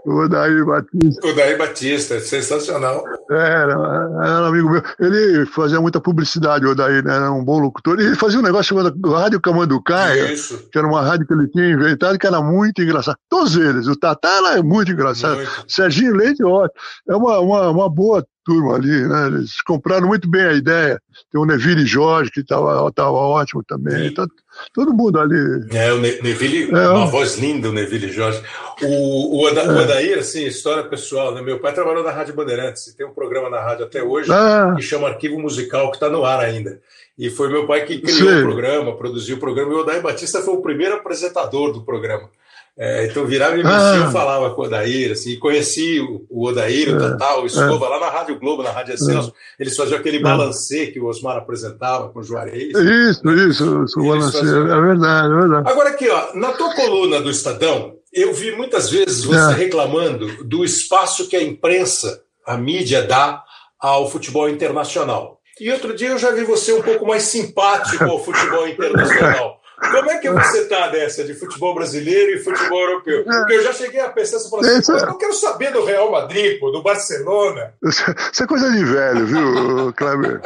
O, 0.06 0.24
o, 0.24 0.30
Daí 0.30 0.64
Batista. 0.64 1.28
O 1.28 1.34
Daí 1.34 1.58
Batista, 1.58 2.20
sensacional. 2.20 3.04
Era, 3.30 3.74
era 3.74 4.48
amigo 4.48 4.70
meu. 4.70 4.84
Ele 5.00 5.46
fazia 5.46 5.80
muita 5.82 6.00
publicidade, 6.00 6.66
o 6.66 6.76
Daí, 6.76 7.02
né? 7.02 7.16
Era 7.16 7.32
um 7.32 7.44
bom 7.44 7.60
locutor. 7.60 8.00
Ele 8.00 8.16
fazia 8.16 8.40
um 8.40 8.44
negócio 8.44 8.76
chamado 8.76 8.96
Rádio 9.10 9.42
Camanducaia, 9.42 10.34
Isso. 10.34 10.70
que 10.72 10.78
era 10.78 10.88
uma 10.88 11.02
rádio 11.02 11.28
que 11.28 11.34
ele 11.34 11.48
tinha 11.48 11.70
inventado, 11.70 12.18
que 12.18 12.28
era 12.28 12.42
muito 12.42 12.82
engraçado. 12.82 13.18
Todos 13.30 13.56
eles. 13.56 13.88
O 13.88 13.96
Tata 13.96 14.28
era 14.28 14.64
muito 14.64 14.92
engraçado. 14.92 15.38
Muito. 15.38 15.66
Serginho 15.68 16.16
Leite, 16.16 16.44
ótimo. 16.44 16.82
É 17.08 17.16
uma, 17.16 17.40
uma, 17.40 17.70
uma 17.70 17.90
boa 17.90 18.26
turma 18.52 18.76
ali, 18.76 19.08
né? 19.08 19.28
Eles 19.28 19.62
compraram 19.62 20.08
muito 20.08 20.30
bem 20.30 20.42
a 20.42 20.54
ideia. 20.54 21.02
Tem 21.32 21.40
o 21.40 21.46
Neville 21.46 21.86
Jorge, 21.86 22.32
que 22.32 22.42
estava 22.42 22.92
tava 22.92 23.12
ótimo 23.12 23.64
também. 23.64 24.14
Tá, 24.14 24.28
todo 24.74 24.94
mundo 24.94 25.20
ali. 25.20 25.68
É, 25.72 25.94
o 25.94 26.00
Neville, 26.00 26.70
é, 26.72 26.90
uma 26.90 27.06
voz 27.06 27.38
linda, 27.38 27.70
o 27.70 27.72
Neville 27.72 28.12
Jorge. 28.12 28.42
O, 28.82 29.42
o, 29.44 29.48
é. 29.48 29.68
o 29.68 29.84
Odair, 29.84 30.20
assim, 30.20 30.46
história 30.46 30.84
pessoal, 30.84 31.34
né? 31.34 31.42
Meu 31.42 31.60
pai 31.60 31.74
trabalhou 31.74 32.04
na 32.04 32.12
Rádio 32.12 32.36
Bandeirantes, 32.36 32.94
tem 32.94 33.06
um 33.06 33.14
programa 33.14 33.50
na 33.50 33.62
rádio 33.62 33.86
até 33.86 34.04
hoje 34.04 34.30
ah. 34.32 34.74
que 34.76 34.82
chama 34.82 35.08
Arquivo 35.08 35.40
Musical, 35.40 35.90
que 35.90 35.98
está 35.98 36.10
no 36.10 36.26
ar 36.26 36.40
ainda. 36.40 36.82
E 37.18 37.30
foi 37.30 37.50
meu 37.50 37.66
pai 37.68 37.86
que 37.86 38.02
criou 38.02 38.30
Sim. 38.30 38.40
o 38.40 38.42
programa, 38.42 38.98
produziu 38.98 39.38
o 39.38 39.40
programa, 39.40 39.72
e 39.72 39.76
o 39.76 39.80
Odair 39.80 40.02
Batista 40.02 40.42
foi 40.42 40.56
o 40.56 40.62
primeiro 40.62 40.96
apresentador 40.96 41.72
do 41.72 41.84
programa. 41.84 42.30
É, 42.78 43.06
então 43.06 43.26
virava 43.26 43.58
e 43.58 43.62
ah. 43.66 44.06
eu 44.06 44.12
falava 44.12 44.56
com 44.56 44.62
o 44.62 44.66
Odair, 44.66 45.12
assim, 45.12 45.38
conheci 45.38 46.00
o, 46.00 46.26
o 46.30 46.48
Odair, 46.48 46.90
o 46.90 46.96
é, 46.96 47.00
Tatal, 47.00 47.44
o 47.44 47.46
Escova, 47.46 47.86
é. 47.86 47.90
lá 47.90 48.00
na 48.00 48.10
Rádio 48.10 48.40
Globo, 48.40 48.64
na 48.64 48.72
Rádio 48.72 48.94
Excelso, 48.94 49.30
é. 49.30 49.62
eles 49.62 49.76
faziam 49.76 50.00
aquele 50.00 50.20
balancê 50.20 50.88
que 50.88 51.00
o 51.00 51.06
Osmar 51.06 51.38
apresentava 51.38 52.10
com 52.10 52.20
o 52.20 52.24
Juarez. 52.24 52.70
Isso, 52.70 53.30
isso, 53.30 53.84
isso 53.84 54.00
o 54.00 54.08
balancê, 54.08 54.40
faziam... 54.40 54.72
é 54.72 54.82
verdade, 54.82 55.34
é 55.34 55.38
verdade. 55.38 55.70
Agora 55.70 55.90
aqui, 55.90 56.10
ó, 56.10 56.34
na 56.34 56.54
tua 56.54 56.74
coluna 56.74 57.22
do 57.22 57.30
Estadão, 57.30 57.98
eu 58.12 58.34
vi 58.34 58.56
muitas 58.56 58.90
vezes 58.90 59.26
você 59.26 59.52
é. 59.52 59.56
reclamando 59.56 60.44
do 60.46 60.64
espaço 60.64 61.28
que 61.28 61.36
a 61.36 61.44
imprensa, 61.44 62.24
a 62.46 62.58
mídia 62.58 63.04
dá 63.04 63.44
ao 63.80 64.10
futebol 64.10 64.50
internacional. 64.50 65.40
E 65.60 65.72
outro 65.72 65.96
dia 65.96 66.10
eu 66.10 66.18
já 66.18 66.32
vi 66.32 66.44
você 66.44 66.74
um 66.74 66.82
pouco 66.82 67.06
mais 67.06 67.24
simpático 67.24 68.04
ao 68.06 68.24
futebol 68.24 68.66
internacional. 68.68 69.61
Como 69.82 70.12
é 70.12 70.18
que 70.20 70.30
você 70.30 70.60
está 70.60 70.88
dessa 70.90 71.24
de 71.24 71.34
futebol 71.34 71.74
brasileiro 71.74 72.32
e 72.32 72.44
futebol 72.44 72.80
europeu? 72.80 73.24
Porque 73.24 73.54
eu 73.54 73.64
já 73.64 73.74
cheguei 73.74 74.00
a 74.00 74.10
pensar, 74.10 74.38
você 74.38 74.50
falou 74.50 74.66
assim, 74.66 74.92
eu 74.92 75.08
não 75.08 75.18
quero 75.18 75.34
saber 75.34 75.72
do 75.74 75.84
Real 75.84 76.12
Madrid, 76.12 76.60
pô, 76.60 76.70
do 76.70 76.84
Barcelona. 76.84 77.74
Isso 77.84 78.44
é 78.44 78.48
coisa 78.48 78.72
de 78.72 78.84
velho, 78.86 79.26
viu, 79.26 79.94
Kleber? 79.94 80.42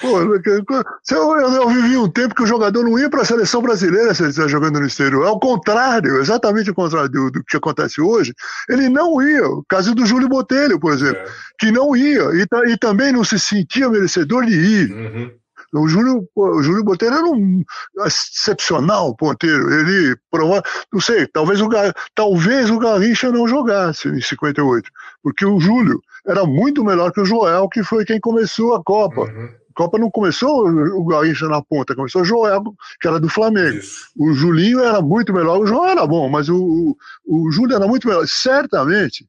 Pô, 0.00 0.20
eu, 0.20 0.40
eu, 0.40 1.52
eu, 1.54 1.68
vivi 1.68 1.96
um 1.96 2.08
tempo 2.08 2.34
que 2.34 2.42
o 2.42 2.46
jogador 2.46 2.82
não 2.82 2.98
ia 2.98 3.10
para 3.10 3.22
a 3.22 3.24
seleção 3.24 3.60
brasileira 3.60 4.14
se 4.14 4.22
ele 4.22 4.30
estivesse 4.30 4.52
jogando 4.52 4.80
no 4.80 4.86
exterior. 4.86 5.26
Ao 5.26 5.38
contrário, 5.38 6.20
exatamente 6.20 6.70
o 6.70 6.74
contrário 6.74 7.08
do, 7.08 7.30
do, 7.30 7.44
que 7.44 7.56
acontece 7.56 8.00
hoje. 8.00 8.34
Ele 8.68 8.88
não 8.88 9.20
ia. 9.20 9.46
O 9.46 9.64
caso 9.68 9.94
do 9.94 10.06
Júlio 10.06 10.28
Botelho, 10.28 10.80
por 10.80 10.92
exemplo, 10.92 11.20
é. 11.20 11.26
que 11.58 11.70
não 11.70 11.94
ia 11.94 12.22
e, 12.32 12.46
e, 12.72 12.78
também 12.78 13.12
não 13.12 13.24
se 13.24 13.38
sentia 13.38 13.88
merecedor 13.88 14.44
de 14.46 14.54
ir. 14.54 14.92
Uhum. 14.92 15.30
O 15.74 15.88
Júlio, 15.88 16.28
o 16.36 16.62
Júlio 16.62 16.84
Botelho 16.84 17.14
era 17.14 17.26
um 17.26 17.64
excepcional 18.06 19.14
ponteiro. 19.16 19.72
Ele 19.72 20.16
provou, 20.30 20.62
não 20.92 21.00
sei, 21.00 21.26
talvez 21.26 21.60
o, 21.60 21.68
talvez 22.14 22.70
o 22.70 22.78
Garrincha 22.78 23.30
não 23.30 23.48
jogasse 23.48 24.08
em 24.08 24.20
58, 24.20 24.88
porque 25.22 25.44
o 25.44 25.58
Júlio 25.58 26.00
era 26.26 26.46
muito 26.46 26.84
melhor 26.84 27.12
que 27.12 27.20
o 27.20 27.24
Joel, 27.24 27.68
que 27.68 27.82
foi 27.82 28.04
quem 28.04 28.20
começou 28.20 28.74
a 28.74 28.82
Copa. 28.82 29.22
Uhum. 29.22 29.48
A 29.70 29.74
Copa 29.74 29.98
não 29.98 30.08
começou 30.08 30.68
o 30.68 31.04
Garrincha 31.06 31.48
na 31.48 31.60
ponta, 31.60 31.96
começou 31.96 32.22
o 32.22 32.24
Joel, 32.24 32.62
que 33.00 33.08
era 33.08 33.18
do 33.18 33.28
Flamengo. 33.28 33.78
Isso. 33.78 34.06
O 34.16 34.32
Julinho 34.32 34.78
era 34.78 35.02
muito 35.02 35.32
melhor, 35.32 35.58
o 35.58 35.66
Joel 35.66 35.90
era 35.90 36.06
bom, 36.06 36.28
mas 36.28 36.48
o, 36.48 36.56
o, 36.56 36.96
o 37.26 37.50
Júlio 37.50 37.74
era 37.74 37.88
muito 37.88 38.06
melhor. 38.06 38.24
Certamente, 38.28 39.26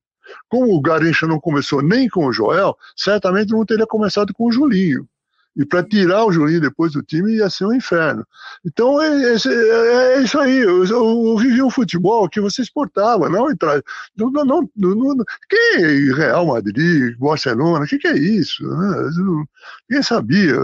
como 0.47 0.71
o 0.75 0.81
Garrincha 0.81 1.25
não 1.25 1.39
começou 1.39 1.81
nem 1.81 2.07
com 2.07 2.27
o 2.27 2.31
Joel, 2.31 2.77
certamente 2.95 3.51
não 3.51 3.65
teria 3.65 3.87
começado 3.87 4.31
com 4.33 4.45
o 4.45 4.51
Julinho. 4.51 5.07
E 5.57 5.65
para 5.65 5.83
tirar 5.83 6.25
o 6.25 6.31
Juninho 6.31 6.59
depois 6.59 6.91
do 6.91 7.01
time 7.01 7.35
ia 7.35 7.49
ser 7.49 7.65
um 7.65 7.73
inferno. 7.73 8.25
Então 8.65 9.01
é, 9.01 9.07
é, 9.07 10.17
é 10.17 10.21
isso 10.21 10.37
aí. 10.37 10.57
Eu, 10.57 10.85
eu, 10.85 11.37
vivi 11.37 11.61
um 11.61 11.69
futebol 11.69 12.27
que 12.27 12.41
você 12.41 12.61
exportava, 12.61 13.29
não 13.29 13.49
entrar. 13.49 13.81
Não, 14.17 14.29
não, 14.29 14.45
não, 14.45 14.69
não, 14.75 15.25
quem 15.49 15.83
é 15.83 16.13
Real 16.13 16.47
Madrid, 16.47 17.15
Barcelona? 17.17 17.85
O 17.85 17.87
que, 17.87 17.97
que, 17.97 18.07
é 18.07 18.17
isso? 18.17 18.63
Ninguém 19.89 20.03
sabia 20.03 20.55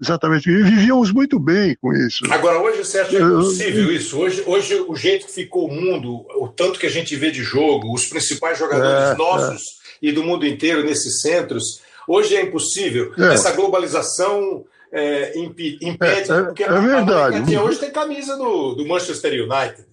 exatamente. 0.00 0.50
E 0.50 0.62
vivíamos 0.62 1.12
muito 1.12 1.38
bem 1.38 1.76
com 1.80 1.92
isso. 1.92 2.24
Agora, 2.32 2.58
hoje, 2.60 2.80
é 2.96 3.04
possível 3.04 3.92
isso. 3.92 4.18
Hoje, 4.18 4.42
hoje, 4.44 4.84
o 4.88 4.96
jeito 4.96 5.26
que 5.26 5.32
ficou 5.32 5.68
o 5.68 5.72
mundo, 5.72 6.26
o 6.40 6.48
tanto 6.48 6.80
que 6.80 6.86
a 6.86 6.90
gente 6.90 7.14
vê 7.14 7.30
de 7.30 7.42
jogo, 7.42 7.94
os 7.94 8.06
principais 8.06 8.58
jogadores 8.58 9.14
é, 9.14 9.16
nossos 9.16 9.76
e 10.02 10.12
do 10.12 10.22
mundo 10.22 10.46
inteiro 10.46 10.84
nesses 10.84 11.20
centros 11.20 11.80
Hoje 12.06 12.36
é 12.36 12.42
impossível. 12.42 13.12
É. 13.18 13.34
Essa 13.34 13.52
globalização 13.52 14.64
é, 14.92 15.38
impede, 15.38 15.78
impede 15.82 16.30
é, 16.30 16.42
porque 16.42 16.62
é, 16.62 16.80
verdade. 16.80 17.56
Hoje 17.56 17.78
tem 17.78 17.90
camisa 17.90 18.36
do, 18.36 18.74
do 18.74 18.86
Manchester 18.86 19.32
United. 19.32 19.86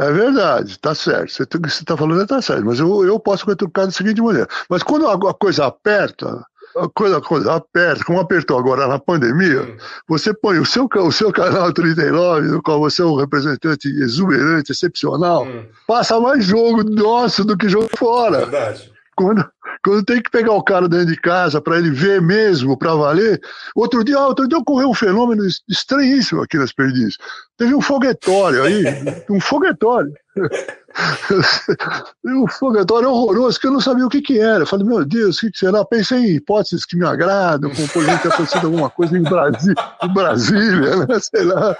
É 0.00 0.12
verdade, 0.12 0.72
está 0.72 0.94
certo. 0.94 1.32
Você 1.32 1.44
está 1.66 1.96
falando 1.96 2.22
está 2.22 2.42
certo, 2.42 2.64
mas 2.64 2.80
eu, 2.80 3.04
eu 3.04 3.18
posso 3.18 3.44
cutucar 3.44 3.86
da 3.86 3.92
seguinte 3.92 4.20
maneira. 4.20 4.48
Mas 4.68 4.82
quando 4.82 5.06
a, 5.06 5.14
a 5.14 5.34
coisa 5.34 5.66
aperta, 5.66 6.44
a 6.76 6.88
coisa, 6.88 7.18
a 7.18 7.20
coisa 7.20 7.54
aperta, 7.54 8.04
como 8.04 8.18
apertou 8.18 8.58
agora 8.58 8.88
na 8.88 8.98
pandemia, 8.98 9.62
hum. 9.62 9.76
você 10.08 10.34
põe 10.34 10.58
o 10.58 10.66
seu, 10.66 10.88
o 10.92 11.12
seu 11.12 11.32
canal 11.32 11.72
39, 11.72 12.48
no 12.48 12.62
qual 12.62 12.80
você 12.80 13.02
é 13.02 13.04
um 13.04 13.14
representante 13.14 13.88
exuberante, 13.88 14.72
excepcional, 14.72 15.44
hum. 15.44 15.64
passa 15.86 16.20
mais 16.20 16.44
jogo 16.44 16.82
nosso 16.82 17.44
do 17.44 17.56
que 17.56 17.68
jogo 17.68 17.88
fora. 17.96 18.38
Verdade. 18.38 18.92
Quando, 19.18 19.44
quando 19.84 20.04
tem 20.04 20.22
que 20.22 20.30
pegar 20.30 20.52
o 20.52 20.62
cara 20.62 20.88
dentro 20.88 21.06
de 21.06 21.16
casa 21.20 21.60
para 21.60 21.76
ele 21.76 21.90
ver 21.90 22.22
mesmo, 22.22 22.78
para 22.78 22.94
valer. 22.94 23.40
Outro 23.74 24.04
dia, 24.04 24.16
outro 24.20 24.46
dia 24.46 24.58
ocorreu 24.58 24.90
um 24.90 24.94
fenômeno 24.94 25.42
estranhíssimo 25.68 26.40
aqui 26.40 26.56
nas 26.56 26.72
Perdizes. 26.72 27.16
Teve 27.56 27.74
um 27.74 27.80
foguetório 27.80 28.62
aí, 28.62 28.84
um 29.28 29.40
foguetório. 29.40 30.12
um 32.24 32.46
foguetório 32.46 33.10
horroroso 33.10 33.58
que 33.58 33.66
eu 33.66 33.72
não 33.72 33.80
sabia 33.80 34.06
o 34.06 34.08
que, 34.08 34.22
que 34.22 34.38
era. 34.38 34.60
Eu 34.60 34.66
falei, 34.68 34.86
meu 34.86 35.04
Deus, 35.04 35.38
o 35.38 35.40
que, 35.40 35.50
que 35.50 35.58
será? 35.58 35.84
Pensei 35.84 36.18
em 36.18 36.36
hipóteses 36.36 36.84
que 36.84 36.96
me 36.96 37.04
agradam, 37.04 37.72
como 37.74 37.88
por 37.88 38.04
exemplo 38.04 38.22
ter 38.22 38.32
acontecido 38.32 38.66
alguma 38.66 38.88
coisa 38.88 39.18
em, 39.18 39.22
Brasi 39.24 39.74
em 40.00 40.14
Brasília, 40.14 40.94
né? 40.94 41.18
sei 41.20 41.42
lá. 41.42 41.76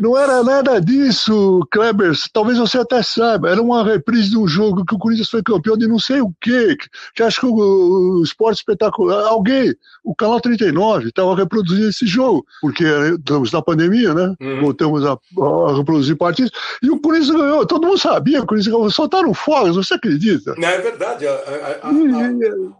Não 0.00 0.16
era 0.16 0.42
nada 0.42 0.80
disso, 0.80 1.60
Kleber. 1.70 2.12
Talvez 2.32 2.56
você 2.56 2.78
até 2.78 3.02
saiba. 3.02 3.50
Era 3.50 3.60
uma 3.60 3.84
reprise 3.84 4.30
de 4.30 4.38
um 4.38 4.48
jogo 4.48 4.84
que 4.84 4.94
o 4.94 4.98
Corinthians 4.98 5.28
foi 5.28 5.42
campeão 5.42 5.76
de 5.76 5.86
não 5.86 5.98
sei 5.98 6.22
o 6.22 6.32
quê. 6.40 6.74
Que 7.14 7.22
acho 7.22 7.40
que 7.40 7.46
o, 7.46 7.52
o 7.52 8.22
Esporte 8.24 8.58
Espetacular. 8.58 9.26
Alguém, 9.26 9.74
o 10.02 10.14
Canal 10.14 10.40
39, 10.40 11.08
estava 11.08 11.36
reproduzindo 11.36 11.90
esse 11.90 12.06
jogo. 12.06 12.46
Porque 12.62 12.84
estamos 13.18 13.52
na 13.52 13.60
pandemia, 13.60 14.14
né? 14.14 14.34
Uhum. 14.40 14.60
Voltamos 14.62 15.04
a, 15.04 15.12
a, 15.12 15.76
reproduzir 15.76 16.16
partidas. 16.16 16.50
E 16.82 16.90
o 16.90 16.98
Corinthians 16.98 17.36
ganhou. 17.36 17.66
Todo 17.66 17.86
mundo 17.86 17.98
sabia 17.98 18.38
que 18.38 18.44
o 18.44 18.46
Corinthians 18.46 18.72
ganhou. 18.72 18.90
Soltaram 18.90 19.34
fogos, 19.34 19.76
você 19.76 19.94
acredita? 19.94 20.54
Não, 20.56 20.68
é 20.68 20.78
verdade. 20.78 21.26
A, 21.26 21.90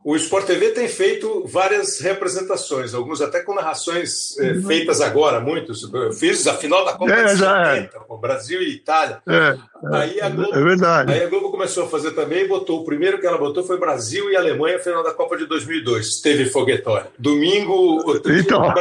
o 0.02 0.16
Sport 0.16 0.46
TV 0.46 0.70
tem 0.70 0.88
feito 0.88 1.44
várias 1.46 2.00
representações, 2.00 2.94
alguns 2.94 3.20
até 3.20 3.40
com 3.40 3.54
narrações 3.54 4.38
é, 4.38 4.54
feitas 4.62 5.02
agora, 5.02 5.38
muitos. 5.38 5.82
Eu 5.92 6.12
fiz 6.14 6.46
a 6.46 6.54
final 6.54 6.82
da 6.84 6.92
Copa 6.92 7.09
é, 7.12 7.28
70, 7.28 7.98
é. 7.98 8.20
Brasil 8.20 8.62
e 8.62 8.74
Itália. 8.74 9.22
É, 9.26 9.56
aí, 9.92 10.20
a 10.20 10.28
Globo, 10.28 10.54
é 10.54 10.62
verdade. 10.62 11.12
aí 11.12 11.24
a 11.24 11.28
Globo 11.28 11.50
começou 11.50 11.84
a 11.84 11.88
fazer 11.88 12.12
também, 12.12 12.46
botou 12.46 12.80
o 12.80 12.84
primeiro 12.84 13.18
que 13.18 13.26
ela 13.26 13.38
botou 13.38 13.64
foi 13.64 13.78
Brasil 13.78 14.30
e 14.30 14.36
Alemanha, 14.36 14.78
final 14.78 15.02
da 15.02 15.12
Copa 15.12 15.36
de 15.36 15.46
2002. 15.46 16.20
Teve 16.20 16.46
foguetório. 16.46 17.06
Domingo, 17.18 18.02
então... 18.26 18.72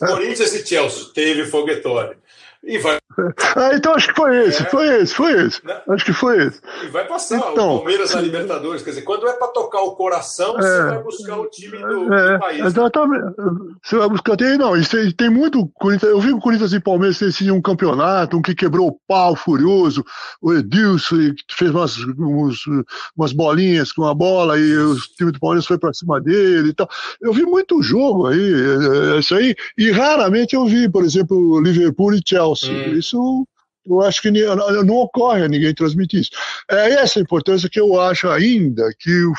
Corinthians 0.00 0.54
e 0.54 0.66
Chelsea, 0.66 1.06
teve 1.14 1.44
foguetório. 1.46 2.16
E 2.62 2.78
vai. 2.78 2.98
Ah, 3.56 3.74
então 3.74 3.94
acho 3.94 4.08
que 4.08 4.14
foi 4.14 4.46
esse, 4.46 4.62
é. 4.62 4.66
foi 4.66 4.86
esse, 5.02 5.14
foi 5.14 5.46
esse. 5.46 5.66
Né? 5.66 5.80
Acho 5.88 6.04
que 6.04 6.12
foi 6.12 6.46
esse. 6.46 6.60
E 6.84 6.86
vai 6.88 7.04
passar 7.04 7.38
então, 7.38 7.74
o 7.74 7.78
Palmeiras 7.78 8.14
na 8.14 8.20
Libertadores. 8.20 8.82
Quer 8.82 8.90
dizer, 8.90 9.02
quando 9.02 9.26
é 9.26 9.32
para 9.32 9.48
tocar 9.48 9.80
o 9.80 9.96
coração, 9.96 10.56
é, 10.56 10.62
você 10.62 10.82
vai 10.82 11.02
buscar 11.02 11.36
o 11.40 11.46
time 11.46 11.78
do, 11.78 12.14
é, 12.14 12.34
do 12.34 12.38
país. 12.38 12.64
Exatamente. 12.64 13.24
Você 13.82 13.96
vai 13.96 14.08
buscar. 14.08 14.36
Tem, 14.36 14.56
não, 14.56 14.80
tem, 14.80 15.10
tem 15.10 15.30
muito. 15.30 15.68
Eu 16.02 16.20
vi 16.20 16.32
o 16.32 16.38
Corinthians 16.38 16.72
e 16.72 16.78
Palmeiras 16.78 17.18
decidiram 17.18 17.56
um 17.56 17.62
campeonato, 17.62 18.36
um 18.36 18.42
que 18.42 18.54
quebrou 18.54 18.86
o 18.86 19.00
pau 19.08 19.34
furioso. 19.34 20.04
O 20.40 20.54
Edilson 20.54 21.34
fez 21.50 21.72
umas, 21.72 21.96
umas, 21.96 22.58
umas 23.16 23.32
bolinhas 23.32 23.90
com 23.90 24.04
a 24.04 24.14
bola 24.14 24.56
e 24.58 24.76
o 24.76 24.94
time 25.16 25.32
do 25.32 25.40
Palmeiras 25.40 25.66
foi 25.66 25.78
para 25.78 25.92
cima 25.92 26.20
dele 26.20 26.68
e 26.68 26.72
tal. 26.72 26.88
Eu 27.20 27.32
vi 27.32 27.42
muito 27.42 27.82
jogo 27.82 28.28
aí, 28.28 28.38
é, 28.38 29.16
é, 29.16 29.18
isso 29.18 29.34
aí. 29.34 29.56
E 29.76 29.90
raramente 29.90 30.54
eu 30.54 30.64
vi, 30.66 30.88
por 30.88 31.02
exemplo, 31.02 31.60
Liverpool 31.60 32.14
e 32.14 32.22
Chelsea. 32.24 32.47
Hum. 32.52 32.98
Isso 32.98 33.46
eu 33.88 34.02
acho 34.02 34.20
que 34.20 34.30
não 34.30 34.96
ocorre 34.96 35.44
a 35.44 35.48
ninguém 35.48 35.74
transmitir 35.74 36.20
isso. 36.20 36.30
É 36.70 36.90
essa 36.92 37.18
a 37.18 37.22
importância 37.22 37.68
que 37.70 37.80
eu 37.80 37.98
acho 37.98 38.28
ainda 38.28 38.92
que 38.98 39.24
o, 39.24 39.32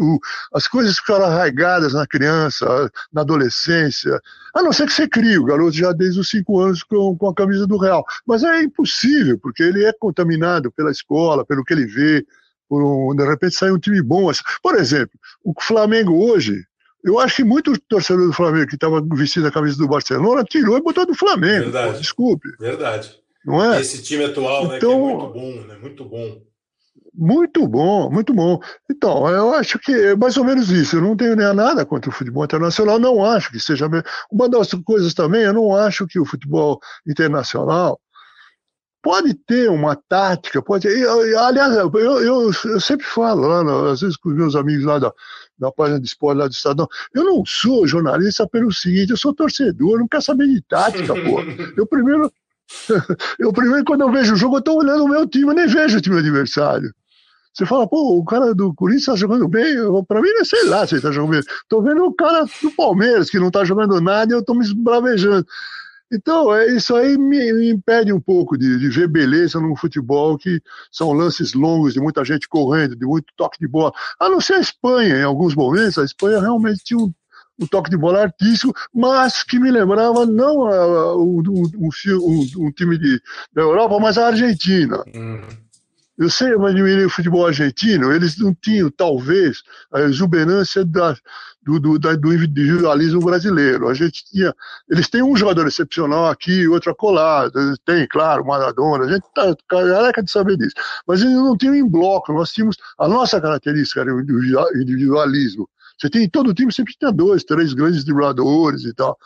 o, 0.00 0.18
as 0.52 0.66
coisas 0.66 0.96
ficaram 0.98 1.26
arraigadas 1.26 1.92
na 1.94 2.06
criança, 2.06 2.90
na 3.12 3.20
adolescência, 3.20 4.20
a 4.52 4.62
não 4.62 4.72
ser 4.72 4.86
que 4.86 4.92
você 4.92 5.08
crie 5.08 5.38
o 5.38 5.44
garoto 5.44 5.76
já 5.76 5.92
desde 5.92 6.18
os 6.18 6.28
cinco 6.28 6.60
anos 6.60 6.82
com, 6.82 7.16
com 7.16 7.28
a 7.28 7.34
camisa 7.34 7.66
do 7.66 7.78
Real. 7.78 8.04
Mas 8.26 8.42
é 8.42 8.62
impossível, 8.62 9.38
porque 9.38 9.62
ele 9.62 9.84
é 9.84 9.92
contaminado 9.92 10.72
pela 10.72 10.90
escola, 10.90 11.44
pelo 11.44 11.64
que 11.64 11.72
ele 11.72 11.86
vê, 11.86 12.26
um, 12.70 13.14
de 13.14 13.24
repente 13.24 13.54
sai 13.54 13.70
um 13.70 13.78
time 13.78 14.02
bom. 14.02 14.30
Por 14.62 14.74
exemplo, 14.74 15.18
o 15.44 15.54
Flamengo 15.60 16.12
hoje 16.14 16.64
eu 17.04 17.18
acho 17.18 17.36
que 17.36 17.44
muito 17.44 17.78
torcedor 17.88 18.26
do 18.26 18.32
Flamengo 18.32 18.66
que 18.66 18.76
estava 18.76 19.00
vestindo 19.14 19.46
a 19.46 19.52
camisa 19.52 19.76
do 19.76 19.86
Barcelona 19.86 20.42
tirou 20.42 20.78
e 20.78 20.82
botou 20.82 21.04
do 21.06 21.14
Flamengo. 21.14 21.64
Verdade. 21.64 21.92
Pô, 21.92 21.98
desculpe. 21.98 22.48
Verdade. 22.58 23.20
Não 23.44 23.62
é? 23.62 23.80
Esse 23.80 24.02
time 24.02 24.24
atual, 24.24 24.68
né, 24.68 24.78
então, 24.78 24.92
é 24.92 25.14
muito 25.14 25.32
bom, 25.32 25.66
né? 25.66 25.76
Muito 25.80 26.04
bom. 26.04 26.42
Muito 27.16 27.68
bom, 27.68 28.10
muito 28.10 28.34
bom. 28.34 28.58
Então, 28.90 29.28
eu 29.28 29.54
acho 29.54 29.78
que 29.78 29.92
é 29.92 30.16
mais 30.16 30.36
ou 30.36 30.44
menos 30.44 30.70
isso. 30.70 30.96
Eu 30.96 31.02
não 31.02 31.16
tenho 31.16 31.36
nem 31.36 31.54
nada 31.54 31.86
contra 31.86 32.10
o 32.10 32.12
futebol 32.12 32.44
internacional, 32.44 32.98
não 32.98 33.24
acho 33.24 33.52
que 33.52 33.60
seja. 33.60 33.86
Uma 34.32 34.48
das 34.48 34.70
coisas 34.84 35.14
também, 35.14 35.42
eu 35.42 35.52
não 35.52 35.76
acho 35.76 36.08
que 36.08 36.18
o 36.18 36.24
futebol 36.24 36.80
internacional 37.06 38.00
pode 39.04 39.34
ter 39.34 39.70
uma 39.70 39.94
tática, 39.94 40.62
pode. 40.62 40.88
Aliás, 40.88 41.76
eu, 41.76 41.92
eu, 41.92 42.50
eu 42.64 42.80
sempre 42.80 43.04
falo 43.04 43.46
lá, 43.46 43.92
às 43.92 44.00
vezes 44.00 44.16
com 44.16 44.30
os 44.30 44.34
meus 44.34 44.56
amigos 44.56 44.86
lá 44.86 44.98
da, 44.98 45.12
da 45.58 45.70
página 45.70 46.00
de 46.00 46.06
esporte 46.06 46.38
lá 46.38 46.48
do 46.48 46.52
Estadão. 46.52 46.88
Eu 47.14 47.22
não 47.22 47.44
sou 47.44 47.86
jornalista 47.86 48.48
pelo 48.48 48.72
seguinte, 48.72 49.10
eu 49.10 49.16
sou 49.18 49.34
torcedor, 49.34 49.98
não 49.98 50.08
quero 50.08 50.22
saber 50.22 50.48
de 50.48 50.62
tática, 50.62 51.14
pô. 51.14 51.42
Eu 51.76 51.86
primeiro, 51.86 52.32
eu 53.38 53.52
primeiro, 53.52 53.84
quando 53.84 54.00
eu 54.00 54.10
vejo 54.10 54.32
o 54.32 54.36
jogo, 54.36 54.56
eu 54.56 54.62
tô 54.62 54.74
olhando 54.76 55.04
o 55.04 55.08
meu 55.08 55.28
time, 55.28 55.48
eu 55.48 55.54
nem 55.54 55.66
vejo 55.66 55.98
o 55.98 56.00
time 56.00 56.18
adversário. 56.18 56.90
Você 57.52 57.66
fala, 57.66 57.86
pô, 57.86 58.18
o 58.18 58.24
cara 58.24 58.54
do 58.54 58.74
Corinthians 58.74 59.04
tá 59.04 59.16
jogando 59.16 59.46
bem. 59.46 59.76
Pra 60.08 60.20
mim, 60.20 60.28
sei 60.44 60.64
lá 60.64 60.86
se 60.86 60.94
ele 60.94 61.02
tá 61.02 61.12
jogando 61.12 61.32
bem. 61.32 61.42
Tô 61.68 61.82
vendo 61.82 62.04
o 62.04 62.12
cara 62.12 62.46
do 62.60 62.70
Palmeiras, 62.72 63.30
que 63.30 63.38
não 63.38 63.50
tá 63.50 63.64
jogando 63.64 64.00
nada, 64.00 64.32
e 64.32 64.36
eu 64.36 64.42
tô 64.42 64.54
me 64.54 64.74
bravejando. 64.74 65.46
Então, 66.12 66.54
é, 66.54 66.66
isso 66.76 66.94
aí 66.94 67.16
me, 67.16 67.52
me 67.52 67.70
impede 67.70 68.12
um 68.12 68.20
pouco 68.20 68.56
de, 68.56 68.78
de, 68.78 68.88
ver 68.88 69.08
beleza 69.08 69.58
no 69.58 69.74
futebol, 69.74 70.36
que 70.38 70.60
são 70.90 71.12
lances 71.12 71.54
longos, 71.54 71.94
de 71.94 72.00
muita 72.00 72.24
gente 72.24 72.48
correndo, 72.48 72.94
de 72.94 73.06
muito 73.06 73.26
toque 73.36 73.58
de 73.58 73.66
bola. 73.66 73.92
A 74.20 74.28
não 74.28 74.40
ser 74.40 74.54
a 74.54 74.60
Espanha, 74.60 75.16
em 75.16 75.24
alguns 75.24 75.54
momentos, 75.54 75.98
a 75.98 76.04
Espanha 76.04 76.40
realmente 76.40 76.84
tinha 76.84 76.98
um, 76.98 77.12
um 77.58 77.66
toque 77.66 77.90
de 77.90 77.96
bola 77.96 78.22
artístico, 78.22 78.74
mas 78.92 79.42
que 79.42 79.58
me 79.58 79.70
lembrava 79.70 80.26
não 80.26 80.66
a, 80.66 81.16
um, 81.16 81.42
um, 81.48 82.46
um, 82.58 82.70
time 82.72 82.98
de, 82.98 83.20
da 83.52 83.62
Europa, 83.62 83.98
mas 83.98 84.18
a 84.18 84.28
Argentina. 84.28 85.02
Uhum. 85.14 85.64
Eu 86.16 86.30
sempre 86.30 86.68
admirei 86.68 87.04
o 87.04 87.10
futebol 87.10 87.44
argentino, 87.44 88.12
eles 88.12 88.38
não 88.38 88.54
tinham, 88.54 88.88
talvez, 88.88 89.64
a 89.92 90.02
exuberância 90.02 90.84
da, 90.84 91.16
do, 91.64 91.78
do, 91.80 91.98
do 91.98 92.34
individualismo 92.34 93.20
brasileiro. 93.20 93.88
A 93.88 93.94
gente 93.94 94.24
tinha, 94.24 94.54
eles 94.88 95.08
têm 95.08 95.22
um 95.22 95.36
jogador 95.36 95.66
excepcional 95.66 96.28
aqui, 96.28 96.68
outro 96.68 96.92
acolá, 96.92 97.50
tem, 97.84 98.06
claro, 98.06 98.44
Maradona, 98.44 99.04
a 99.04 99.08
gente 99.08 99.24
está 99.24 99.54
careca 99.68 100.22
de 100.22 100.30
saber 100.30 100.56
disso. 100.56 100.74
Mas 101.06 101.22
eles 101.22 101.34
não 101.34 101.56
tinham 101.56 101.74
em 101.74 101.88
bloco, 101.88 102.32
nós 102.32 102.52
tínhamos, 102.52 102.76
a 102.98 103.08
nossa 103.08 103.40
característica 103.40 104.00
era 104.00 104.14
o 104.14 104.20
individualismo. 104.20 105.68
Você 105.98 106.10
tem, 106.10 106.28
todo 106.28 106.54
time 106.54 106.72
sempre 106.72 106.94
tinha 106.98 107.12
dois, 107.12 107.44
três 107.44 107.72
grandes 107.72 108.04
dribladores 108.04 108.84
e 108.84 108.92
tal. 108.92 109.16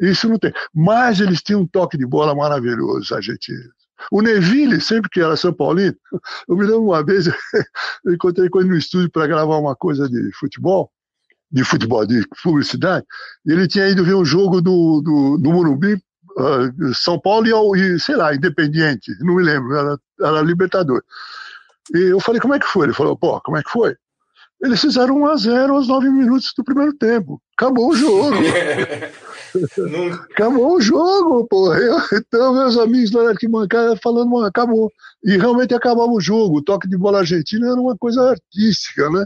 Isso 0.00 0.28
não 0.28 0.38
tem. 0.38 0.52
Mas 0.74 1.20
eles 1.20 1.42
tinham 1.42 1.62
um 1.62 1.66
toque 1.66 1.96
de 1.96 2.06
bola 2.06 2.34
maravilhoso, 2.34 3.00
os 3.00 3.12
argentinos. 3.12 3.74
O 4.10 4.20
Neville, 4.20 4.80
sempre 4.80 5.08
que 5.10 5.20
era 5.20 5.36
São 5.36 5.52
Paulino, 5.52 5.96
eu 6.48 6.56
me 6.56 6.64
lembro 6.64 6.84
uma 6.84 7.04
vez, 7.04 7.26
eu 8.04 8.14
encontrei 8.14 8.48
com 8.48 8.60
ele 8.60 8.70
no 8.70 8.76
estúdio 8.76 9.10
para 9.10 9.26
gravar 9.26 9.56
uma 9.56 9.74
coisa 9.74 10.08
de 10.08 10.30
futebol, 10.34 10.90
de 11.50 11.64
futebol, 11.64 12.06
de 12.06 12.26
publicidade, 12.42 13.04
ele 13.46 13.68
tinha 13.68 13.88
ido 13.88 14.04
ver 14.04 14.14
um 14.14 14.24
jogo 14.24 14.60
do, 14.60 15.00
do, 15.00 15.38
do 15.38 15.52
Morumbi, 15.52 15.94
uh, 15.94 16.94
São 16.94 17.18
Paulo 17.20 17.76
e, 17.76 17.98
sei 18.00 18.16
lá, 18.16 18.34
Independiente, 18.34 19.12
não 19.20 19.36
me 19.36 19.42
lembro, 19.42 19.74
era, 19.74 19.98
era 20.20 20.42
Libertador. 20.42 21.02
E 21.94 22.12
eu 22.12 22.20
falei, 22.20 22.40
como 22.40 22.54
é 22.54 22.58
que 22.58 22.66
foi? 22.66 22.86
Ele 22.86 22.94
falou, 22.94 23.16
pô, 23.16 23.40
como 23.40 23.56
é 23.56 23.62
que 23.62 23.70
foi? 23.70 23.94
Eles 24.62 24.80
fizeram 24.80 25.18
1 25.18 25.26
a 25.26 25.36
0 25.36 25.74
aos 25.74 25.88
9 25.88 26.08
minutos 26.10 26.52
do 26.56 26.64
primeiro 26.64 26.94
tempo. 26.94 27.40
Acabou 27.56 27.90
o 27.90 27.96
jogo. 27.96 28.36
Não... 29.78 30.12
Acabou 30.12 30.76
o 30.76 30.80
jogo, 30.80 31.46
pô. 31.46 31.74
Eu, 31.74 31.98
então, 32.12 32.54
meus 32.54 32.76
amigos 32.78 33.12
lá 33.12 33.24
na 33.24 33.30
arquibancada 33.30 33.96
falando, 34.02 34.44
acabou. 34.44 34.90
E 35.24 35.36
realmente 35.36 35.74
acabava 35.74 36.10
o 36.10 36.20
jogo. 36.20 36.58
O 36.58 36.62
toque 36.62 36.88
de 36.88 36.96
bola 36.96 37.18
argentina 37.18 37.66
era 37.66 37.80
uma 37.80 37.96
coisa 37.96 38.30
artística, 38.30 39.10
né? 39.10 39.24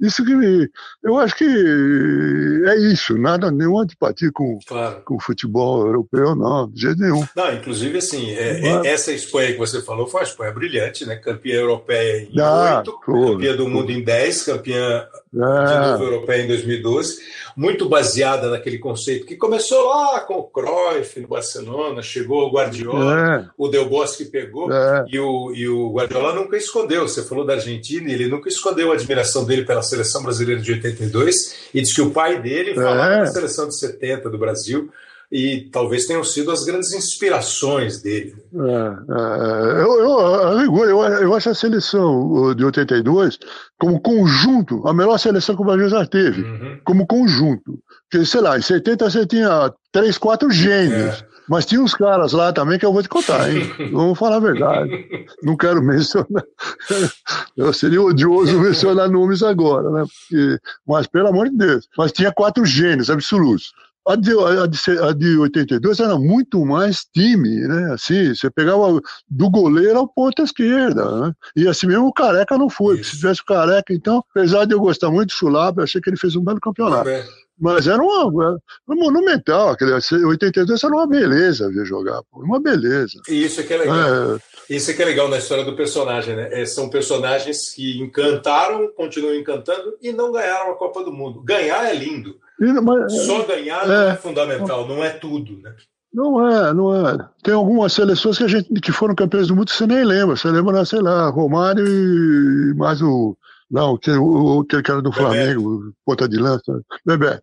Isso 0.00 0.24
que 0.24 0.34
me, 0.34 0.68
eu 1.02 1.16
acho 1.18 1.34
que 1.36 1.44
é 1.44 2.76
isso, 2.92 3.16
nada, 3.16 3.50
nenhuma 3.50 3.82
antipatia 3.82 4.30
com, 4.32 4.58
claro. 4.66 5.00
com 5.04 5.16
o 5.16 5.20
futebol 5.20 5.86
europeu, 5.86 6.34
não, 6.34 6.68
de 6.70 6.82
jeito 6.82 7.00
nenhum. 7.00 7.24
Não, 7.34 7.54
inclusive, 7.54 7.96
assim, 7.96 8.30
é, 8.32 8.60
é, 8.60 8.86
essa 8.88 9.10
Espanha 9.10 9.52
que 9.52 9.58
você 9.58 9.80
falou 9.80 10.06
foi 10.06 10.20
uma 10.20 10.26
Espanha 10.26 10.52
brilhante, 10.52 11.06
né? 11.06 11.16
Campeã 11.16 11.60
europeia 11.60 12.28
em 12.30 12.40
ah, 12.40 12.78
8, 12.78 13.00
campeã 13.00 13.56
do 13.56 13.68
mundo 13.68 13.90
em 13.90 14.04
10, 14.04 14.42
campeã 14.42 15.06
de 15.32 15.42
é. 15.42 15.90
novo 15.92 16.04
europeia 16.04 16.42
em 16.42 16.48
2012 16.48 17.16
muito 17.56 17.88
baseada 17.88 18.50
naquele 18.50 18.78
conceito 18.78 19.24
que 19.24 19.34
começou 19.34 19.88
lá 19.88 20.20
com 20.20 20.34
o 20.34 20.44
Cruyff 20.44 21.18
no 21.18 21.26
Barcelona, 21.26 22.02
chegou 22.02 22.46
o 22.46 22.52
Guardiola, 22.52 23.46
é. 23.48 23.50
o 23.56 23.68
Del 23.68 23.88
Bosque 23.88 24.26
pegou 24.26 24.70
é. 24.70 25.06
e, 25.08 25.18
o, 25.18 25.54
e 25.54 25.66
o 25.66 25.90
Guardiola 25.90 26.34
nunca 26.34 26.56
escondeu. 26.58 27.08
Você 27.08 27.22
falou 27.22 27.46
da 27.46 27.54
Argentina, 27.54 28.12
ele 28.12 28.28
nunca 28.28 28.50
escondeu 28.50 28.92
a 28.92 28.94
admiração 28.94 29.46
dele 29.46 29.64
pela 29.64 29.82
seleção 29.86 30.22
brasileira 30.22 30.60
de 30.60 30.72
82 30.72 31.70
e 31.72 31.80
disse 31.80 31.94
que 31.94 32.02
o 32.02 32.10
pai 32.10 32.40
dele 32.40 32.74
falava 32.74 33.14
é. 33.14 33.18
da 33.20 33.26
seleção 33.26 33.68
de 33.68 33.78
70 33.78 34.28
do 34.28 34.38
Brasil 34.38 34.90
e 35.30 35.68
talvez 35.72 36.06
tenham 36.06 36.22
sido 36.22 36.50
as 36.52 36.64
grandes 36.64 36.92
inspirações 36.92 38.00
dele. 38.00 38.36
É, 38.54 38.58
é, 38.58 39.82
eu, 39.82 40.00
eu, 40.00 40.84
eu, 40.84 41.02
eu, 41.02 41.34
acho 41.34 41.50
a 41.50 41.54
seleção 41.54 42.54
de 42.54 42.64
82 42.64 43.38
como 43.78 44.00
conjunto 44.00 44.86
a 44.86 44.94
melhor 44.94 45.18
seleção 45.18 45.56
que 45.56 45.62
o 45.62 45.64
Brasil 45.64 45.88
já 45.88 46.06
teve, 46.06 46.42
uhum. 46.42 46.78
como 46.84 47.06
conjunto. 47.06 47.78
Porque, 48.08 48.24
sei 48.24 48.40
lá, 48.40 48.56
em 48.56 48.62
70 48.62 49.10
você 49.10 49.26
tinha 49.26 49.72
três, 49.90 50.16
quatro 50.16 50.50
gênios. 50.50 51.22
É. 51.22 51.35
Mas 51.48 51.66
tinha 51.66 51.80
uns 51.80 51.94
caras 51.94 52.32
lá 52.32 52.52
também 52.52 52.78
que 52.78 52.84
eu 52.84 52.92
vou 52.92 53.02
te 53.02 53.08
contar, 53.08 53.50
hein? 53.50 53.62
Vamos 53.92 54.18
falar 54.18 54.36
a 54.36 54.40
verdade. 54.40 55.26
Não 55.42 55.56
quero 55.56 55.82
mencionar. 55.82 56.44
Eu 57.56 57.72
seria 57.72 58.02
odioso 58.02 58.58
mencionar 58.60 59.08
nomes 59.08 59.42
agora, 59.42 59.90
né? 59.90 60.04
Porque... 60.04 60.58
Mas, 60.86 61.06
pelo 61.06 61.28
amor 61.28 61.48
de 61.48 61.56
Deus. 61.56 61.88
Mas 61.96 62.12
tinha 62.12 62.32
quatro 62.32 62.64
gênios 62.64 63.10
absolutos. 63.10 63.72
A 64.08 64.14
de, 64.14 64.30
a, 64.30 64.66
de, 64.66 64.98
a 65.00 65.12
de 65.12 65.36
82 65.36 65.98
era 65.98 66.16
muito 66.16 66.64
mais 66.64 67.04
time, 67.12 67.66
né? 67.66 67.92
Assim, 67.92 68.32
você 68.32 68.48
pegava 68.48 69.00
do 69.28 69.50
goleiro 69.50 69.98
ao 69.98 70.06
ponta 70.06 70.42
esquerda, 70.42 71.22
né? 71.22 71.32
E 71.56 71.66
assim 71.66 71.88
mesmo 71.88 72.06
o 72.06 72.12
Careca 72.12 72.56
não 72.56 72.70
foi. 72.70 73.02
Se 73.02 73.16
tivesse 73.16 73.40
o 73.40 73.44
Careca, 73.44 73.92
então, 73.92 74.22
apesar 74.30 74.64
de 74.64 74.74
eu 74.74 74.78
gostar 74.78 75.10
muito 75.10 75.30
do 75.30 75.32
Chulapa, 75.32 75.80
eu 75.80 75.84
achei 75.84 76.00
que 76.00 76.08
ele 76.08 76.16
fez 76.16 76.36
um 76.36 76.44
belo 76.44 76.60
campeonato. 76.60 77.10
Mas 77.58 77.86
era 77.86 78.02
uma, 78.02 78.58
era 78.88 78.96
monumental. 79.00 79.70
Aquele, 79.70 79.92
82 79.92 80.84
era 80.84 80.92
uma 80.92 81.06
beleza 81.06 81.70
ver 81.70 81.86
jogar, 81.86 82.22
pô, 82.30 82.40
uma 82.40 82.60
beleza. 82.60 83.20
E 83.28 83.44
isso 83.44 83.60
é 83.60 83.64
que 83.64 83.72
é 83.72 83.78
legal. 83.78 83.96
É, 83.96 84.38
isso 84.68 84.90
é 84.90 84.94
que 84.94 85.02
é 85.02 85.06
legal 85.06 85.28
na 85.28 85.38
história 85.38 85.64
do 85.64 85.76
personagem, 85.76 86.36
né? 86.36 86.48
É, 86.52 86.66
são 86.66 86.88
personagens 86.88 87.72
que 87.72 87.98
encantaram, 87.98 88.92
continuam 88.94 89.34
encantando 89.34 89.96
e 90.02 90.12
não 90.12 90.32
ganharam 90.32 90.72
a 90.72 90.76
Copa 90.76 91.02
do 91.02 91.12
Mundo. 91.12 91.42
Ganhar 91.42 91.84
é 91.84 91.94
lindo. 91.94 92.36
Só 93.08 93.44
ganhar 93.44 93.88
é, 93.88 94.12
é 94.12 94.16
fundamental, 94.16 94.86
não 94.88 95.04
é 95.04 95.10
tudo, 95.10 95.58
né? 95.60 95.74
Não 96.12 96.48
é, 96.48 96.72
não 96.72 96.94
é. 97.06 97.18
Tem 97.42 97.52
algumas 97.52 97.92
seleções 97.92 98.38
que, 98.38 98.44
a 98.44 98.48
gente, 98.48 98.72
que 98.80 98.90
foram 98.90 99.14
campeões 99.14 99.48
do 99.48 99.54
mundo 99.54 99.66
que 99.66 99.76
você 99.76 99.86
nem 99.86 100.02
lembra. 100.02 100.34
Você 100.34 100.48
lembra, 100.48 100.82
sei 100.86 101.00
lá, 101.00 101.28
Romário 101.28 101.86
e 101.86 102.74
mais 102.74 103.02
o. 103.02 103.36
Não, 103.70 103.98
que, 103.98 104.10
o, 104.12 104.64
que 104.64 104.76
era 104.76 105.02
do 105.02 105.12
Flamengo, 105.12 105.92
ponta 106.04 106.28
de 106.28 106.36
lança, 106.36 106.80
Bebeto. 107.04 107.42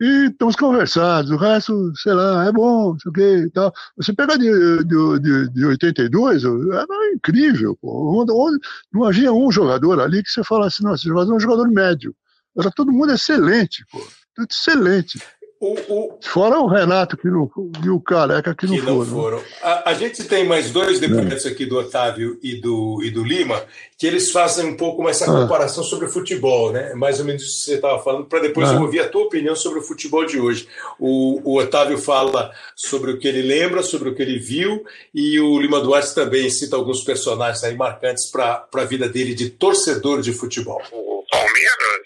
E 0.00 0.26
estamos 0.26 0.56
conversados, 0.56 1.30
o 1.30 1.36
resto, 1.36 1.92
sei 1.96 2.12
lá, 2.12 2.44
é 2.46 2.52
bom, 2.52 2.96
sei 2.98 3.10
o 3.10 3.12
quê 3.12 3.36
e 3.46 3.50
tal. 3.50 3.72
Você 3.96 4.12
pega 4.12 4.36
de, 4.36 4.50
de, 4.84 5.18
de, 5.20 5.50
de 5.50 5.64
82, 5.66 6.42
era 6.44 7.12
incrível, 7.14 7.78
pô. 7.80 8.20
Onde, 8.20 8.32
onde, 8.32 8.58
não 8.92 9.04
havia 9.04 9.32
um 9.32 9.50
jogador 9.52 10.00
ali 10.00 10.22
que 10.22 10.30
você 10.30 10.42
falasse, 10.42 10.82
não, 10.82 10.94
esse 10.94 11.04
jogador 11.04 11.32
é 11.32 11.36
um 11.36 11.40
jogador 11.40 11.68
médio. 11.68 12.14
Era 12.58 12.70
todo 12.72 12.92
mundo 12.92 13.12
excelente, 13.12 13.84
pô 13.92 14.00
excelente. 14.48 15.20
O, 15.60 15.74
o... 15.74 16.18
Fora 16.22 16.58
o 16.58 16.66
Renato 16.66 17.18
que 17.18 17.28
não, 17.28 17.50
e 17.84 17.90
o 17.90 18.00
Careca 18.00 18.54
que 18.54 18.66
não, 18.66 18.74
que 18.74 18.80
não 18.80 19.04
foram. 19.04 19.10
foram. 19.10 19.44
A, 19.60 19.90
a, 19.90 19.94
gente 19.94 20.24
tem 20.24 20.42
mais 20.42 20.70
dois 20.70 20.98
depoimentos 20.98 21.44
aqui 21.44 21.66
do 21.66 21.78
Otávio 21.78 22.38
e 22.42 22.58
do, 22.58 23.02
e 23.04 23.10
do 23.10 23.22
Lima, 23.22 23.62
que 23.98 24.06
eles 24.06 24.32
fazem 24.32 24.64
um 24.64 24.74
pouco 24.74 25.02
mais 25.02 25.20
essa 25.20 25.30
ah. 25.30 25.42
comparação 25.42 25.84
sobre 25.84 26.06
o 26.06 26.08
futebol, 26.08 26.72
né? 26.72 26.94
Mais 26.94 27.20
ou 27.20 27.26
menos 27.26 27.42
isso 27.42 27.58
que 27.58 27.64
você 27.64 27.74
estava 27.74 28.02
falando, 28.02 28.24
para 28.24 28.40
depois 28.40 28.70
ah. 28.70 28.72
eu 28.72 28.80
ouvir 28.80 29.00
a 29.00 29.08
tua 29.10 29.24
opinião 29.24 29.54
sobre 29.54 29.80
o 29.80 29.82
futebol 29.82 30.24
de 30.24 30.40
hoje. 30.40 30.66
O, 30.98 31.42
o 31.44 31.58
Otávio 31.58 31.98
fala 31.98 32.50
sobre 32.74 33.10
o 33.10 33.18
que 33.18 33.28
ele 33.28 33.42
lembra, 33.42 33.82
sobre 33.82 34.08
o 34.08 34.14
que 34.14 34.22
ele 34.22 34.38
viu, 34.38 34.82
e 35.12 35.38
o 35.40 35.60
Lima 35.60 35.82
Duarte 35.82 36.14
também 36.14 36.48
cita 36.48 36.74
alguns 36.74 37.04
personagens 37.04 37.62
aí 37.62 37.76
marcantes 37.76 38.30
para 38.30 38.66
a 38.72 38.84
vida 38.84 39.10
dele 39.10 39.34
de 39.34 39.50
torcedor 39.50 40.22
de 40.22 40.32
futebol. 40.32 40.80
O 40.90 41.22
Palmeiras 41.30 42.00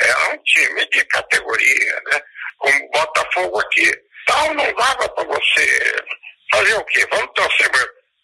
é 0.00 0.32
um 0.32 0.38
time 0.44 0.88
de 0.92 1.04
categoria, 1.06 2.02
né? 2.12 2.20
Como 2.60 2.84
o 2.84 2.90
Botafogo 2.90 3.60
aqui. 3.60 3.92
Tal 4.26 4.54
não 4.54 4.72
dava 4.74 5.08
para 5.08 5.24
você 5.24 5.96
fazer 6.52 6.74
o 6.74 6.84
quê? 6.84 7.06
Vamos 7.10 7.32
torcer, 7.34 7.70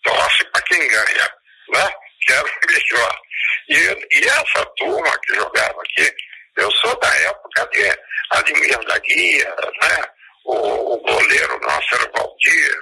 torce 0.05 0.45
para 0.53 0.62
quem 0.62 0.89
ganha, 0.89 1.34
né? 1.72 1.91
Que 2.20 2.32
era 2.32 2.45
o 2.45 2.51
melhor. 2.70 3.20
E, 3.68 4.18
e 4.18 4.28
essa 4.28 4.64
turma 4.76 5.18
que 5.20 5.34
jogava 5.34 5.82
aqui, 5.82 6.14
eu 6.57 6.70
sou 6.70 6.99
da 7.01 7.14
época 7.16 7.68
de 7.72 7.99
Admir 8.30 8.84
da 8.87 8.99
Guia, 8.99 9.57
né? 9.82 10.05
O, 10.45 10.95
o, 10.95 11.01
goleiro 11.01 11.59
nosso 11.61 11.95
era 11.97 12.09
o 12.09 12.12
Valdir, 12.12 12.80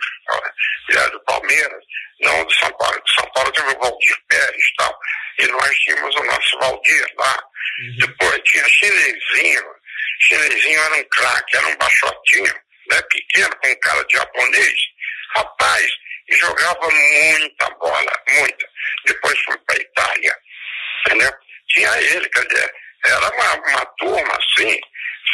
era 0.90 1.10
do 1.10 1.20
Palmeiras, 1.24 1.84
não 2.20 2.44
do 2.44 2.52
São 2.52 2.70
Paulo. 2.72 3.00
Do 3.00 3.10
São 3.10 3.30
Paulo 3.32 3.52
teve 3.52 3.68
o 3.68 3.78
Valdir 3.78 4.16
Pérez 4.28 4.64
e 4.64 4.76
tal. 4.76 4.98
E 5.38 5.46
nós 5.46 5.74
tínhamos 5.78 6.14
o 6.14 6.24
nosso 6.24 6.58
Valdir 6.58 7.06
lá. 7.16 7.38
Uhum. 7.80 7.96
Depois 8.00 8.42
tinha 8.44 8.68
Chinesinho. 8.68 9.64
Chinesinho 10.24 10.80
era 10.80 10.94
um 10.96 11.04
craque, 11.04 11.56
era 11.56 11.66
um 11.68 11.76
baixotinho, 11.76 12.54
né, 12.90 13.02
pequeno, 13.02 13.56
com 13.56 13.76
cara 13.80 14.04
de 14.04 14.16
japonês. 14.16 14.80
Rapaz, 15.36 15.90
e 16.28 16.36
jogava 16.36 16.90
muita 16.90 17.70
bola, 17.70 18.22
muita. 18.28 18.66
Depois 19.06 19.38
foi 19.40 19.58
para 19.58 19.76
Itália, 19.76 20.36
entendeu? 21.06 21.32
Tinha 21.68 22.00
ele, 22.00 22.28
quer 22.28 22.46
dizer, 22.46 22.74
era 23.04 23.30
uma, 23.34 23.54
uma 23.54 23.86
turma 23.98 24.38
assim, 24.38 24.78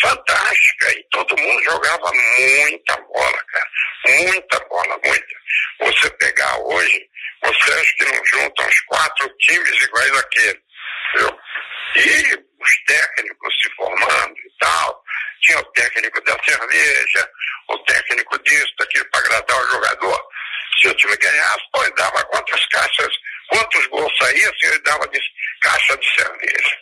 fantástica, 0.00 0.92
e 0.92 1.04
todo 1.10 1.40
mundo 1.40 1.62
jogava 1.64 2.10
muita 2.12 2.96
bola, 2.96 3.44
cara. 3.44 3.70
Muita 4.06 4.60
bola, 4.68 5.00
muita. 5.04 5.36
Você 5.80 6.10
pegar 6.10 6.58
hoje, 6.58 7.08
você 7.42 7.72
acha 7.72 7.94
que 7.96 8.04
não 8.06 8.24
juntam 8.24 8.66
os 8.66 8.80
quatro 8.82 9.28
times 9.38 9.82
iguais 9.82 10.18
àquele, 10.18 10.62
viu? 11.16 11.38
E 11.96 12.50
os 12.60 12.84
técnicos 12.86 13.54
se 13.62 13.70
formando 13.74 14.38
e 14.38 14.50
tal. 14.60 15.04
Tinha 15.42 15.58
o 15.58 15.64
técnico 15.72 16.20
da 16.22 16.36
cerveja, 16.44 17.30
o 17.68 17.78
técnico 17.78 18.38
disso, 18.42 18.74
agradar 19.40 19.60
o 19.60 19.70
jogador. 19.70 20.20
Se 20.80 20.88
o 20.88 20.94
time 20.94 21.16
ganhasse, 21.16 21.62
pô, 21.72 21.90
dava 21.96 22.24
quantas 22.24 22.66
caixas, 22.66 23.14
quantos 23.48 23.86
gols 23.88 24.12
saíam, 24.18 24.52
se 24.58 24.66
ele 24.66 24.78
dava 24.80 25.06
de 25.08 25.20
caixa 25.60 25.96
de 25.96 26.10
cerveja. 26.14 26.76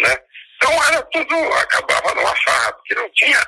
Né? 0.00 0.18
Então 0.56 0.84
era 0.84 1.02
tudo, 1.04 1.52
acabava 1.54 2.14
numa 2.14 2.36
farra, 2.36 2.72
porque 2.74 2.94
não 2.94 3.10
tinha 3.12 3.40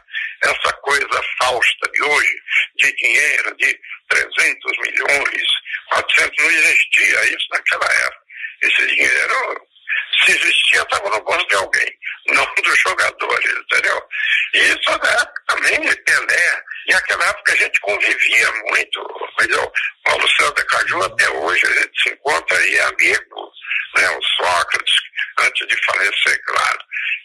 essa 0.45 0.73
coisa 0.75 1.23
fausta 1.39 1.91
de 1.93 2.03
hoje, 2.03 2.43
de 2.77 2.93
dinheiro, 2.97 3.57
de 3.57 3.79
300 4.09 4.79
milhões, 4.79 5.43
400, 5.91 6.45
não 6.45 6.51
existia 6.51 7.25
isso 7.27 7.47
naquela 7.53 7.85
época. 7.85 8.23
Esse 8.63 8.87
dinheiro 8.87 9.67
se 10.25 10.33
existia, 10.33 10.83
estava 10.83 11.11
no 11.11 11.21
bolso 11.23 11.47
de 11.49 11.57
alguém, 11.57 11.99
não 12.29 12.47
dos 12.63 12.79
jogadores, 12.81 13.53
entendeu? 13.53 14.03
E 14.55 14.59
isso 14.59 14.91
na 14.91 15.11
época 15.11 15.43
também 15.49 15.95
Pelé. 16.05 16.62
E 16.93 16.95
naquela 16.95 17.25
época 17.25 17.53
a 17.55 17.57
gente 17.57 17.81
convivia 17.81 18.53
muito, 18.69 19.01
entendeu? 19.33 19.73
Paulo 20.05 20.29
César 20.29 20.67
Caju 20.67 21.03
até 21.03 21.31
hoje 21.31 21.67
a 21.67 21.81
gente 21.81 22.03
se 22.03 22.11
encontra 22.11 22.59
aí 22.59 22.81
amigo, 22.81 23.53
né? 23.97 24.11
O 24.11 24.23
Sócrates, 24.23 24.95
antes 25.39 25.67
de 25.69 25.85
falecer, 25.87 26.45
claro. 26.45 26.79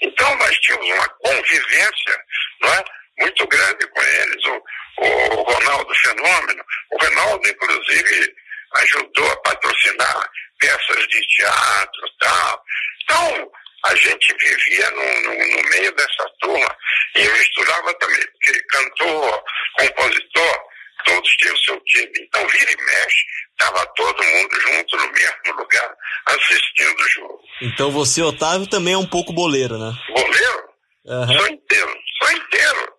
Então 0.03 0.38
nós 0.38 0.57
tínhamos 0.59 0.89
uma 0.89 1.09
convivência, 1.09 2.26
não 2.61 2.74
é? 2.76 2.86
Muito 3.20 3.45
grande 3.47 3.88
com 3.88 4.01
eles. 4.01 4.45
O, 4.45 4.63
o 4.99 5.43
Ronaldo 5.43 5.95
Fenômeno. 5.95 6.63
O 6.91 7.05
Ronaldo, 7.05 7.49
inclusive, 7.49 8.36
ajudou 8.78 9.32
a 9.34 9.41
patrocinar 9.41 10.30
peças 10.61 11.07
de 11.09 11.28
teatro 11.28 12.07
e 12.07 12.26
tal. 12.26 12.63
Então, 13.03 13.51
a 13.88 13.95
gente 13.95 14.36
vivia 14.39 14.89
no, 14.91 15.22
no, 15.22 15.34
no, 15.34 15.70
meio 15.70 15.91
dessa 15.95 16.26
turma 16.41 16.76
e 17.15 17.24
eu 17.24 17.34
misturava 17.34 17.93
também, 17.95 18.26
porque 18.32 18.61
cantor, 18.63 19.43
compositor, 19.78 20.59
todos 21.05 21.30
tinham 21.38 21.57
seu 21.57 21.80
time. 21.82 22.11
Então, 22.19 22.47
vira 22.47 22.71
e 22.71 22.84
mexe, 22.84 23.25
estava 23.51 23.86
todo 23.95 24.23
mundo 24.23 24.59
junto 24.61 24.97
no 24.97 25.11
mesmo 25.11 25.57
lugar 25.57 25.95
assistindo 26.28 26.99
o 26.99 27.09
jogo. 27.09 27.39
Então 27.61 27.91
você, 27.91 28.21
Otávio, 28.21 28.67
também 28.67 28.93
é 28.93 28.97
um 28.97 29.07
pouco 29.07 29.34
boleiro, 29.34 29.78
né? 29.78 29.91
Boleiro? 30.09 30.69
Uhum. 31.05 31.38
Sou 31.38 31.47
inteiro. 31.47 32.93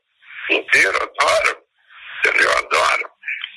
Inteiro, 0.50 0.96
adoro. 0.96 1.62
Eu 2.24 2.58
adoro. 2.58 3.10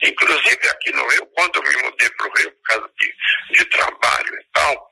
Inclusive 0.03 0.67
aqui 0.69 0.91
no 0.91 1.07
Rio, 1.09 1.25
quando 1.35 1.55
eu 1.57 1.63
me 1.63 1.83
mudei 1.83 2.09
para 2.09 2.27
o 2.27 2.33
Rio 2.37 2.51
por 2.51 2.63
causa 2.63 2.89
de, 2.99 3.57
de 3.57 3.65
trabalho 3.65 4.35
e 4.35 4.45
tal, 4.53 4.91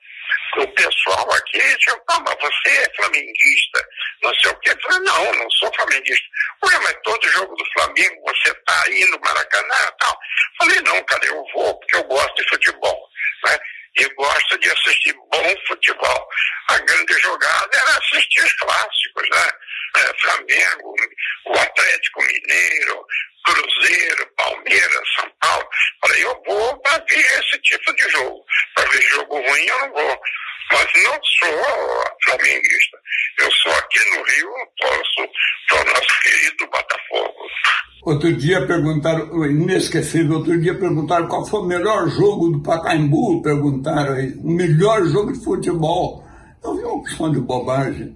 o 0.58 0.68
pessoal 0.68 1.34
aqui 1.34 1.60
disse, 1.60 2.02
ah, 2.10 2.20
mas 2.20 2.36
você 2.40 2.70
é 2.70 2.96
flamenguista, 2.96 3.88
não 4.24 4.34
sei 4.36 4.52
o 4.52 4.60
quê. 4.60 4.70
Eu 4.70 4.82
falei, 4.82 5.00
não, 5.00 5.34
não 5.34 5.52
sou 5.52 5.72
flamenguista. 5.76 6.26
Ué, 6.66 6.80
mas 6.80 6.96
todo 7.04 7.30
jogo 7.30 7.56
do 7.56 7.66
Flamengo 7.74 8.22
você 8.24 8.52
está 8.52 8.84
aí 8.84 9.06
no 9.06 9.20
Maracanã 9.20 9.76
e 9.88 9.98
tal. 10.00 10.12
Eu 10.12 10.66
falei, 10.66 10.82
não, 10.82 11.04
cara, 11.04 11.26
eu 11.26 11.46
vou 11.54 11.80
porque 11.80 11.96
eu 11.96 12.04
gosto 12.04 12.36
de 12.36 12.50
futebol. 12.50 13.10
Né? 13.46 13.60
E 13.98 14.06
gosto 14.16 14.58
de 14.60 14.70
assistir 14.70 15.14
bom 15.32 15.56
futebol. 15.68 16.30
A 16.70 16.78
grande 16.80 17.14
jogada 17.20 17.70
era 17.74 17.98
assistir 17.98 18.44
os 18.44 18.54
clássicos, 18.54 19.30
né? 19.30 19.52
É, 19.98 20.22
Flamengo, 20.22 20.94
o 21.48 21.54
Atlético 21.58 22.22
Mineiro, 22.22 23.06
Cruzeiro, 23.44 24.28
Palmeiras, 24.38 25.14
São 25.16 25.32
Paulo. 25.42 25.68
Falei, 26.02 26.24
eu 26.24 26.44
vou 26.46 26.80
para 26.82 27.04
ver 27.10 27.40
esse 27.40 27.60
tipo 27.62 27.94
de 27.96 28.10
jogo. 28.10 28.46
Para 28.76 28.90
ver 28.90 29.02
jogo 29.02 29.36
ruim 29.36 29.66
eu 29.66 29.80
não 29.80 29.94
vou. 29.94 30.22
Mas 30.72 30.89
não 31.04 31.20
sou 31.24 31.50
flamenguista. 32.26 32.98
Eu 33.40 33.52
sou 33.52 33.72
aqui 33.74 34.00
no 34.00 34.24
Rio, 34.24 34.50
torço 34.78 35.32
para 35.68 35.82
o 35.82 35.94
nosso 35.94 36.22
querido 36.22 36.66
Botafogo. 36.66 37.40
Outro 38.04 38.34
dia 38.34 38.66
perguntaram, 38.66 39.46
inesquecível, 39.46 40.38
outro 40.38 40.60
dia 40.60 40.78
perguntaram 40.78 41.28
qual 41.28 41.46
foi 41.46 41.62
o 41.62 41.66
melhor 41.66 42.10
jogo 42.10 42.50
do 42.50 42.62
Pacaembu, 42.62 43.42
perguntaram 43.42 44.14
aí, 44.14 44.34
o 44.36 44.50
melhor 44.50 45.06
jogo 45.06 45.34
de 45.34 45.44
futebol. 45.44 46.26
Eu 46.64 46.76
vi 46.76 46.84
uma 46.84 46.96
opção 46.96 47.32
de 47.32 47.40
bobagem. 47.40 48.16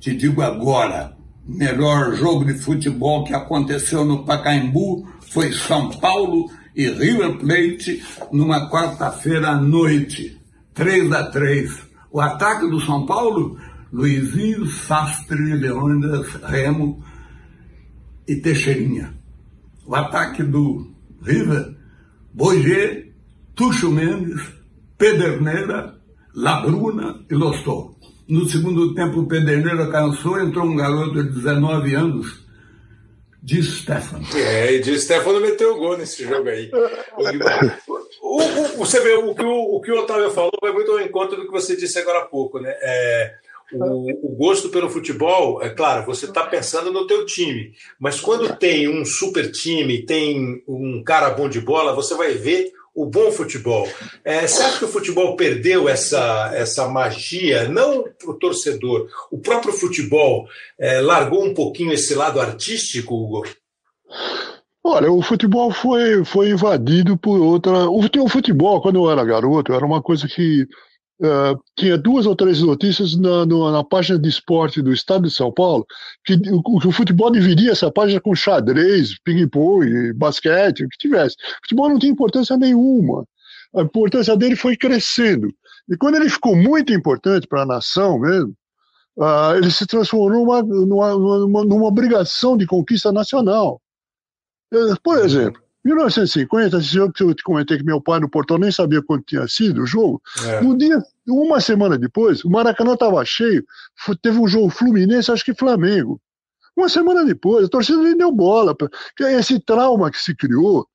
Te 0.00 0.14
digo 0.14 0.42
agora, 0.42 1.16
melhor 1.46 2.14
jogo 2.14 2.44
de 2.44 2.54
futebol 2.54 3.24
que 3.24 3.34
aconteceu 3.34 4.04
no 4.04 4.24
Pacaembu 4.24 5.06
foi 5.32 5.52
São 5.52 5.90
Paulo 5.90 6.50
e 6.74 6.88
River 6.88 7.38
Plate 7.38 8.02
numa 8.32 8.70
quarta-feira 8.70 9.50
à 9.50 9.56
noite. 9.56 10.38
3 10.74 11.12
a 11.12 11.24
3 11.30 11.89
O 12.10 12.20
ataque 12.20 12.68
do 12.68 12.80
São 12.80 13.06
Paulo, 13.06 13.58
Luizinho, 13.92 14.66
Sastre, 14.66 15.54
Leônidas, 15.54 16.34
Remo 16.42 17.04
e 18.26 18.36
Teixeirinha. 18.36 19.14
O 19.86 19.94
ataque 19.94 20.42
do 20.42 20.90
River, 21.22 21.74
Boyer, 22.32 23.12
Tuxo 23.54 23.90
Mendes, 23.90 24.40
Pederneira, 24.96 25.94
Labruna 26.34 27.24
e 27.30 27.34
Lostó. 27.34 27.94
No 28.28 28.48
segundo 28.48 28.94
tempo, 28.94 29.20
o 29.20 29.26
Pederneira 29.26 29.90
cansou, 29.90 30.40
entrou 30.40 30.64
um 30.64 30.76
garoto 30.76 31.22
de 31.22 31.30
19 31.30 31.94
anos, 31.94 32.40
de 33.42 33.62
Stefano. 33.62 34.24
É, 34.34 34.74
e 34.74 34.80
de 34.80 34.98
Stefano 35.00 35.40
meteu 35.40 35.74
o 35.74 35.78
gol 35.78 35.98
nesse 35.98 36.24
jogo 36.24 36.48
aí. 36.48 36.70
O, 38.30 38.36
o, 38.36 38.64
você 38.76 39.00
vê, 39.00 39.14
o 39.14 39.34
que 39.34 39.42
o, 39.44 39.74
o 39.74 39.80
que 39.80 39.90
o 39.90 39.98
Otávio 39.98 40.30
falou 40.30 40.52
vai 40.62 40.70
muito 40.70 40.92
ao 40.92 41.00
encontro 41.00 41.36
do 41.36 41.46
que 41.46 41.50
você 41.50 41.74
disse 41.74 41.98
agora 41.98 42.20
há 42.20 42.26
pouco, 42.26 42.60
né? 42.60 42.72
É, 42.80 43.34
o, 43.72 44.28
o, 44.28 44.36
gosto 44.36 44.68
pelo 44.68 44.88
futebol, 44.88 45.60
é 45.60 45.68
claro, 45.68 46.06
você 46.06 46.26
está 46.26 46.46
pensando 46.46 46.92
no 46.92 47.08
teu 47.08 47.26
time, 47.26 47.72
mas 47.98 48.20
quando 48.20 48.56
tem 48.56 48.88
um 48.88 49.04
super 49.04 49.50
time, 49.50 50.06
tem 50.06 50.62
um 50.68 51.02
cara 51.02 51.30
bom 51.30 51.48
de 51.48 51.60
bola, 51.60 51.92
você 51.92 52.14
vai 52.14 52.34
ver 52.34 52.70
o 52.94 53.04
bom 53.04 53.32
futebol. 53.32 53.88
É, 54.24 54.46
você 54.46 54.62
acha 54.62 54.78
que 54.78 54.84
o 54.84 54.88
futebol 54.88 55.34
perdeu 55.34 55.88
essa, 55.88 56.52
essa 56.54 56.86
magia? 56.86 57.68
Não 57.68 58.04
para 58.04 58.30
o 58.30 58.38
torcedor, 58.38 59.08
o 59.32 59.38
próprio 59.38 59.72
futebol 59.72 60.46
é, 60.78 61.00
largou 61.00 61.44
um 61.44 61.52
pouquinho 61.52 61.92
esse 61.92 62.14
lado 62.14 62.40
artístico, 62.40 63.12
Hugo? 63.12 63.42
Olha, 64.82 65.12
o 65.12 65.20
futebol 65.20 65.70
foi, 65.70 66.24
foi 66.24 66.50
invadido 66.50 67.16
por 67.16 67.38
outra. 67.38 67.88
O 67.90 68.28
futebol, 68.28 68.80
quando 68.80 68.96
eu 68.96 69.10
era 69.10 69.24
garoto, 69.24 69.74
era 69.74 69.84
uma 69.84 70.02
coisa 70.02 70.26
que 70.26 70.66
uh, 71.20 71.60
tinha 71.76 71.98
duas 71.98 72.24
ou 72.24 72.34
três 72.34 72.60
notícias 72.62 73.14
na, 73.14 73.44
no, 73.44 73.70
na 73.70 73.84
página 73.84 74.18
de 74.18 74.28
esporte 74.28 74.80
do 74.80 74.92
estado 74.92 75.28
de 75.28 75.34
São 75.34 75.52
Paulo, 75.52 75.86
que 76.24 76.34
o, 76.50 76.88
o 76.88 76.92
futebol 76.92 77.30
dividia 77.30 77.72
essa 77.72 77.92
página 77.92 78.20
com 78.20 78.34
xadrez, 78.34 79.18
ping-pong, 79.22 80.14
basquete, 80.14 80.84
o 80.84 80.88
que 80.88 80.98
tivesse. 80.98 81.36
O 81.36 81.62
futebol 81.62 81.90
não 81.90 81.98
tinha 81.98 82.12
importância 82.12 82.56
nenhuma. 82.56 83.26
A 83.76 83.82
importância 83.82 84.34
dele 84.34 84.56
foi 84.56 84.76
crescendo. 84.76 85.48
E 85.90 85.96
quando 85.96 86.16
ele 86.16 86.30
ficou 86.30 86.56
muito 86.56 86.92
importante 86.92 87.46
para 87.46 87.62
a 87.62 87.66
nação 87.66 88.18
mesmo, 88.18 88.54
uh, 89.18 89.56
ele 89.56 89.70
se 89.70 89.86
transformou 89.86 90.30
numa, 90.30 90.62
numa, 90.62 91.10
numa, 91.18 91.64
numa 91.64 91.86
obrigação 91.86 92.56
de 92.56 92.66
conquista 92.66 93.12
nacional. 93.12 93.78
Por 95.02 95.18
exemplo, 95.18 95.62
1950, 95.84 96.76
esse 96.76 96.88
jogo 96.88 97.12
que 97.12 97.22
eu 97.22 97.34
te 97.34 97.42
comentei 97.42 97.78
que 97.78 97.84
meu 97.84 98.00
pai 98.00 98.20
no 98.20 98.28
portão 98.28 98.58
nem 98.58 98.70
sabia 98.70 99.02
quanto 99.02 99.24
tinha 99.24 99.46
sido 99.48 99.82
o 99.82 99.86
jogo. 99.86 100.20
É. 100.44 100.60
No 100.60 100.76
dia, 100.76 101.02
uma 101.26 101.60
semana 101.60 101.98
depois, 101.98 102.44
o 102.44 102.50
Maracanã 102.50 102.94
estava 102.94 103.24
cheio, 103.24 103.64
teve 104.22 104.38
um 104.38 104.46
jogo 104.46 104.68
Fluminense, 104.68 105.30
acho 105.30 105.44
que 105.44 105.54
Flamengo. 105.54 106.20
Uma 106.76 106.88
semana 106.88 107.24
depois, 107.24 107.66
a 107.66 107.68
torcida 107.68 108.02
nem 108.02 108.16
deu 108.16 108.30
bola. 108.30 108.76
Esse 109.18 109.58
trauma 109.58 110.10
que 110.10 110.18
se 110.18 110.34
criou, 110.34 110.86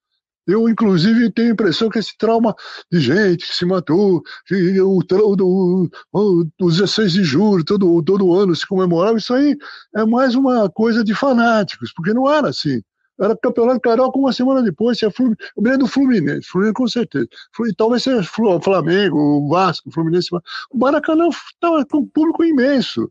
eu, 0.47 0.69
inclusive, 0.69 1.31
tenho 1.31 1.49
a 1.49 1.53
impressão 1.53 1.89
que 1.89 1.97
esse 1.97 2.15
trauma 2.17 2.55
de 2.91 2.99
gente 2.99 3.47
que 3.47 3.55
se 3.55 3.65
matou, 3.65 4.21
que 4.45 4.79
o, 4.79 4.99
o, 4.99 5.89
o, 6.13 6.45
o 6.61 6.69
16 6.69 7.13
de 7.13 7.23
julho, 7.23 7.65
todo, 7.65 8.03
todo 8.03 8.33
ano 8.33 8.55
se 8.55 8.65
comemorava, 8.67 9.17
isso 9.17 9.33
aí 9.33 9.57
é 9.95 10.05
mais 10.05 10.35
uma 10.35 10.69
coisa 10.69 11.03
de 11.03 11.15
fanáticos, 11.15 11.91
porque 11.93 12.13
não 12.13 12.31
era 12.31 12.49
assim. 12.49 12.81
Era 13.19 13.35
campeonato 13.37 13.79
carioca 13.79 14.17
uma 14.17 14.33
semana 14.33 14.61
depois, 14.61 14.97
tinha 14.97 15.09
Fluminense, 15.09 15.51
eu 15.55 15.63
me 15.63 15.77
do 15.77 15.87
Fluminense, 15.87 16.47
Fluminense 16.47 16.73
com 16.73 16.87
certeza. 16.87 17.27
E 17.67 17.73
talvez 17.73 18.03
seja 18.03 18.23
Flamengo, 18.23 19.17
o 19.17 19.49
Vasco, 19.49 19.89
o 19.89 19.91
Fluminense. 19.91 20.29
O 20.69 20.77
Maracanã 20.77 21.29
estava 21.29 21.85
com 21.85 21.99
um 21.99 22.05
público 22.07 22.43
imenso. 22.43 23.09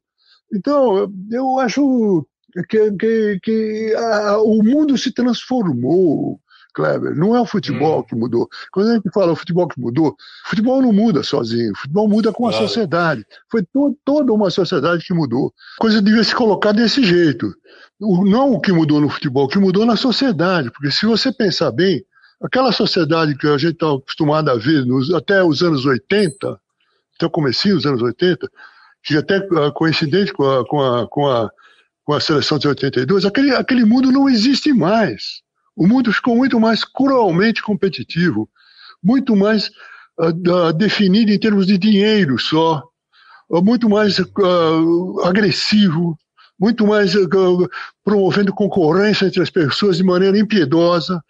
Então, 0.53 1.11
eu 1.31 1.59
acho 1.59 2.27
que, 2.69 2.93
que, 2.93 3.39
que 3.43 3.95
a, 3.97 4.39
o 4.39 4.63
mundo 4.63 4.97
se 4.97 5.11
transformou, 5.11 6.39
Kleber. 6.75 7.17
Não 7.17 7.35
é 7.35 7.41
o 7.41 7.47
futebol 7.47 8.01
hum. 8.01 8.03
que 8.03 8.15
mudou. 8.15 8.49
Quando 8.73 8.91
a 8.91 8.95
gente 8.95 9.11
fala 9.13 9.33
o 9.33 9.37
futebol 9.37 9.69
que 9.69 9.81
mudou, 9.81 10.09
o 10.09 10.49
futebol 10.49 10.83
não 10.83 10.93
muda 10.93 11.23
sozinho. 11.23 11.73
O 11.73 11.77
futebol 11.77 12.09
muda 12.09 12.33
com 12.33 12.47
a 12.47 12.51
claro. 12.51 12.67
sociedade. 12.67 13.25
Foi 13.51 13.63
to, 13.63 13.97
toda 14.05 14.33
uma 14.33 14.51
sociedade 14.51 15.05
que 15.07 15.15
mudou. 15.15 15.53
A 15.79 15.81
coisa 15.81 16.03
devia 16.03 16.25
se 16.25 16.35
colocar 16.35 16.73
desse 16.73 17.03
jeito. 17.03 17.55
O, 18.01 18.25
não 18.25 18.53
o 18.53 18.61
que 18.61 18.73
mudou 18.73 19.01
no 19.01 19.09
futebol, 19.09 19.45
o 19.45 19.49
que 19.49 19.59
mudou 19.59 19.87
na 19.87 19.97
sociedade. 19.97 20.71
Porque 20.71 20.91
se 20.91 21.07
você 21.07 21.33
pensar 21.33 21.71
bem, 21.71 22.05
aquela 22.43 22.73
sociedade 22.73 23.37
que 23.37 23.47
a 23.47 23.57
gente 23.57 23.75
está 23.75 23.93
acostumado 23.93 24.51
a 24.51 24.57
ver 24.57 24.85
nos, 24.85 25.13
até 25.15 25.43
os 25.43 25.63
anos 25.63 25.87
80, 25.87 26.61
até 27.17 27.27
o 27.27 27.31
comecinho 27.31 27.77
dos 27.77 27.87
anos 27.87 28.03
80, 28.03 28.51
que 29.03 29.17
até 29.17 29.39
uh, 29.39 29.73
coincidente 29.73 30.33
com 30.33 30.51
a, 30.51 30.67
com 30.67 30.81
a, 30.81 31.09
com 31.09 31.31
a, 31.31 31.51
com 32.05 32.13
a 32.13 32.21
seleção 32.21 32.59
de 32.59 32.67
82, 32.67 33.25
aquele, 33.25 33.55
aquele 33.55 33.85
mundo 33.85 34.11
não 34.11 34.29
existe 34.29 34.73
mais. 34.73 35.44
O 35.77 35.87
mundo 35.87 36.13
ficou 36.13 36.37
muito 36.37 36.59
mais 36.61 36.85
cruelmente 36.85 37.63
competitivo, 37.63 38.49
muito 39.03 39.35
mais 39.35 39.71
uh, 40.19 40.73
definido 40.73 41.33
em 41.33 41.39
termos 41.39 41.67
de 41.67 41.77
dinheiro 41.77 42.39
só, 42.39 42.83
uh, 43.51 43.63
muito 43.63 43.89
mais 43.89 44.19
uh, 44.19 45.21
agressivo, 45.25 46.17
muito 46.59 46.87
mais 46.87 47.13
promovendo 48.05 48.55
concorrência 48.55 49.27
entre 49.27 49.43
as 49.43 49.51
pessoas 49.51 49.97
de 49.97 50.05
maneira 50.05 50.39
impiedosa. 50.39 51.21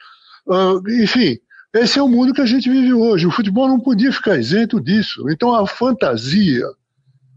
enfim, 1.01 1.39
esse 1.75 1.99
é 1.99 2.03
o 2.03 2.09
mundo 2.09 2.35
que 2.35 2.43
a 2.43 2.47
gente 2.47 2.69
vive 2.69 2.93
hoje. 2.93 3.27
O 3.27 3.31
futebol 3.31 3.67
não 3.67 3.81
podia 3.81 4.13
ficar 4.13 4.39
isento 4.39 4.79
disso. 4.79 5.29
Então 5.31 5.55
a 5.55 5.67
fantasia, 5.67 6.67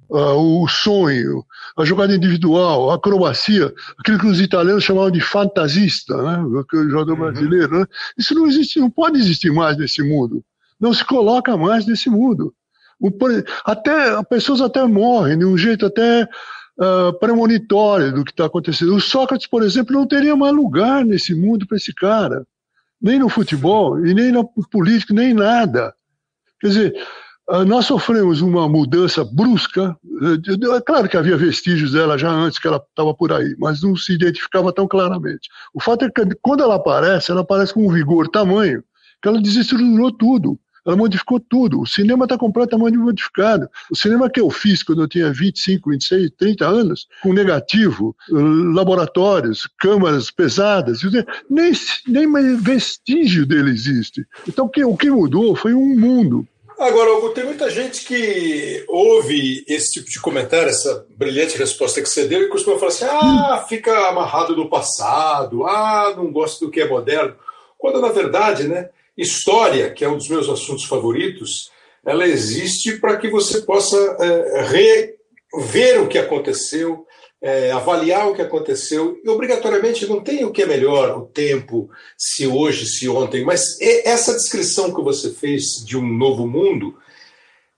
uh, 0.10 0.64
o 0.64 0.68
sonho, 0.68 1.44
a 1.78 1.86
jogada 1.86 2.16
individual, 2.16 2.90
a 2.90 2.96
acrobacia, 2.96 3.74
aquilo 4.00 4.20
que 4.20 4.28
os 4.28 4.42
italianos 4.42 4.84
chamavam 4.84 5.12
de 5.12 5.22
fantasista, 5.22 6.16
né? 6.22 6.40
o 6.40 6.90
jogador 6.90 7.14
uhum. 7.14 7.20
brasileiro. 7.20 7.80
Né? 7.80 7.86
Isso 8.18 8.34
não 8.34 8.48
existe, 8.48 8.80
não 8.80 8.90
pode 8.90 9.18
existir 9.18 9.52
mais 9.52 9.78
nesse 9.78 10.02
mundo. 10.02 10.44
Não 10.80 10.94
se 10.94 11.04
coloca 11.04 11.58
mais 11.58 11.86
nesse 11.86 12.10
mundo. 12.10 12.54
O, 13.00 13.12
até, 13.66 14.22
pessoas 14.24 14.62
até 14.62 14.84
morrem 14.86 15.38
de 15.38 15.46
um 15.46 15.58
jeito 15.58 15.86
até 15.86 16.28
uh, 16.80 17.14
premonitória 17.20 18.12
do 18.12 18.24
que 18.24 18.32
está 18.32 18.46
acontecendo. 18.46 18.96
O 18.96 19.02
Sócrates, 19.02 19.48
por 19.48 19.64
exemplo, 19.64 19.94
não 19.94 20.08
teria 20.08 20.36
mais 20.36 20.54
lugar 20.54 21.06
nesse 21.06 21.36
mundo 21.36 21.68
para 21.68 21.78
esse 21.78 21.94
cara, 21.94 22.46
nem 23.02 23.20
no 23.20 23.30
futebol, 23.30 24.04
e 24.06 24.14
nem 24.14 24.32
no 24.32 24.48
político, 24.72 25.14
nem 25.14 25.34
nada. 25.34 25.94
Quer 26.60 26.68
dizer, 26.68 27.08
nós 27.66 27.86
sofremos 27.86 28.42
uma 28.42 28.68
mudança 28.68 29.24
brusca. 29.24 29.96
É 30.76 30.82
claro 30.82 31.08
que 31.08 31.16
havia 31.16 31.38
vestígios 31.38 31.94
dela 31.94 32.18
já 32.18 32.30
antes 32.30 32.60
que 32.60 32.68
ela 32.68 32.84
estava 32.90 33.14
por 33.14 33.32
aí, 33.32 33.56
mas 33.58 33.82
não 33.82 33.96
se 33.96 34.14
identificava 34.14 34.74
tão 34.74 34.88
claramente. 34.88 35.50
O 35.74 35.80
fato 35.80 36.06
é 36.06 36.10
que 36.10 36.36
quando 36.42 36.64
ela 36.64 36.76
aparece, 36.76 37.32
ela 37.32 37.42
aparece 37.42 37.74
com 37.74 37.88
um 37.88 37.92
vigor 37.92 38.28
tamanho 38.28 38.84
que 39.22 39.30
ela 39.30 39.42
desestruturou 39.42 40.12
tudo. 40.12 40.60
Ela 40.86 40.96
modificou 40.96 41.38
tudo. 41.38 41.82
O 41.82 41.86
cinema 41.86 42.24
está 42.24 42.38
completamente 42.38 42.98
modificado. 42.98 43.70
O 43.92 43.96
cinema 43.96 44.30
que 44.30 44.40
eu 44.40 44.50
fiz 44.50 44.84
quando 44.84 45.02
eu 45.02 45.08
tinha 45.08 45.34
25, 45.34 45.90
26, 45.90 46.32
30 46.38 46.66
anos, 46.66 47.08
com 47.22 47.34
negativo, 47.34 48.16
laboratórios, 48.30 49.68
câmaras 49.78 50.32
pesadas, 50.32 51.02
nem, 51.50 51.74
nem 52.08 52.56
vestígio 52.58 53.46
dele 53.46 53.72
existe. 53.72 54.26
Então 54.48 54.70
o 54.86 54.98
que 54.98 55.10
mudou 55.10 55.56
foi 55.56 55.74
um 55.74 56.00
mundo. 56.00 56.48
Agora, 56.78 57.12
Hugo, 57.14 57.30
tem 57.30 57.44
muita 57.44 57.72
gente 57.72 58.06
que 58.06 58.86
ouve 58.88 59.66
esse 59.68 59.94
tipo 59.94 60.12
de 60.12 60.20
comentário, 60.20 60.70
essa 60.70 61.08
brilhante 61.10 61.58
resposta 61.58 62.02
que 62.02 62.08
você 62.08 62.28
deu, 62.28 62.44
e 62.44 62.50
costuma 62.50 62.78
falar 62.78 62.92
assim: 62.92 63.06
ah, 63.06 63.66
fica 63.68 64.08
amarrado 64.08 64.56
no 64.56 64.70
passado, 64.70 65.66
ah, 65.66 66.14
não 66.16 66.32
gosta 66.32 66.64
do 66.64 66.70
que 66.70 66.80
é 66.80 66.88
moderno. 66.88 67.36
Quando, 67.80 68.00
na 68.00 68.10
verdade, 68.10 68.68
né, 68.68 68.90
História, 69.18 69.90
que 69.90 70.06
é 70.06 70.10
um 70.10 70.18
dos 70.18 70.30
meus 70.30 70.48
assuntos 70.48 70.86
favoritos, 70.86 71.72
ela 72.06 72.28
existe 72.28 73.00
para 73.00 73.18
que 73.18 73.28
você 73.28 73.62
possa 73.62 73.98
é, 74.20 74.62
rever 74.62 76.04
o 76.04 76.08
que 76.08 76.20
aconteceu, 76.20 77.07
é, 77.42 77.72
avaliar 77.72 78.28
o 78.28 78.34
que 78.34 78.42
aconteceu, 78.42 79.20
e 79.24 79.30
obrigatoriamente 79.30 80.08
não 80.08 80.22
tem 80.22 80.44
o 80.44 80.52
que 80.52 80.64
é 80.64 80.66
melhor, 80.66 81.18
o 81.18 81.26
tempo, 81.26 81.90
se 82.18 82.48
hoje, 82.48 82.86
se 82.86 83.08
ontem, 83.08 83.46
mas 83.46 83.80
essa 83.80 84.34
descrição 84.34 84.94
que 84.94 85.02
você 85.02 85.32
fez 85.32 85.84
de 85.86 85.98
um 85.98 86.08
novo 86.08 86.48
mundo 86.48 86.96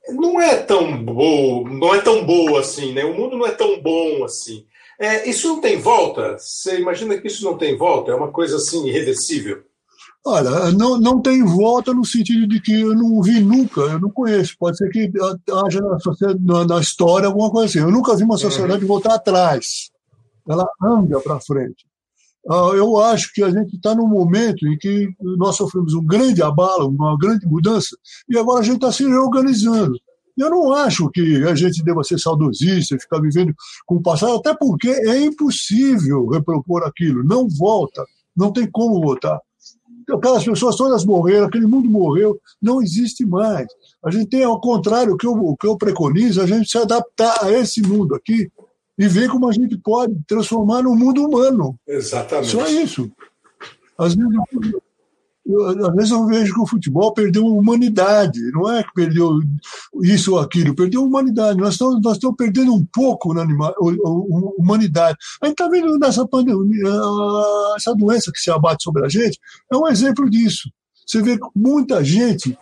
não 0.10 0.40
é 0.42 0.56
tão 0.56 1.04
boa, 1.04 1.70
não 1.70 1.94
é 1.94 2.02
tão 2.02 2.26
boa 2.26 2.62
assim, 2.62 2.94
né? 2.94 3.04
O 3.06 3.14
mundo 3.14 3.38
não 3.38 3.46
é 3.46 3.52
tão 3.52 3.80
bom 3.82 4.24
assim. 4.24 4.66
É, 5.00 5.30
isso 5.30 5.48
não 5.48 5.62
tem 5.62 5.78
volta? 5.78 6.38
Você 6.38 6.78
imagina 6.80 7.18
que 7.18 7.28
isso 7.28 7.44
não 7.44 7.58
tem 7.58 7.78
volta? 7.78 8.12
É 8.12 8.16
uma 8.16 8.32
coisa 8.32 8.58
assim 8.58 8.88
irreversível? 8.88 9.64
Olha, 10.26 10.72
não, 10.74 11.00
não 11.00 11.22
tem 11.22 11.44
volta 11.44 11.94
no 11.94 12.06
sentido 12.06 12.46
de 12.48 12.60
que 12.60 12.82
eu 12.82 12.94
não 12.94 13.22
vi 13.22 13.40
nunca, 13.40 13.82
eu 13.82 14.00
não 14.00 14.10
conheço. 14.10 14.56
Pode 14.60 14.78
ser 14.78 14.90
que 14.90 15.10
haja 15.66 15.80
na, 16.42 16.66
na, 16.66 16.80
história 16.80 17.28
alguma 17.28 17.50
coisa 17.50 17.68
assim. 17.68 17.80
Eu 17.80 17.92
nunca 17.92 18.16
vi 18.16 18.24
uma 18.24 18.34
uhum. 18.34 18.40
sociedade 18.40 18.82
uhum. 18.82 18.88
voltar 18.88 19.16
atrás. 19.16 19.90
Ela 20.48 20.68
anda 20.84 21.20
para 21.22 21.40
frente. 21.40 21.88
Uh, 22.46 22.74
eu 22.74 22.98
acho 23.02 23.32
que 23.34 23.44
a 23.44 23.50
gente 23.50 23.76
está 23.76 23.94
num 23.96 24.08
momento 24.08 24.68
em 24.68 24.78
que 24.78 25.10
nós 25.38 25.56
sofremos 25.56 25.94
um 25.94 26.04
grande 26.04 26.42
abalo, 26.42 26.90
uma 26.90 27.18
grande 27.18 27.46
mudança, 27.46 27.96
e 28.30 28.38
agora 28.38 28.60
a 28.62 28.64
gente 28.64 28.76
está 28.76 28.92
se 28.92 29.06
reorganizando. 29.06 29.98
Eu 30.38 30.50
não 30.50 30.74
acho 30.74 31.10
que 31.10 31.44
a 31.44 31.54
gente 31.54 31.84
deva 31.84 32.04
ser 32.04 32.18
saudosista 32.18 32.96
e 32.96 33.00
ficar 33.00 33.20
vivendo 33.20 33.54
com 33.86 33.96
o 33.96 34.02
passado, 34.02 34.36
até 34.36 34.56
porque 34.56 34.90
é 34.90 35.22
impossível 35.22 36.28
repropor 36.28 36.84
aquilo, 36.84 37.24
não 37.26 37.48
volta, 37.50 38.04
não 38.36 38.52
tem 38.52 38.70
como 38.72 39.02
voltar 39.02 39.40
aquelas 40.16 40.44
pessoas 40.44 40.76
todas 40.76 41.06
morreram, 41.06 41.48
aquele 41.48 41.66
mundo 41.66 41.90
morreu, 41.90 42.40
não 42.62 42.82
existe 42.82 43.26
mais. 43.26 43.68
A 44.04 44.12
gente 44.12 44.28
tem, 44.28 44.44
ao 44.44 44.60
contrário, 44.60 45.14
o 45.14 45.18
que 45.18 45.28
eu, 45.28 45.34
o 45.34 45.58
que 45.58 45.68
eu 45.68 45.78
preconizo, 45.78 46.42
a 46.42 46.48
gente 46.48 46.70
se 46.70 46.78
adaptar 46.78 47.44
a 47.44 47.52
esse 47.52 47.82
mundo 47.82 48.16
aqui 48.16 48.50
e 48.98 49.08
ver 49.08 49.30
como 49.30 49.48
a 49.48 49.52
gente 49.52 49.78
pode 49.78 50.14
transformar 50.28 50.84
no 50.84 50.96
mundo 50.96 51.26
humano. 51.26 51.76
Exatamente. 51.88 52.50
Só 52.52 52.68
isso. 52.68 53.10
Às 53.98 54.16
vezes, 54.16 54.32
eu, 55.50 55.88
às 55.88 55.96
vezes 55.96 56.12
eu 56.12 56.26
vejo 56.28 56.54
que 56.54 56.62
o 56.62 56.68
futebol 56.68 57.14
perdeu 57.14 57.46
a 57.46 57.50
humanidade, 57.50 58.40
não 58.52 58.72
é 58.72 58.84
que 58.84 58.94
perdeu 58.94 59.40
isso 60.04 60.34
ou 60.34 60.40
aquilo, 60.40 60.76
perdeu 60.76 61.02
a 61.02 61.06
humanidade. 61.06 61.60
Nós 61.60 61.74
estamos, 61.74 62.02
nós 62.02 62.14
estamos 62.14 62.36
perdendo 62.38 62.74
um 62.74 62.86
pouco 62.86 63.34
na 63.34 63.42
anima, 63.42 63.74
humanidade. 64.58 65.18
A 65.42 65.48
gente 65.48 65.54
está 65.54 65.68
vendo 65.68 65.98
nessa 65.98 66.28
pandemia, 66.28 66.90
essa 67.76 67.96
doença 67.96 68.32
que 68.32 68.40
se 68.40 68.52
abate 68.52 68.84
sobre 68.84 69.06
a 69.06 69.10
gente, 69.10 69.40
é 69.72 69.76
um 69.76 69.88
exemplo 69.88 70.30
disso. 70.30 70.70
Você 71.06 71.22
vê 71.24 71.40
muita 71.56 72.04
gente 72.04 72.56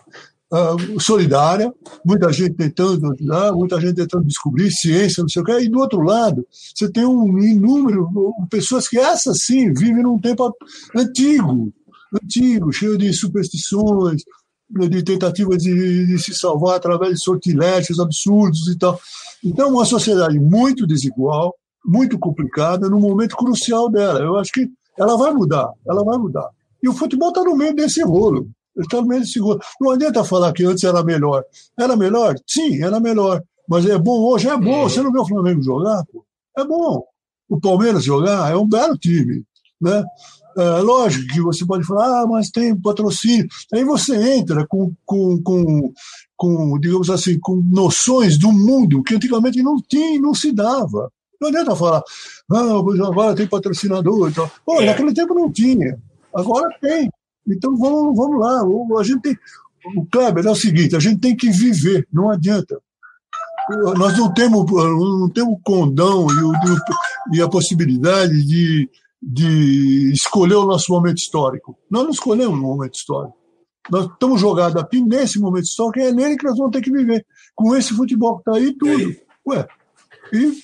uh, 0.52 1.00
solidária, 1.00 1.72
muita 2.04 2.32
gente 2.32 2.54
tentando 2.54 3.12
ajudar, 3.12 3.52
muita 3.52 3.80
gente 3.80 3.96
tentando 3.96 4.24
descobrir 4.24 4.70
ciência, 4.70 5.22
não 5.22 5.28
sei 5.28 5.42
o 5.42 5.44
quê, 5.44 5.60
e 5.60 5.68
do 5.68 5.78
outro 5.78 6.00
lado, 6.00 6.46
você 6.50 6.90
tem 6.90 7.04
um 7.04 7.38
inúmero 7.38 8.08
de 8.40 8.48
pessoas 8.48 8.88
que, 8.88 8.98
essas 8.98 9.44
sim, 9.44 9.72
vivem 9.72 10.02
num 10.02 10.18
tempo 10.18 10.50
antigo, 10.96 11.72
antigo, 12.14 12.72
cheio 12.72 12.96
de 12.96 13.12
superstições, 13.12 14.22
de 14.70 15.02
tentativas 15.02 15.62
de, 15.62 16.06
de, 16.06 16.18
se 16.18 16.34
salvar 16.34 16.76
através 16.76 17.14
de 17.14 17.22
sortilégios 17.22 17.98
absurdos 17.98 18.68
e 18.68 18.76
tal. 18.76 19.00
Então, 19.44 19.70
uma 19.70 19.84
sociedade 19.84 20.38
muito 20.38 20.86
desigual, 20.86 21.54
muito 21.84 22.18
complicada, 22.18 22.88
num 22.88 23.00
momento 23.00 23.36
crucial 23.36 23.88
dela. 23.88 24.20
Eu 24.20 24.36
acho 24.36 24.52
que 24.52 24.68
ela 24.98 25.16
vai 25.16 25.32
mudar, 25.32 25.70
ela 25.86 26.04
vai 26.04 26.18
mudar. 26.18 26.48
E 26.82 26.88
o 26.88 26.92
futebol 26.92 27.28
está 27.28 27.42
no 27.42 27.56
meio 27.56 27.74
desse 27.74 28.02
rolo. 28.02 28.48
Está 28.76 29.00
no 29.00 29.06
meio 29.06 29.22
desse 29.22 29.38
rolo. 29.38 29.60
Não 29.80 29.92
adianta 29.92 30.22
falar 30.22 30.52
que 30.52 30.64
antes 30.64 30.84
era 30.84 31.02
melhor. 31.02 31.44
Era 31.78 31.96
melhor? 31.96 32.36
Sim, 32.46 32.82
era 32.82 33.00
melhor. 33.00 33.42
Mas 33.68 33.86
é 33.86 33.98
bom 33.98 34.20
hoje? 34.22 34.48
É 34.48 34.56
bom. 34.56 34.88
Você 34.88 35.02
não 35.02 35.12
vê 35.12 35.18
o 35.18 35.26
Flamengo 35.26 35.62
jogar? 35.62 36.04
Pô? 36.12 36.24
É 36.56 36.64
bom. 36.64 37.04
O 37.48 37.60
Palmeiras 37.60 38.04
jogar 38.04 38.50
é 38.50 38.56
um 38.56 38.68
belo 38.68 38.96
time. 38.96 39.44
Né? 39.80 40.04
É, 40.58 40.80
lógico 40.80 41.32
que 41.32 41.40
você 41.40 41.64
pode 41.64 41.86
falar, 41.86 42.22
ah, 42.22 42.26
mas 42.26 42.50
tem 42.50 42.74
patrocínio. 42.74 43.46
Aí 43.72 43.84
você 43.84 44.16
entra 44.34 44.66
com, 44.66 44.92
com, 45.06 45.40
com, 45.40 45.92
com, 46.36 46.80
digamos 46.80 47.08
assim, 47.10 47.38
com 47.38 47.54
noções 47.56 48.36
do 48.36 48.50
mundo 48.50 49.04
que 49.04 49.14
antigamente 49.14 49.62
não 49.62 49.76
tinha, 49.80 50.20
não 50.20 50.34
se 50.34 50.50
dava. 50.50 51.12
Não 51.40 51.48
adianta 51.48 51.76
falar, 51.76 52.02
ah, 52.50 53.06
agora 53.06 53.36
tem 53.36 53.46
patrocinador 53.46 54.30
e 54.30 54.34
tal. 54.34 54.50
Pô, 54.66 54.80
é. 54.82 54.86
naquele 54.86 55.14
tempo 55.14 55.32
não 55.32 55.48
tinha, 55.48 55.96
agora 56.34 56.68
tem. 56.80 57.08
Então 57.46 57.76
vamos, 57.76 58.16
vamos 58.16 58.40
lá. 58.40 58.60
A 58.98 59.04
gente 59.04 59.20
tem. 59.20 59.38
O 59.96 60.04
Kleber 60.06 60.44
é 60.44 60.50
o 60.50 60.56
seguinte: 60.56 60.96
a 60.96 60.98
gente 60.98 61.20
tem 61.20 61.36
que 61.36 61.50
viver, 61.50 62.04
não 62.12 62.30
adianta. 62.30 62.80
Nós 63.96 64.18
não 64.18 64.32
temos, 64.32 64.68
não 64.68 65.28
temos 65.28 65.58
condão 65.62 66.26
e, 66.30 67.36
e 67.36 67.42
a 67.42 67.48
possibilidade 67.48 68.42
de, 68.44 68.88
de 69.20 70.12
escolher 70.12 70.54
o 70.54 70.66
nosso 70.66 70.92
momento 70.92 71.18
histórico. 71.18 71.76
Nós 71.90 72.04
não 72.04 72.10
escolhemos 72.10 72.58
o 72.58 72.62
momento 72.62 72.94
histórico. 72.94 73.36
Nós 73.90 74.06
estamos 74.06 74.40
jogados 74.40 74.80
aqui 74.80 75.00
nesse 75.00 75.40
momento 75.40 75.64
histórico, 75.64 76.00
é 76.00 76.12
nele 76.12 76.36
que 76.36 76.44
nós 76.44 76.56
vamos 76.56 76.72
ter 76.72 76.82
que 76.82 76.92
viver. 76.92 77.26
Com 77.54 77.74
esse 77.74 77.94
futebol 77.94 78.36
que 78.36 78.50
está 78.50 78.54
aí, 78.56 78.72
tudo. 78.76 79.16
Ué, 79.46 79.66
e 80.32 80.60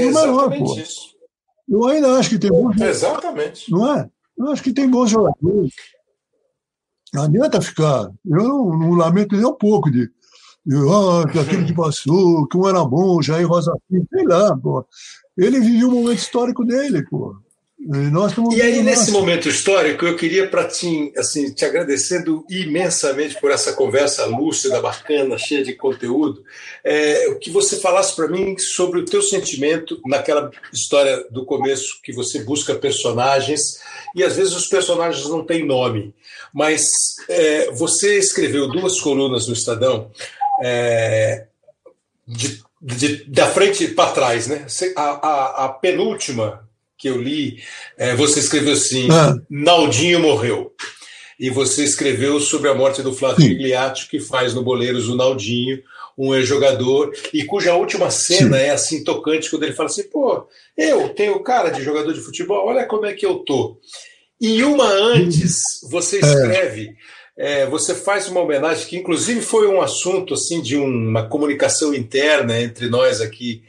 é 0.00 0.10
melhor, 0.10 0.56
pô. 0.56 0.78
Isso. 0.78 1.12
Eu 1.68 1.86
ainda 1.86 2.18
acho 2.18 2.30
que 2.30 2.38
tem 2.38 2.50
bons 2.50 2.80
Exatamente. 2.80 3.70
Não 3.70 3.94
é? 3.94 4.10
Eu 4.36 4.50
acho 4.50 4.62
que 4.62 4.72
tem 4.72 4.88
bons 4.88 5.10
jogadores. 5.10 5.72
Não 7.14 7.22
adianta 7.22 7.60
ficar. 7.60 8.10
Eu 8.24 8.48
não, 8.48 8.78
não 8.78 8.90
lamento 8.92 9.36
nem 9.36 9.44
um 9.44 9.54
pouco 9.54 9.90
de. 9.90 10.10
Ah, 10.70 11.28
que 11.30 11.38
aquilo 11.38 11.66
que 11.66 11.74
passou, 11.74 12.46
que 12.46 12.56
um 12.56 12.68
era 12.68 12.84
bom, 12.84 13.20
Jair 13.20 13.48
Rosa 13.48 13.72
Filho, 13.88 14.06
sei 14.12 14.24
lá, 14.24 14.56
pô. 14.56 14.84
Ele 15.36 15.60
vivia 15.60 15.88
o 15.88 15.90
momento 15.90 16.18
histórico 16.18 16.64
dele, 16.64 17.02
pô. 17.08 17.36
E, 17.84 18.58
e 18.58 18.62
aí, 18.62 18.80
nesse 18.80 19.10
momento 19.10 19.48
histórico, 19.48 20.06
eu 20.06 20.14
queria 20.14 20.46
para 20.46 20.68
ti, 20.68 21.12
assim, 21.16 21.52
te 21.52 21.64
agradecendo 21.64 22.46
imensamente 22.48 23.40
por 23.40 23.50
essa 23.50 23.72
conversa 23.72 24.24
lúcida, 24.24 24.80
bacana, 24.80 25.36
cheia 25.36 25.64
de 25.64 25.74
conteúdo, 25.74 26.44
é, 26.84 27.34
que 27.40 27.50
você 27.50 27.80
falasse 27.80 28.14
para 28.14 28.28
mim 28.28 28.56
sobre 28.56 29.00
o 29.00 29.04
teu 29.04 29.20
sentimento 29.20 30.00
naquela 30.06 30.48
história 30.72 31.24
do 31.28 31.44
começo, 31.44 32.00
que 32.04 32.12
você 32.12 32.44
busca 32.44 32.76
personagens, 32.76 33.80
e 34.14 34.22
às 34.22 34.36
vezes 34.36 34.54
os 34.54 34.68
personagens 34.68 35.28
não 35.28 35.44
têm 35.44 35.66
nome, 35.66 36.14
mas 36.54 36.84
é, 37.28 37.72
você 37.72 38.16
escreveu 38.16 38.68
duas 38.68 39.00
colunas 39.00 39.48
no 39.48 39.54
Estadão, 39.54 40.08
é, 40.62 41.46
de 42.26 42.62
de, 42.82 43.24
da 43.26 43.46
frente 43.46 43.86
para 43.88 44.10
trás, 44.10 44.48
né? 44.48 44.66
A, 44.96 45.02
a, 45.02 45.64
a, 45.66 45.68
penúltima 45.68 46.68
que 46.98 47.08
eu 47.08 47.20
li, 47.20 47.62
é, 47.96 48.14
você 48.16 48.40
escreveu 48.40 48.72
assim: 48.72 49.08
ah. 49.10 49.36
Naldinho 49.48 50.18
morreu. 50.18 50.72
E 51.38 51.48
você 51.48 51.82
escreveu 51.82 52.38
sobre 52.40 52.68
a 52.68 52.74
morte 52.74 53.02
do 53.02 53.12
Flávio 53.12 53.48
Migliatti, 53.48 54.08
que 54.08 54.20
faz 54.20 54.54
no 54.54 54.62
Boleiros 54.62 55.08
o 55.08 55.16
Naldinho, 55.16 55.82
um 56.16 56.34
ex-jogador, 56.34 57.12
e 57.32 57.44
cuja 57.44 57.74
última 57.74 58.10
cena 58.10 58.58
Sim. 58.58 58.62
é 58.62 58.70
assim 58.70 59.02
tocante, 59.02 59.48
quando 59.48 59.62
ele 59.62 59.74
fala 59.74 59.88
assim: 59.88 60.04
pô, 60.04 60.46
eu 60.76 61.08
tenho 61.10 61.40
cara 61.40 61.70
de 61.70 61.82
jogador 61.82 62.12
de 62.12 62.20
futebol, 62.20 62.66
olha 62.66 62.84
como 62.84 63.06
é 63.06 63.12
que 63.12 63.24
eu 63.24 63.36
tô. 63.36 63.78
E 64.40 64.62
uma 64.64 64.88
antes, 64.88 65.62
você 65.88 66.16
é. 66.16 66.20
escreve. 66.20 66.88
É 66.88 67.21
é, 67.36 67.66
você 67.66 67.94
faz 67.94 68.28
uma 68.28 68.40
homenagem 68.40 68.86
que, 68.86 68.96
inclusive, 68.96 69.40
foi 69.40 69.66
um 69.68 69.80
assunto 69.80 70.34
assim 70.34 70.60
de 70.60 70.76
uma 70.76 71.28
comunicação 71.28 71.94
interna 71.94 72.60
entre 72.60 72.88
nós 72.88 73.20
aqui 73.20 73.62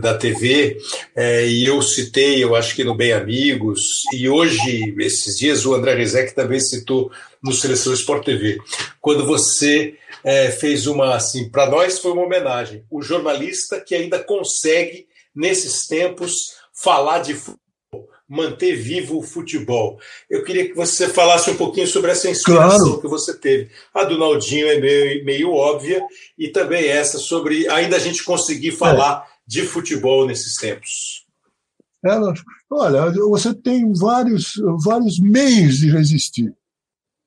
da 0.00 0.16
TV, 0.16 0.76
é, 1.16 1.46
e 1.46 1.64
eu 1.64 1.80
citei, 1.80 2.44
eu 2.44 2.54
acho 2.54 2.76
que 2.76 2.84
no 2.84 2.94
Bem 2.94 3.14
Amigos, 3.14 4.02
e 4.12 4.28
hoje, 4.28 4.94
esses 4.98 5.38
dias, 5.38 5.64
o 5.64 5.74
André 5.74 5.94
Rizek 5.94 6.34
também 6.34 6.60
citou 6.60 7.10
no 7.42 7.50
Seleção 7.54 7.94
Sport 7.94 8.26
TV, 8.26 8.58
quando 9.00 9.24
você 9.24 9.94
é, 10.22 10.50
fez 10.50 10.86
uma, 10.86 11.14
assim, 11.14 11.48
para 11.48 11.70
nós 11.70 11.98
foi 11.98 12.12
uma 12.12 12.24
homenagem, 12.24 12.84
o 12.90 13.00
jornalista 13.00 13.80
que 13.80 13.94
ainda 13.94 14.18
consegue, 14.22 15.06
nesses 15.34 15.86
tempos, 15.86 16.56
falar 16.74 17.20
de 17.20 17.32
futebol, 17.32 17.58
manter 18.30 18.76
vivo 18.76 19.18
o 19.18 19.22
futebol. 19.22 19.98
Eu 20.30 20.44
queria 20.44 20.68
que 20.68 20.74
você 20.74 21.08
falasse 21.08 21.50
um 21.50 21.56
pouquinho 21.56 21.88
sobre 21.88 22.12
essa 22.12 22.30
inspiração 22.30 22.78
claro. 22.78 23.00
que 23.00 23.08
você 23.08 23.36
teve. 23.36 23.68
A 23.92 24.04
do 24.04 24.16
Naldinho 24.16 24.68
é 24.68 24.78
meio, 24.78 25.24
meio 25.24 25.52
óbvia, 25.52 26.00
e 26.38 26.48
também 26.48 26.86
essa 26.86 27.18
sobre 27.18 27.68
ainda 27.68 27.96
a 27.96 27.98
gente 27.98 28.22
conseguir 28.22 28.70
falar 28.70 29.26
é 29.26 29.40
de 29.44 29.62
futebol 29.62 30.28
nesses 30.28 30.54
tempos? 30.54 31.26
Ela, 32.04 32.32
olha, 32.70 33.10
você 33.10 33.52
tem 33.52 33.92
vários, 33.92 34.52
vários 34.84 35.18
meios 35.18 35.78
de 35.78 35.90
resistir. 35.90 36.54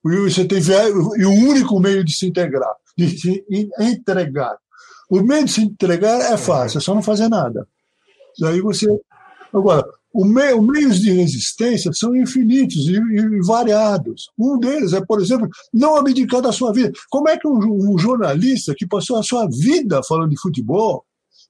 E 0.06 0.30
você 0.30 0.46
tem 0.46 0.60
e 0.60 1.26
o 1.26 1.32
único 1.32 1.80
meio 1.82 2.04
de 2.04 2.14
se 2.14 2.28
integrar, 2.28 2.74
de 2.98 3.10
se 3.10 3.46
entregar. 3.78 4.58
O 5.10 5.22
meio 5.22 5.44
de 5.44 5.52
se 5.52 5.62
entregar 5.62 6.32
é 6.32 6.38
fácil, 6.38 6.78
é 6.78 6.82
só 6.82 6.96
não 6.96 7.04
fazer 7.04 7.28
nada. 7.28 7.68
Daí 8.40 8.62
você. 8.62 8.88
Agora, 9.54 9.86
o 10.14 10.26
meio, 10.26 10.62
os 10.62 10.68
meios 10.68 11.02
de 11.02 11.12
resistência 11.12 11.92
são 11.94 12.16
infinitos 12.16 12.88
e, 12.88 12.94
e, 12.94 13.42
variados. 13.42 14.30
Um 14.38 14.60
deles 14.60 14.94
é, 14.94 15.02
por 15.04 15.20
exemplo, 15.20 15.50
não 15.74 15.96
abdicar 15.96 16.42
da 16.42 16.52
sua 16.52 16.72
vida. 16.72 16.92
Como 17.10 17.28
é 17.28 17.38
que 17.38 17.48
um, 17.48 17.92
um 17.92 17.98
jornalista 17.98 18.76
que 18.78 18.86
passou 18.86 19.18
a 19.18 19.24
sua 19.24 19.48
vida 19.48 20.02
falando 20.04 20.30
de 20.30 20.40
futebol 20.40 21.04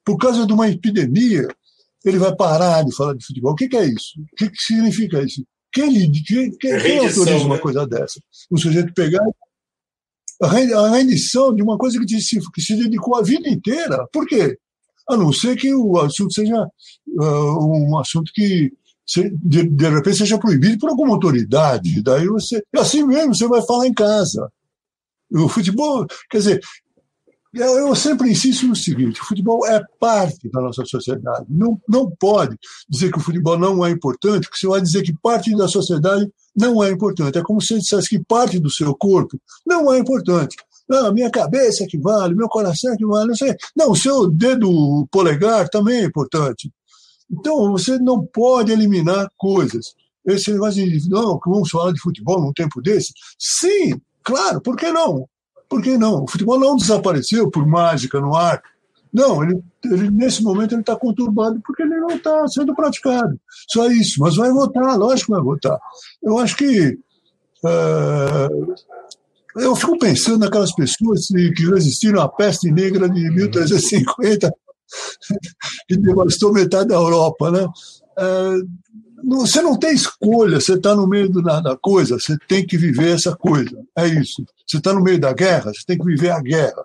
por 0.06 0.18
causa 0.18 0.46
de 0.46 0.54
uma 0.54 0.70
epidemia, 0.70 1.48
ele 2.04 2.18
vai 2.18 2.36
parar 2.36 2.84
de 2.84 2.96
falar 2.96 3.16
de 3.16 3.26
futebol. 3.26 3.54
O 3.54 3.56
que, 3.56 3.68
que 3.68 3.78
é 3.78 3.86
isso? 3.86 4.20
O 4.20 4.36
que, 4.36 4.50
que 4.50 4.62
significa 4.62 5.22
isso? 5.22 5.46
Quem, 5.72 6.12
quem, 6.12 6.52
quem, 6.58 6.58
quem 6.58 7.00
autoriza 7.00 7.46
uma 7.46 7.56
né? 7.56 7.62
coisa 7.62 7.88
dessa? 7.88 8.22
O 8.50 8.58
sujeito 8.58 8.94
pegar 8.94 9.26
a 10.42 10.90
rendição 10.90 11.56
de 11.56 11.64
uma 11.64 11.78
coisa 11.78 12.00
que, 12.00 12.22
se, 12.22 12.40
que 12.52 12.62
se 12.62 12.76
dedicou 12.76 13.16
a 13.16 13.24
vida 13.24 13.48
inteira. 13.50 14.06
Por 14.12 14.28
quê? 14.28 14.58
A 15.08 15.18
não 15.18 15.34
ser 15.34 15.56
que 15.58 15.74
o 15.74 15.98
assunto 16.00 16.34
seja 16.34 16.68
uh, 17.20 17.92
um 17.92 17.98
assunto 17.98 18.32
que 18.34 18.72
de, 19.44 19.64
de 19.64 19.90
repente 19.90 20.18
seja 20.18 20.40
proibido 20.40 20.78
por 20.80 20.90
alguma 20.90 21.14
autoridade. 21.14 22.02
Daí 22.02 22.28
você, 22.28 22.64
assim 22.76 23.06
mesmo, 23.06 23.36
você 23.36 23.48
vai 23.48 23.62
falar 23.66 23.88
em 23.88 23.94
casa. 23.94 24.50
O 25.32 25.50
futebol, 25.50 26.06
quer 26.30 26.38
dizer, 26.38 26.62
eu 27.54 27.96
sempre 27.96 28.32
insisto 28.32 28.68
no 28.68 28.76
seguinte: 28.76 29.22
o 29.22 29.26
futebol 29.26 29.66
é 29.68 29.82
parte 30.00 30.50
da 30.50 30.62
nossa 30.62 30.84
sociedade. 30.86 31.46
Não, 31.50 31.80
não 31.88 32.10
pode 32.10 32.58
dizer 32.90 33.12
que 33.12 33.18
o 33.18 33.22
futebol 33.22 33.58
não 33.58 33.86
é 33.86 33.92
importante, 33.92 34.48
porque 34.48 34.60
você 34.60 34.68
vai 34.68 34.82
dizer 34.82 35.04
que 35.04 35.14
parte 35.22 35.56
da 35.56 35.68
sociedade 35.68 36.30
não 36.56 36.84
é 36.84 36.90
importante. 36.90 37.38
É 37.38 37.44
como 37.44 37.62
se 37.62 37.68
você 37.68 37.80
dissesse 37.80 38.10
que 38.10 38.24
parte 38.24 38.60
do 38.60 38.72
seu 38.72 38.96
corpo 38.96 39.40
não 39.66 39.94
é 39.94 40.00
importante. 40.00 40.56
Não, 40.90 41.14
minha 41.14 41.30
cabeça 41.30 41.84
é 41.84 41.88
que 41.88 41.98
vale, 41.98 42.36
meu 42.36 42.50
coração 42.50 42.94
é 42.94 42.98
que 42.98 43.06
vale, 43.06 43.30
não 43.30 43.36
sei. 43.36 43.56
Não, 43.76 43.92
o 43.92 43.96
seu 43.96 44.30
dedo 44.30 45.08
polegar 45.12 45.70
também 45.70 46.02
é 46.02 46.06
importante. 46.06 46.72
Então, 47.32 47.72
você 47.72 47.98
não 47.98 48.26
pode 48.26 48.72
eliminar 48.72 49.30
coisas. 49.38 49.94
Esse 50.26 50.52
negócio 50.52 50.84
de, 50.84 51.10
não, 51.10 51.40
vamos 51.46 51.70
falar 51.70 51.92
de 51.92 52.00
futebol 52.00 52.42
num 52.42 52.54
tempo 52.54 52.82
desse? 52.82 53.12
Sim, 53.38 54.00
claro, 54.24 54.62
por 54.62 54.76
que 54.76 54.92
não? 54.92 55.28
Por 55.68 55.82
que 55.82 55.98
não? 55.98 56.24
O 56.24 56.30
futebol 56.30 56.60
não 56.60 56.76
desapareceu 56.76 57.50
por 57.50 57.66
mágica 57.66 58.22
no 58.22 58.36
ar. 58.36 58.62
Não, 59.14 59.44
ele, 59.44 59.62
ele 59.86 60.10
nesse 60.10 60.42
momento 60.42 60.74
ele 60.74 60.82
está 60.82 60.96
conturbado 60.96 61.60
porque 61.64 61.84
ele 61.84 62.00
não 62.00 62.10
está 62.10 62.48
sendo 62.48 62.74
praticado. 62.74 63.40
Só 63.70 63.88
isso. 63.88 64.20
Mas 64.20 64.36
vai 64.36 64.52
votar, 64.52 64.98
lógico 64.98 65.28
que 65.28 65.32
vai 65.34 65.42
votar. 65.42 65.80
Eu 66.22 66.38
acho 66.38 66.56
que 66.56 66.98
uh, 67.64 68.76
eu 69.56 69.76
fico 69.76 70.00
pensando 70.00 70.40
naquelas 70.40 70.74
pessoas 70.74 71.28
que 71.28 71.66
resistiram 71.66 72.22
à 72.22 72.30
peste 72.30 72.72
negra 72.72 73.08
de 73.08 73.30
1350, 73.30 74.52
que 75.88 75.98
devastou 75.98 76.54
metade 76.54 76.90
da 76.90 76.96
Europa, 76.96 77.52
né? 77.52 77.66
Uh, 78.18 78.68
você 79.26 79.62
não 79.62 79.78
tem 79.78 79.94
escolha, 79.94 80.60
você 80.60 80.74
está 80.74 80.94
no 80.94 81.08
meio 81.08 81.30
da 81.32 81.78
coisa, 81.78 82.20
você 82.20 82.38
tem 82.48 82.66
que 82.66 82.78
viver 82.78 83.16
essa 83.16 83.36
coisa. 83.36 83.82
É 83.96 84.06
isso. 84.06 84.44
Você 84.68 84.78
está 84.78 84.94
no 84.94 85.02
meio 85.02 85.20
da 85.20 85.32
guerra, 85.34 85.72
você 85.74 85.84
tem 85.86 85.98
que 85.98 86.06
viver 86.06 86.32
a 86.32 86.42
guerra. 86.42 86.84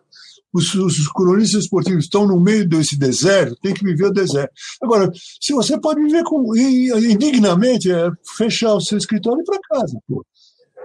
Os, 0.52 0.74
os 0.74 1.08
cronistas 1.08 1.64
esportivos 1.64 2.04
estão 2.04 2.26
no 2.26 2.40
meio 2.40 2.66
desse 2.66 2.96
deserto, 2.96 3.56
tem 3.60 3.74
que 3.74 3.84
viver 3.84 4.06
o 4.06 4.12
deserto. 4.12 4.52
Agora, 4.80 5.10
se 5.40 5.52
você 5.52 5.78
pode 5.78 6.00
viver 6.00 6.22
com, 6.24 6.56
indignamente, 6.56 7.90
é 7.90 8.08
fechar 8.36 8.74
o 8.74 8.80
seu 8.80 8.96
escritório 8.96 9.40
e 9.40 9.42
ir 9.42 9.44
para 9.44 9.80
casa. 9.80 9.98
Pô. 10.08 10.24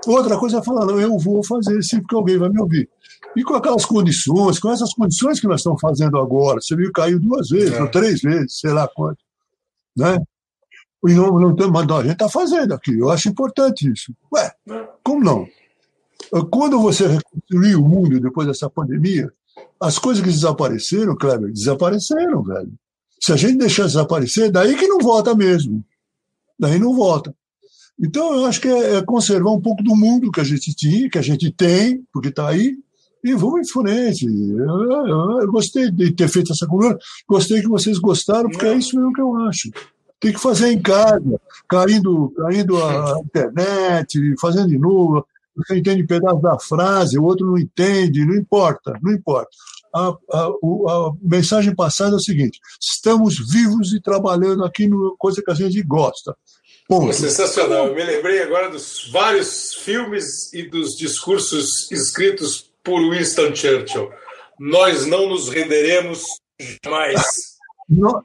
Outra 0.06 0.38
coisa 0.38 0.60
é 0.60 0.64
falar, 0.64 0.86
não, 0.86 1.00
eu 1.00 1.18
vou 1.18 1.44
fazer 1.46 1.82
sim, 1.82 2.02
porque 2.02 2.16
alguém 2.16 2.38
vai 2.38 2.50
me 2.50 2.60
ouvir. 2.60 2.90
E 3.36 3.44
com 3.44 3.56
aquelas 3.56 3.86
condições, 3.86 4.60
com 4.60 4.72
essas 4.72 4.94
condições 4.94 5.40
que 5.40 5.48
nós 5.48 5.60
estamos 5.60 5.80
fazendo 5.82 6.18
agora, 6.18 6.60
você 6.62 6.76
viu, 6.76 6.92
caiu 6.92 7.20
duas 7.20 7.50
vezes, 7.50 7.74
é. 7.74 7.82
ou 7.82 7.90
três 7.90 8.22
vezes, 8.22 8.60
sei 8.60 8.72
lá 8.72 8.88
quanto. 8.88 9.18
Né? 9.98 10.18
E 11.08 11.14
não, 11.14 11.40
não 11.40 11.56
tem, 11.56 11.70
mas 11.70 11.86
não, 11.86 11.98
a 11.98 12.04
gente 12.04 12.14
está 12.14 12.30
fazendo 12.30 12.74
aqui. 12.74 12.98
Eu 12.98 13.10
acho 13.10 13.30
importante 13.30 13.92
isso. 13.92 14.14
Ué, 14.34 14.52
como 15.04 15.24
não? 15.24 15.48
Quando 16.50 16.80
você 16.80 17.08
reconstruir 17.08 17.76
o 17.76 17.88
mundo 17.88 18.20
depois 18.20 18.48
dessa 18.48 18.70
pandemia, 18.70 19.32
as 19.80 20.00
coisas 20.00 20.24
que 20.24 20.30
desapareceram, 20.30 21.16
Kleber, 21.16 21.52
desapareceram, 21.52 22.42
velho. 22.44 22.72
Se 23.20 23.32
a 23.32 23.36
gente 23.36 23.58
deixar 23.58 23.86
desaparecer, 23.86 24.52
daí 24.52 24.76
que 24.76 24.88
não 24.88 25.00
volta 25.00 25.36
mesmo. 25.36 25.84
Daí 26.58 26.80
não 26.80 26.94
volta. 26.94 27.36
Então, 28.00 28.34
eu 28.36 28.46
acho 28.46 28.60
que 28.60 28.68
é, 28.68 28.96
é 28.96 29.02
conservar 29.02 29.52
um 29.52 29.62
pouco 29.62 29.84
do 29.84 29.96
mundo 29.96 30.32
que 30.32 30.42
a 30.42 30.44
gente 30.44 30.74
tinha, 30.74 31.10
que 31.10 31.18
a 31.18 31.22
gente 31.22 31.52
tem, 31.52 32.04
porque 32.12 32.30
está 32.30 32.48
aí, 32.48 32.78
e 33.24 33.34
vamos 33.34 33.68
em 33.68 33.72
frente. 33.72 34.26
Eu, 34.26 34.92
eu, 34.92 35.42
eu, 35.42 35.52
gostei 35.52 35.90
de 35.92 36.12
ter 36.14 36.28
feito 36.28 36.52
essa 36.52 36.68
conversa, 36.68 37.00
gostei 37.28 37.62
que 37.62 37.68
vocês 37.68 37.98
gostaram, 37.98 38.50
porque 38.50 38.66
é 38.66 38.76
isso 38.76 38.96
mesmo 38.96 39.14
que 39.14 39.22
eu 39.22 39.36
acho 39.38 39.70
tem 40.24 40.32
que 40.32 40.40
fazer 40.40 40.72
em 40.72 40.82
casa, 40.82 41.42
caindo, 41.68 42.34
caindo 42.38 42.82
a 42.82 43.20
internet, 43.20 44.18
fazendo 44.40 44.70
de 44.70 44.80
novo. 44.80 45.28
Você 45.54 45.78
entende 45.78 46.02
um 46.02 46.08
pedaço 46.08 46.42
da 46.42 46.58
frase, 46.58 47.20
o 47.20 47.24
outro 47.24 47.46
não 47.46 47.58
entende, 47.58 48.26
não 48.26 48.34
importa, 48.34 48.98
não 49.04 49.12
importa. 49.12 49.50
A, 49.94 50.08
a, 50.32 50.48
a, 50.48 51.12
mensagem 51.22 51.76
passada 51.76 52.14
é 52.14 52.16
o 52.16 52.22
seguinte: 52.22 52.58
estamos 52.82 53.36
vivos 53.52 53.92
e 53.92 54.02
trabalhando 54.02 54.64
aqui 54.64 54.88
no 54.88 55.14
coisa 55.20 55.44
que 55.44 55.52
a 55.52 55.54
gente 55.54 55.82
gosta. 55.84 56.36
Ponto. 56.88 57.14
sensacional. 57.14 57.88
Eu 57.88 57.96
me 57.96 58.04
lembrei 58.04 58.42
agora 58.42 58.70
dos 58.70 59.10
vários 59.12 59.74
filmes 59.76 60.52
e 60.54 60.64
dos 60.64 60.96
discursos 60.96 61.92
escritos 61.92 62.73
por 62.84 63.00
Winston 63.10 63.56
Churchill. 63.56 64.12
Nós 64.60 65.06
não 65.06 65.30
nos 65.30 65.50
renderemos 65.50 66.24
jamais. 66.84 67.22
Não, 67.90 68.24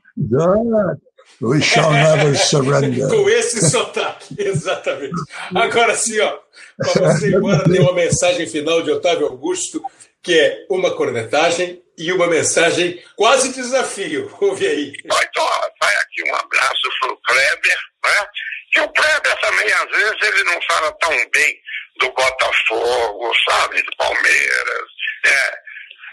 We 1.41 1.61
shall 1.61 1.93
never 1.93 2.37
surrender. 2.37 3.07
Com 3.09 3.29
esse 3.29 3.71
sotaque, 3.71 4.35
exatamente. 4.43 5.15
Agora 5.55 5.95
sim, 5.95 6.19
ó, 6.21 6.39
para 6.77 7.15
você 7.15 7.29
ir 7.29 7.35
embora, 7.37 7.63
tem 7.65 7.81
uma 7.81 7.93
mensagem 7.93 8.47
final 8.47 8.83
de 8.83 8.91
Otávio 8.91 9.27
Augusto, 9.27 9.81
que 10.21 10.39
é 10.39 10.67
uma 10.69 10.95
cornetagem 10.97 11.81
e 11.97 12.13
uma 12.13 12.27
mensagem 12.27 13.01
quase 13.15 13.53
desafio. 13.53 14.35
Ouve 14.41 14.67
aí. 14.67 14.93
Então, 15.05 15.49
vai 15.81 15.97
aqui 15.97 16.29
um 16.29 16.35
abraço 16.35 16.89
para 17.01 17.13
o 17.13 17.17
Kleber, 17.19 17.79
né? 18.05 18.27
Que 18.73 18.81
o 18.81 18.89
Kleber 18.89 19.41
também, 19.41 19.73
às 19.73 19.91
vezes, 19.91 20.17
ele 20.23 20.45
não 20.45 20.61
fala 20.63 20.93
tão 21.01 21.11
bem 21.11 21.61
do 21.99 22.13
Botafogo, 22.13 23.33
sabe? 23.49 23.83
Do 23.83 23.97
Palmeiras. 23.97 24.85
É. 25.25 25.59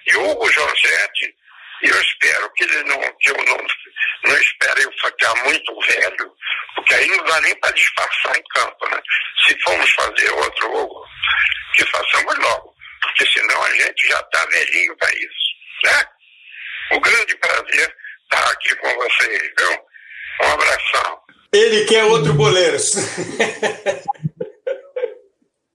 E 0.07 0.15
o 0.17 0.29
Hugo 0.29 0.51
Jorgetti, 0.51 1.35
eu 1.81 2.01
espero 2.01 2.51
que 2.53 2.63
ele 2.63 2.83
não, 2.83 2.99
que 3.19 3.31
eu 3.31 3.37
não 3.45 3.57
não 4.25 4.37
espere 4.37 4.83
eu 4.83 4.91
ficar 4.91 5.35
muito 5.43 5.79
velho, 5.81 6.31
porque 6.75 6.93
aí 6.95 7.07
não 7.07 7.23
dá 7.25 7.41
nem 7.41 7.55
para 7.59 7.71
disfarçar 7.71 8.35
em 8.35 8.43
campo, 8.55 8.89
né? 8.89 9.01
Se 9.45 9.57
formos 9.63 9.89
fazer 9.91 10.29
outro 10.31 10.61
jogo, 10.63 11.05
que 11.75 11.85
façamos 11.85 12.37
logo, 12.39 12.75
porque 13.01 13.25
senão 13.27 13.63
a 13.63 13.69
gente 13.71 14.07
já 14.07 14.19
está 14.19 14.45
velhinho 14.45 14.97
para 14.97 15.13
isso, 15.13 15.55
né? 15.83 16.05
Um 16.93 16.99
grande 16.99 17.35
prazer 17.37 17.95
estar 18.23 18.51
aqui 18.51 18.75
com 18.75 18.95
vocês, 18.95 19.41
viu? 19.57 19.85
Um 20.41 20.51
abração. 20.53 21.19
Ele 21.53 21.85
quer 21.85 22.03
outro 22.05 22.33
boleiro. 22.33 22.77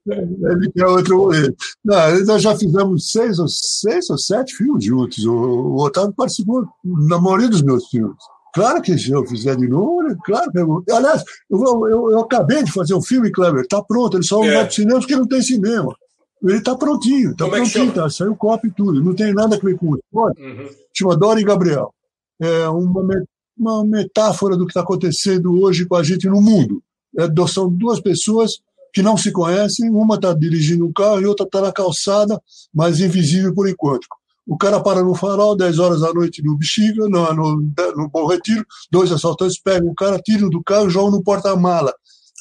Ele 0.07 0.71
quer 0.71 0.85
outro 0.85 1.17
goleiro. 1.17 1.55
Não, 1.85 2.25
nós 2.25 2.41
já 2.41 2.55
fizemos 2.55 3.11
seis 3.11 3.37
ou, 3.39 3.47
seis 3.47 4.09
ou 4.09 4.17
sete 4.17 4.55
filmes 4.55 4.85
juntos. 4.85 5.23
O, 5.25 5.33
o 5.33 5.83
Otávio 5.83 6.13
participou 6.13 6.65
na 6.83 7.19
maioria 7.19 7.49
dos 7.49 7.61
meus 7.61 7.87
filmes. 7.87 8.17
Claro 8.53 8.81
que 8.81 8.97
se 8.97 9.11
eu 9.11 9.25
fizer 9.25 9.55
de 9.55 9.67
novo, 9.67 10.01
claro 10.25 10.51
que 10.51 10.59
eu 10.59 10.83
Aliás, 10.91 11.23
eu, 11.49 11.61
eu, 11.87 12.11
eu 12.11 12.19
acabei 12.19 12.63
de 12.63 12.71
fazer 12.71 12.93
um 12.93 13.01
filme, 13.01 13.31
Kleber, 13.31 13.61
está 13.61 13.81
pronto, 13.81 14.17
ele 14.17 14.25
só 14.25 14.39
não 14.39 14.45
é. 14.45 14.53
vai 14.53 14.63
para 14.63 14.71
cinema 14.71 14.99
porque 14.99 15.15
não 15.15 15.27
tem 15.27 15.41
cinema. 15.41 15.95
Ele 16.43 16.57
está 16.57 16.75
prontinho, 16.75 17.31
está 17.31 17.47
prontinho, 17.47 17.91
é 17.91 17.93
tá, 17.93 18.09
saiu 18.09 18.35
cópia 18.35 18.67
e 18.67 18.71
tudo. 18.71 19.01
Não 19.01 19.13
tem 19.13 19.33
nada 19.33 19.55
a 19.55 19.59
ver 19.59 19.77
com 19.77 19.93
o 19.93 19.99
uhum. 20.13 20.69
Chama 20.91 21.15
Dora 21.15 21.39
e 21.39 21.43
Gabriel. 21.43 21.93
é 22.41 22.67
uma, 22.67 23.05
uma 23.57 23.85
metáfora 23.85 24.57
do 24.57 24.65
que 24.65 24.71
está 24.71 24.81
acontecendo 24.81 25.61
hoje 25.61 25.85
com 25.85 25.95
a 25.95 26.03
gente 26.03 26.27
no 26.27 26.41
mundo. 26.41 26.81
É, 27.17 27.27
são 27.47 27.69
duas 27.69 27.99
pessoas 27.99 28.59
que 28.93 29.01
não 29.01 29.17
se 29.17 29.31
conhecem, 29.31 29.89
uma 29.89 30.15
está 30.15 30.33
dirigindo 30.33 30.85
um 30.85 30.91
carro 30.91 31.21
e 31.21 31.25
outra 31.25 31.45
está 31.45 31.61
na 31.61 31.71
calçada, 31.71 32.41
mas 32.73 32.99
invisível 32.99 33.53
por 33.53 33.67
enquanto. 33.67 34.07
O 34.45 34.57
cara 34.57 34.81
para 34.81 35.03
no 35.03 35.15
farol, 35.15 35.55
10 35.55 35.79
horas 35.79 36.01
da 36.01 36.13
noite 36.13 36.43
no 36.43 36.57
Bexiga, 36.57 37.07
no, 37.07 37.33
no, 37.33 37.71
no 37.95 38.09
Bom 38.09 38.25
Retiro, 38.25 38.65
dois 38.91 39.11
assaltantes 39.11 39.59
pegam 39.61 39.89
o 39.89 39.95
cara, 39.95 40.19
tiram 40.19 40.49
do 40.49 40.63
carro 40.63 40.87
e 40.87 40.89
jogam 40.89 41.11
no 41.11 41.23
porta-mala. 41.23 41.93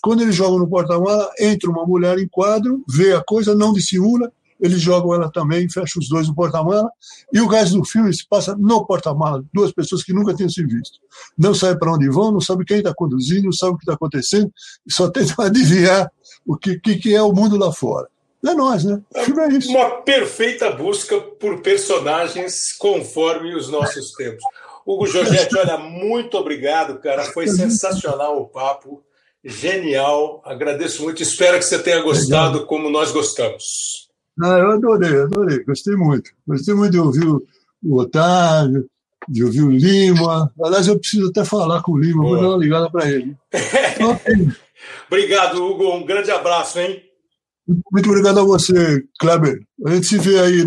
Quando 0.02 0.22
eles 0.22 0.34
jogam 0.34 0.58
no 0.58 0.68
porta-mala, 0.68 1.30
entra 1.38 1.70
uma 1.70 1.86
mulher 1.86 2.18
em 2.18 2.26
quadro, 2.26 2.82
vê 2.88 3.12
a 3.12 3.22
coisa, 3.22 3.54
não 3.54 3.72
dissimula, 3.72 4.32
eles 4.60 4.80
jogam 4.80 5.14
ela 5.14 5.30
também, 5.30 5.68
fecham 5.68 6.00
os 6.00 6.08
dois 6.08 6.28
no 6.28 6.34
porta-mala, 6.34 6.90
e 7.32 7.40
o 7.40 7.46
resto 7.46 7.78
do 7.78 7.84
filme 7.84 8.12
se 8.12 8.26
passa 8.28 8.54
no 8.56 8.84
porta-mala, 8.86 9.42
duas 9.52 9.72
pessoas 9.72 10.02
que 10.02 10.12
nunca 10.12 10.34
tinham 10.34 10.50
se 10.50 10.64
visto. 10.64 10.98
Não 11.36 11.54
sabem 11.54 11.78
para 11.78 11.92
onde 11.92 12.08
vão, 12.08 12.30
não 12.30 12.40
sabem 12.40 12.64
quem 12.66 12.78
está 12.78 12.94
conduzindo, 12.94 13.44
não 13.44 13.52
sabem 13.52 13.74
o 13.74 13.78
que 13.78 13.84
está 13.84 13.94
acontecendo, 13.94 14.52
só 14.88 15.08
tentam 15.10 15.36
adivinhar 15.44 16.10
o 16.50 16.56
que, 16.56 16.80
que, 16.80 16.96
que 16.96 17.14
é 17.14 17.22
o 17.22 17.32
mundo 17.32 17.56
lá 17.56 17.72
fora. 17.72 18.08
É 18.44 18.54
nós, 18.54 18.84
né? 18.84 19.00
É 19.14 19.22
isso. 19.52 19.70
Uma 19.70 20.02
perfeita 20.02 20.68
busca 20.72 21.20
por 21.20 21.60
personagens 21.60 22.72
conforme 22.76 23.54
os 23.54 23.68
nossos 23.68 24.10
tempos. 24.12 24.42
Hugo 24.84 25.06
Giorgetti, 25.06 25.56
olha, 25.56 25.76
muito 25.76 26.36
obrigado, 26.36 26.98
cara. 26.98 27.22
Foi 27.26 27.46
sensacional 27.46 28.40
o 28.40 28.48
papo. 28.48 29.04
Genial. 29.44 30.42
Agradeço 30.44 31.04
muito. 31.04 31.22
Espero 31.22 31.56
que 31.58 31.64
você 31.64 31.78
tenha 31.78 32.02
gostado 32.02 32.54
Legal. 32.54 32.66
como 32.66 32.90
nós 32.90 33.12
gostamos. 33.12 34.08
Ah, 34.42 34.58
eu 34.58 34.72
adorei, 34.72 35.20
adorei. 35.20 35.62
Gostei 35.62 35.94
muito. 35.94 36.32
Gostei 36.48 36.74
muito 36.74 36.92
de 36.92 36.98
ouvir 36.98 37.26
o, 37.26 37.96
Otávio, 37.96 38.88
de 39.28 39.44
ouvir 39.44 39.62
o 39.62 39.70
Lima. 39.70 40.50
Aliás, 40.60 40.88
eu 40.88 40.98
preciso 40.98 41.28
até 41.28 41.44
falar 41.44 41.82
com 41.82 41.92
o 41.92 41.98
Lima, 41.98 42.22
Boa. 42.22 42.36
vou 42.36 42.40
dar 42.40 42.48
uma 42.48 42.58
ligada 42.58 42.90
para 42.90 43.08
ele. 43.08 43.36
Obrigado, 45.06 45.64
Hugo. 45.64 45.94
Um 45.94 46.04
grande 46.04 46.30
abraço, 46.30 46.78
hein? 46.78 47.02
Muito 47.92 48.08
obrigado 48.08 48.40
a 48.40 48.44
você, 48.44 49.02
Kleber. 49.18 49.60
A 49.86 49.94
gente 49.94 50.06
se 50.06 50.18
vê 50.18 50.38
aí. 50.40 50.64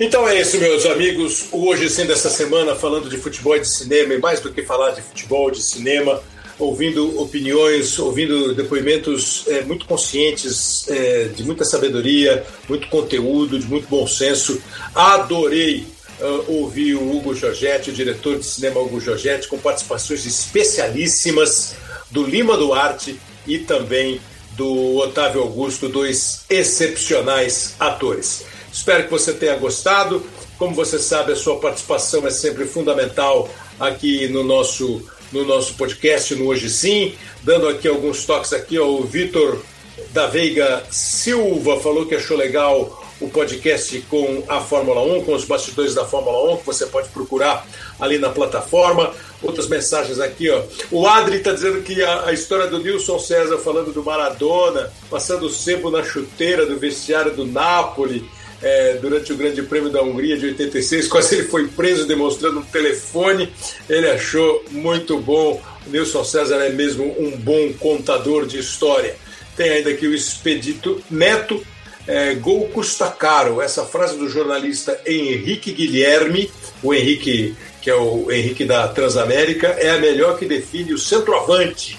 Então 0.00 0.28
é 0.28 0.40
isso, 0.40 0.58
meus 0.58 0.86
amigos. 0.86 1.48
O 1.52 1.68
Hoje 1.68 1.90
Sim 1.90 2.06
dessa 2.06 2.30
semana, 2.30 2.74
falando 2.74 3.08
de 3.08 3.18
futebol 3.18 3.56
e 3.56 3.60
de 3.60 3.68
cinema, 3.68 4.14
e 4.14 4.18
mais 4.18 4.40
do 4.40 4.52
que 4.52 4.62
falar 4.62 4.92
de 4.92 5.02
futebol, 5.02 5.50
de 5.50 5.60
cinema, 5.60 6.22
ouvindo 6.58 7.20
opiniões, 7.20 7.98
ouvindo 7.98 8.54
depoimentos 8.54 9.44
é, 9.48 9.62
muito 9.62 9.86
conscientes, 9.86 10.88
é, 10.88 11.24
de 11.28 11.42
muita 11.44 11.64
sabedoria, 11.64 12.44
muito 12.68 12.88
conteúdo, 12.88 13.58
de 13.58 13.66
muito 13.66 13.88
bom 13.88 14.06
senso. 14.06 14.62
Adorei 14.94 15.86
uh, 16.20 16.52
ouvir 16.52 16.94
o 16.94 17.16
Hugo 17.16 17.34
Giorgetti, 17.34 17.90
o 17.90 17.92
diretor 17.92 18.38
de 18.38 18.46
cinema 18.46 18.80
Hugo 18.80 19.00
Giorgetti, 19.00 19.48
com 19.48 19.58
participações 19.58 20.24
especialíssimas 20.26 21.74
do 22.10 22.24
Lima 22.24 22.56
Duarte 22.56 23.18
e 23.46 23.58
também 23.58 24.20
do 24.52 24.96
Otávio 24.96 25.42
Augusto, 25.42 25.88
dois 25.88 26.44
excepcionais 26.50 27.74
atores. 27.78 28.44
Espero 28.72 29.04
que 29.04 29.10
você 29.10 29.32
tenha 29.32 29.56
gostado. 29.56 30.22
Como 30.58 30.74
você 30.74 30.98
sabe, 30.98 31.32
a 31.32 31.36
sua 31.36 31.58
participação 31.58 32.26
é 32.26 32.30
sempre 32.30 32.66
fundamental 32.66 33.48
aqui 33.78 34.28
no 34.28 34.42
nosso 34.42 35.02
no 35.30 35.44
nosso 35.44 35.74
podcast 35.74 36.34
no 36.34 36.46
Hoje 36.46 36.70
Sim, 36.70 37.14
dando 37.42 37.68
aqui 37.68 37.86
alguns 37.86 38.24
toques 38.24 38.52
aqui, 38.54 38.78
o 38.78 39.02
Vitor 39.02 39.62
da 40.10 40.26
Veiga 40.26 40.82
Silva 40.90 41.78
falou 41.80 42.06
que 42.06 42.14
achou 42.14 42.36
legal 42.36 43.04
o 43.20 43.28
podcast 43.28 44.00
com 44.08 44.44
a 44.48 44.60
Fórmula 44.60 45.02
1, 45.02 45.24
com 45.24 45.34
os 45.34 45.44
bastidores 45.44 45.94
da 45.94 46.04
Fórmula 46.04 46.54
1, 46.54 46.58
que 46.58 46.66
você 46.66 46.86
pode 46.86 47.08
procurar 47.08 47.66
ali 47.98 48.18
na 48.18 48.30
plataforma. 48.30 49.12
Outras 49.42 49.68
mensagens 49.68 50.18
aqui, 50.18 50.50
ó. 50.50 50.62
O 50.90 51.06
Adri 51.06 51.36
está 51.36 51.52
dizendo 51.52 51.80
que 51.82 52.02
a, 52.02 52.26
a, 52.26 52.32
história 52.32 52.66
do 52.66 52.78
Nilson 52.78 53.18
César 53.18 53.58
falando 53.58 53.92
do 53.92 54.02
Maradona, 54.02 54.92
passando 55.08 55.46
o 55.46 55.50
sebo 55.50 55.90
na 55.90 56.02
chuteira 56.02 56.66
do 56.66 56.78
vestiário 56.78 57.34
do 57.34 57.46
Napoli. 57.46 58.28
É, 58.60 58.94
durante 58.94 59.32
o 59.32 59.36
Grande 59.36 59.62
Prêmio 59.62 59.88
da 59.88 60.02
Hungria 60.02 60.36
de 60.36 60.46
86, 60.46 61.06
quase 61.08 61.36
ele 61.36 61.44
foi 61.44 61.68
preso 61.68 62.08
demonstrando 62.08 62.58
um 62.58 62.64
telefone. 62.64 63.52
Ele 63.88 64.10
achou 64.10 64.64
muito 64.72 65.16
bom. 65.20 65.62
O 65.86 65.90
Nilson 65.90 66.24
César 66.24 66.56
é 66.56 66.70
mesmo 66.70 67.04
um 67.20 67.36
bom 67.36 67.72
contador 67.74 68.46
de 68.46 68.58
história. 68.58 69.14
Tem 69.56 69.70
ainda 69.70 69.90
aqui 69.90 70.08
o 70.08 70.14
Expedito 70.14 71.00
Neto, 71.08 71.64
é, 72.08 72.34
gol 72.34 72.68
custa 72.68 73.08
caro. 73.10 73.60
Essa 73.60 73.84
frase 73.84 74.16
do 74.16 74.28
jornalista 74.28 74.98
Henrique 75.06 75.72
Guilherme, 75.72 76.50
o 76.82 76.94
Henrique, 76.94 77.54
que 77.80 77.90
é 77.90 77.94
o 77.94 78.30
Henrique 78.30 78.64
da 78.64 78.88
Transamérica, 78.88 79.68
é 79.68 79.90
a 79.90 79.98
melhor 79.98 80.38
que 80.38 80.46
define 80.46 80.92
o 80.92 80.98
centroavante. 80.98 81.98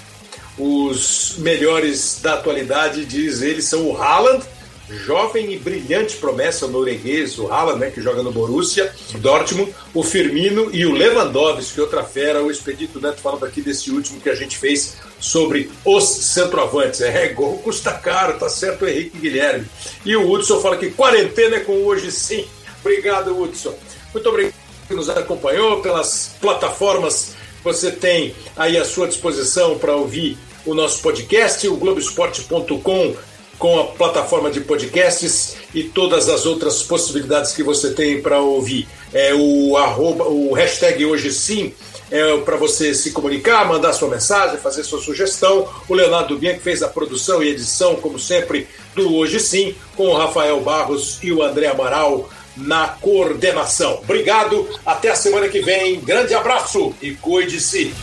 Os 0.57 1.35
melhores 1.37 2.19
da 2.21 2.33
atualidade, 2.33 3.05
diz 3.05 3.41
ele, 3.41 3.61
são 3.61 3.87
o 3.87 3.95
Haaland 3.95 4.43
jovem 4.89 5.53
e 5.53 5.57
brilhante 5.57 6.17
promessa 6.17 6.67
norueguês, 6.67 7.37
o 7.37 7.51
Haaland, 7.51 7.79
né, 7.79 7.91
que 7.91 8.01
joga 8.01 8.23
no 8.23 8.31
Borussia 8.31 8.91
Dortmund, 9.19 9.73
o 9.93 10.03
Firmino 10.03 10.69
e 10.73 10.85
o 10.85 10.93
Lewandowski, 10.93 11.79
outra 11.79 12.03
fera, 12.03 12.43
o 12.43 12.49
Expedito 12.49 12.99
Neto 12.99 13.21
falando 13.21 13.45
aqui 13.45 13.61
desse 13.61 13.91
último 13.91 14.19
que 14.19 14.29
a 14.29 14.35
gente 14.35 14.57
fez 14.57 14.97
sobre 15.19 15.69
os 15.85 16.03
centroavantes. 16.03 17.01
É, 17.01 17.27
gol 17.33 17.57
custa 17.59 17.93
caro, 17.93 18.39
tá 18.39 18.49
certo 18.49 18.87
Henrique 18.87 19.19
Guilherme. 19.19 19.65
E 20.05 20.15
o 20.15 20.29
Hudson 20.29 20.59
fala 20.59 20.77
que 20.77 20.91
quarentena 20.91 21.57
é 21.57 21.59
com 21.59 21.83
hoje 21.85 22.11
sim. 22.11 22.45
Obrigado, 22.81 23.39
Hudson. 23.39 23.75
Muito 24.13 24.27
obrigado 24.29 24.58
que 24.89 24.95
nos 24.95 25.07
acompanhou 25.07 25.81
pelas 25.81 26.31
plataformas 26.41 27.35
que 27.59 27.63
você 27.63 27.91
tem 27.91 28.33
aí 28.57 28.75
à 28.75 28.83
sua 28.83 29.07
disposição 29.07 29.77
para 29.77 29.95
ouvir 29.95 30.35
o 30.65 30.73
nosso 30.73 31.03
podcast, 31.03 31.65
o 31.67 31.77
Globoesporte.com 31.77 33.15
com 33.59 33.77
a 33.77 33.83
plataforma 33.87 34.49
de 34.49 34.61
podcasts 34.61 35.57
e 35.75 35.83
todas 35.83 36.27
as 36.29 36.45
outras 36.45 36.81
possibilidades 36.81 37.51
que 37.51 37.61
você 37.61 37.91
tem 37.91 38.21
para 38.21 38.39
ouvir. 38.39 38.87
É 39.13 39.33
o, 39.35 39.77
arroba, 39.77 40.23
o 40.23 40.53
hashtag 40.53 41.05
hoje 41.05 41.31
sim 41.31 41.73
é 42.09 42.37
para 42.37 42.57
você 42.57 42.93
se 42.95 43.11
comunicar, 43.11 43.67
mandar 43.67 43.93
sua 43.93 44.09
mensagem, 44.09 44.57
fazer 44.57 44.83
sua 44.83 44.99
sugestão. 44.99 45.67
O 45.87 45.93
Leonardo 45.93 46.37
Bianchi 46.37 46.61
fez 46.61 46.81
a 46.81 46.87
produção 46.87 47.43
e 47.43 47.49
edição, 47.49 47.97
como 47.97 48.17
sempre, 48.17 48.67
do 48.95 49.13
Hoje 49.13 49.39
Sim, 49.39 49.75
com 49.95 50.07
o 50.07 50.17
Rafael 50.17 50.59
Barros 50.61 51.19
e 51.21 51.31
o 51.31 51.43
André 51.43 51.67
Amaral 51.67 52.27
na 52.57 52.87
coordenação. 52.87 53.99
Obrigado, 54.03 54.67
até 54.85 55.09
a 55.09 55.15
semana 55.15 55.47
que 55.47 55.61
vem. 55.61 55.99
Grande 55.99 56.33
abraço 56.33 56.93
e 57.01 57.11
cuide-se. 57.11 57.93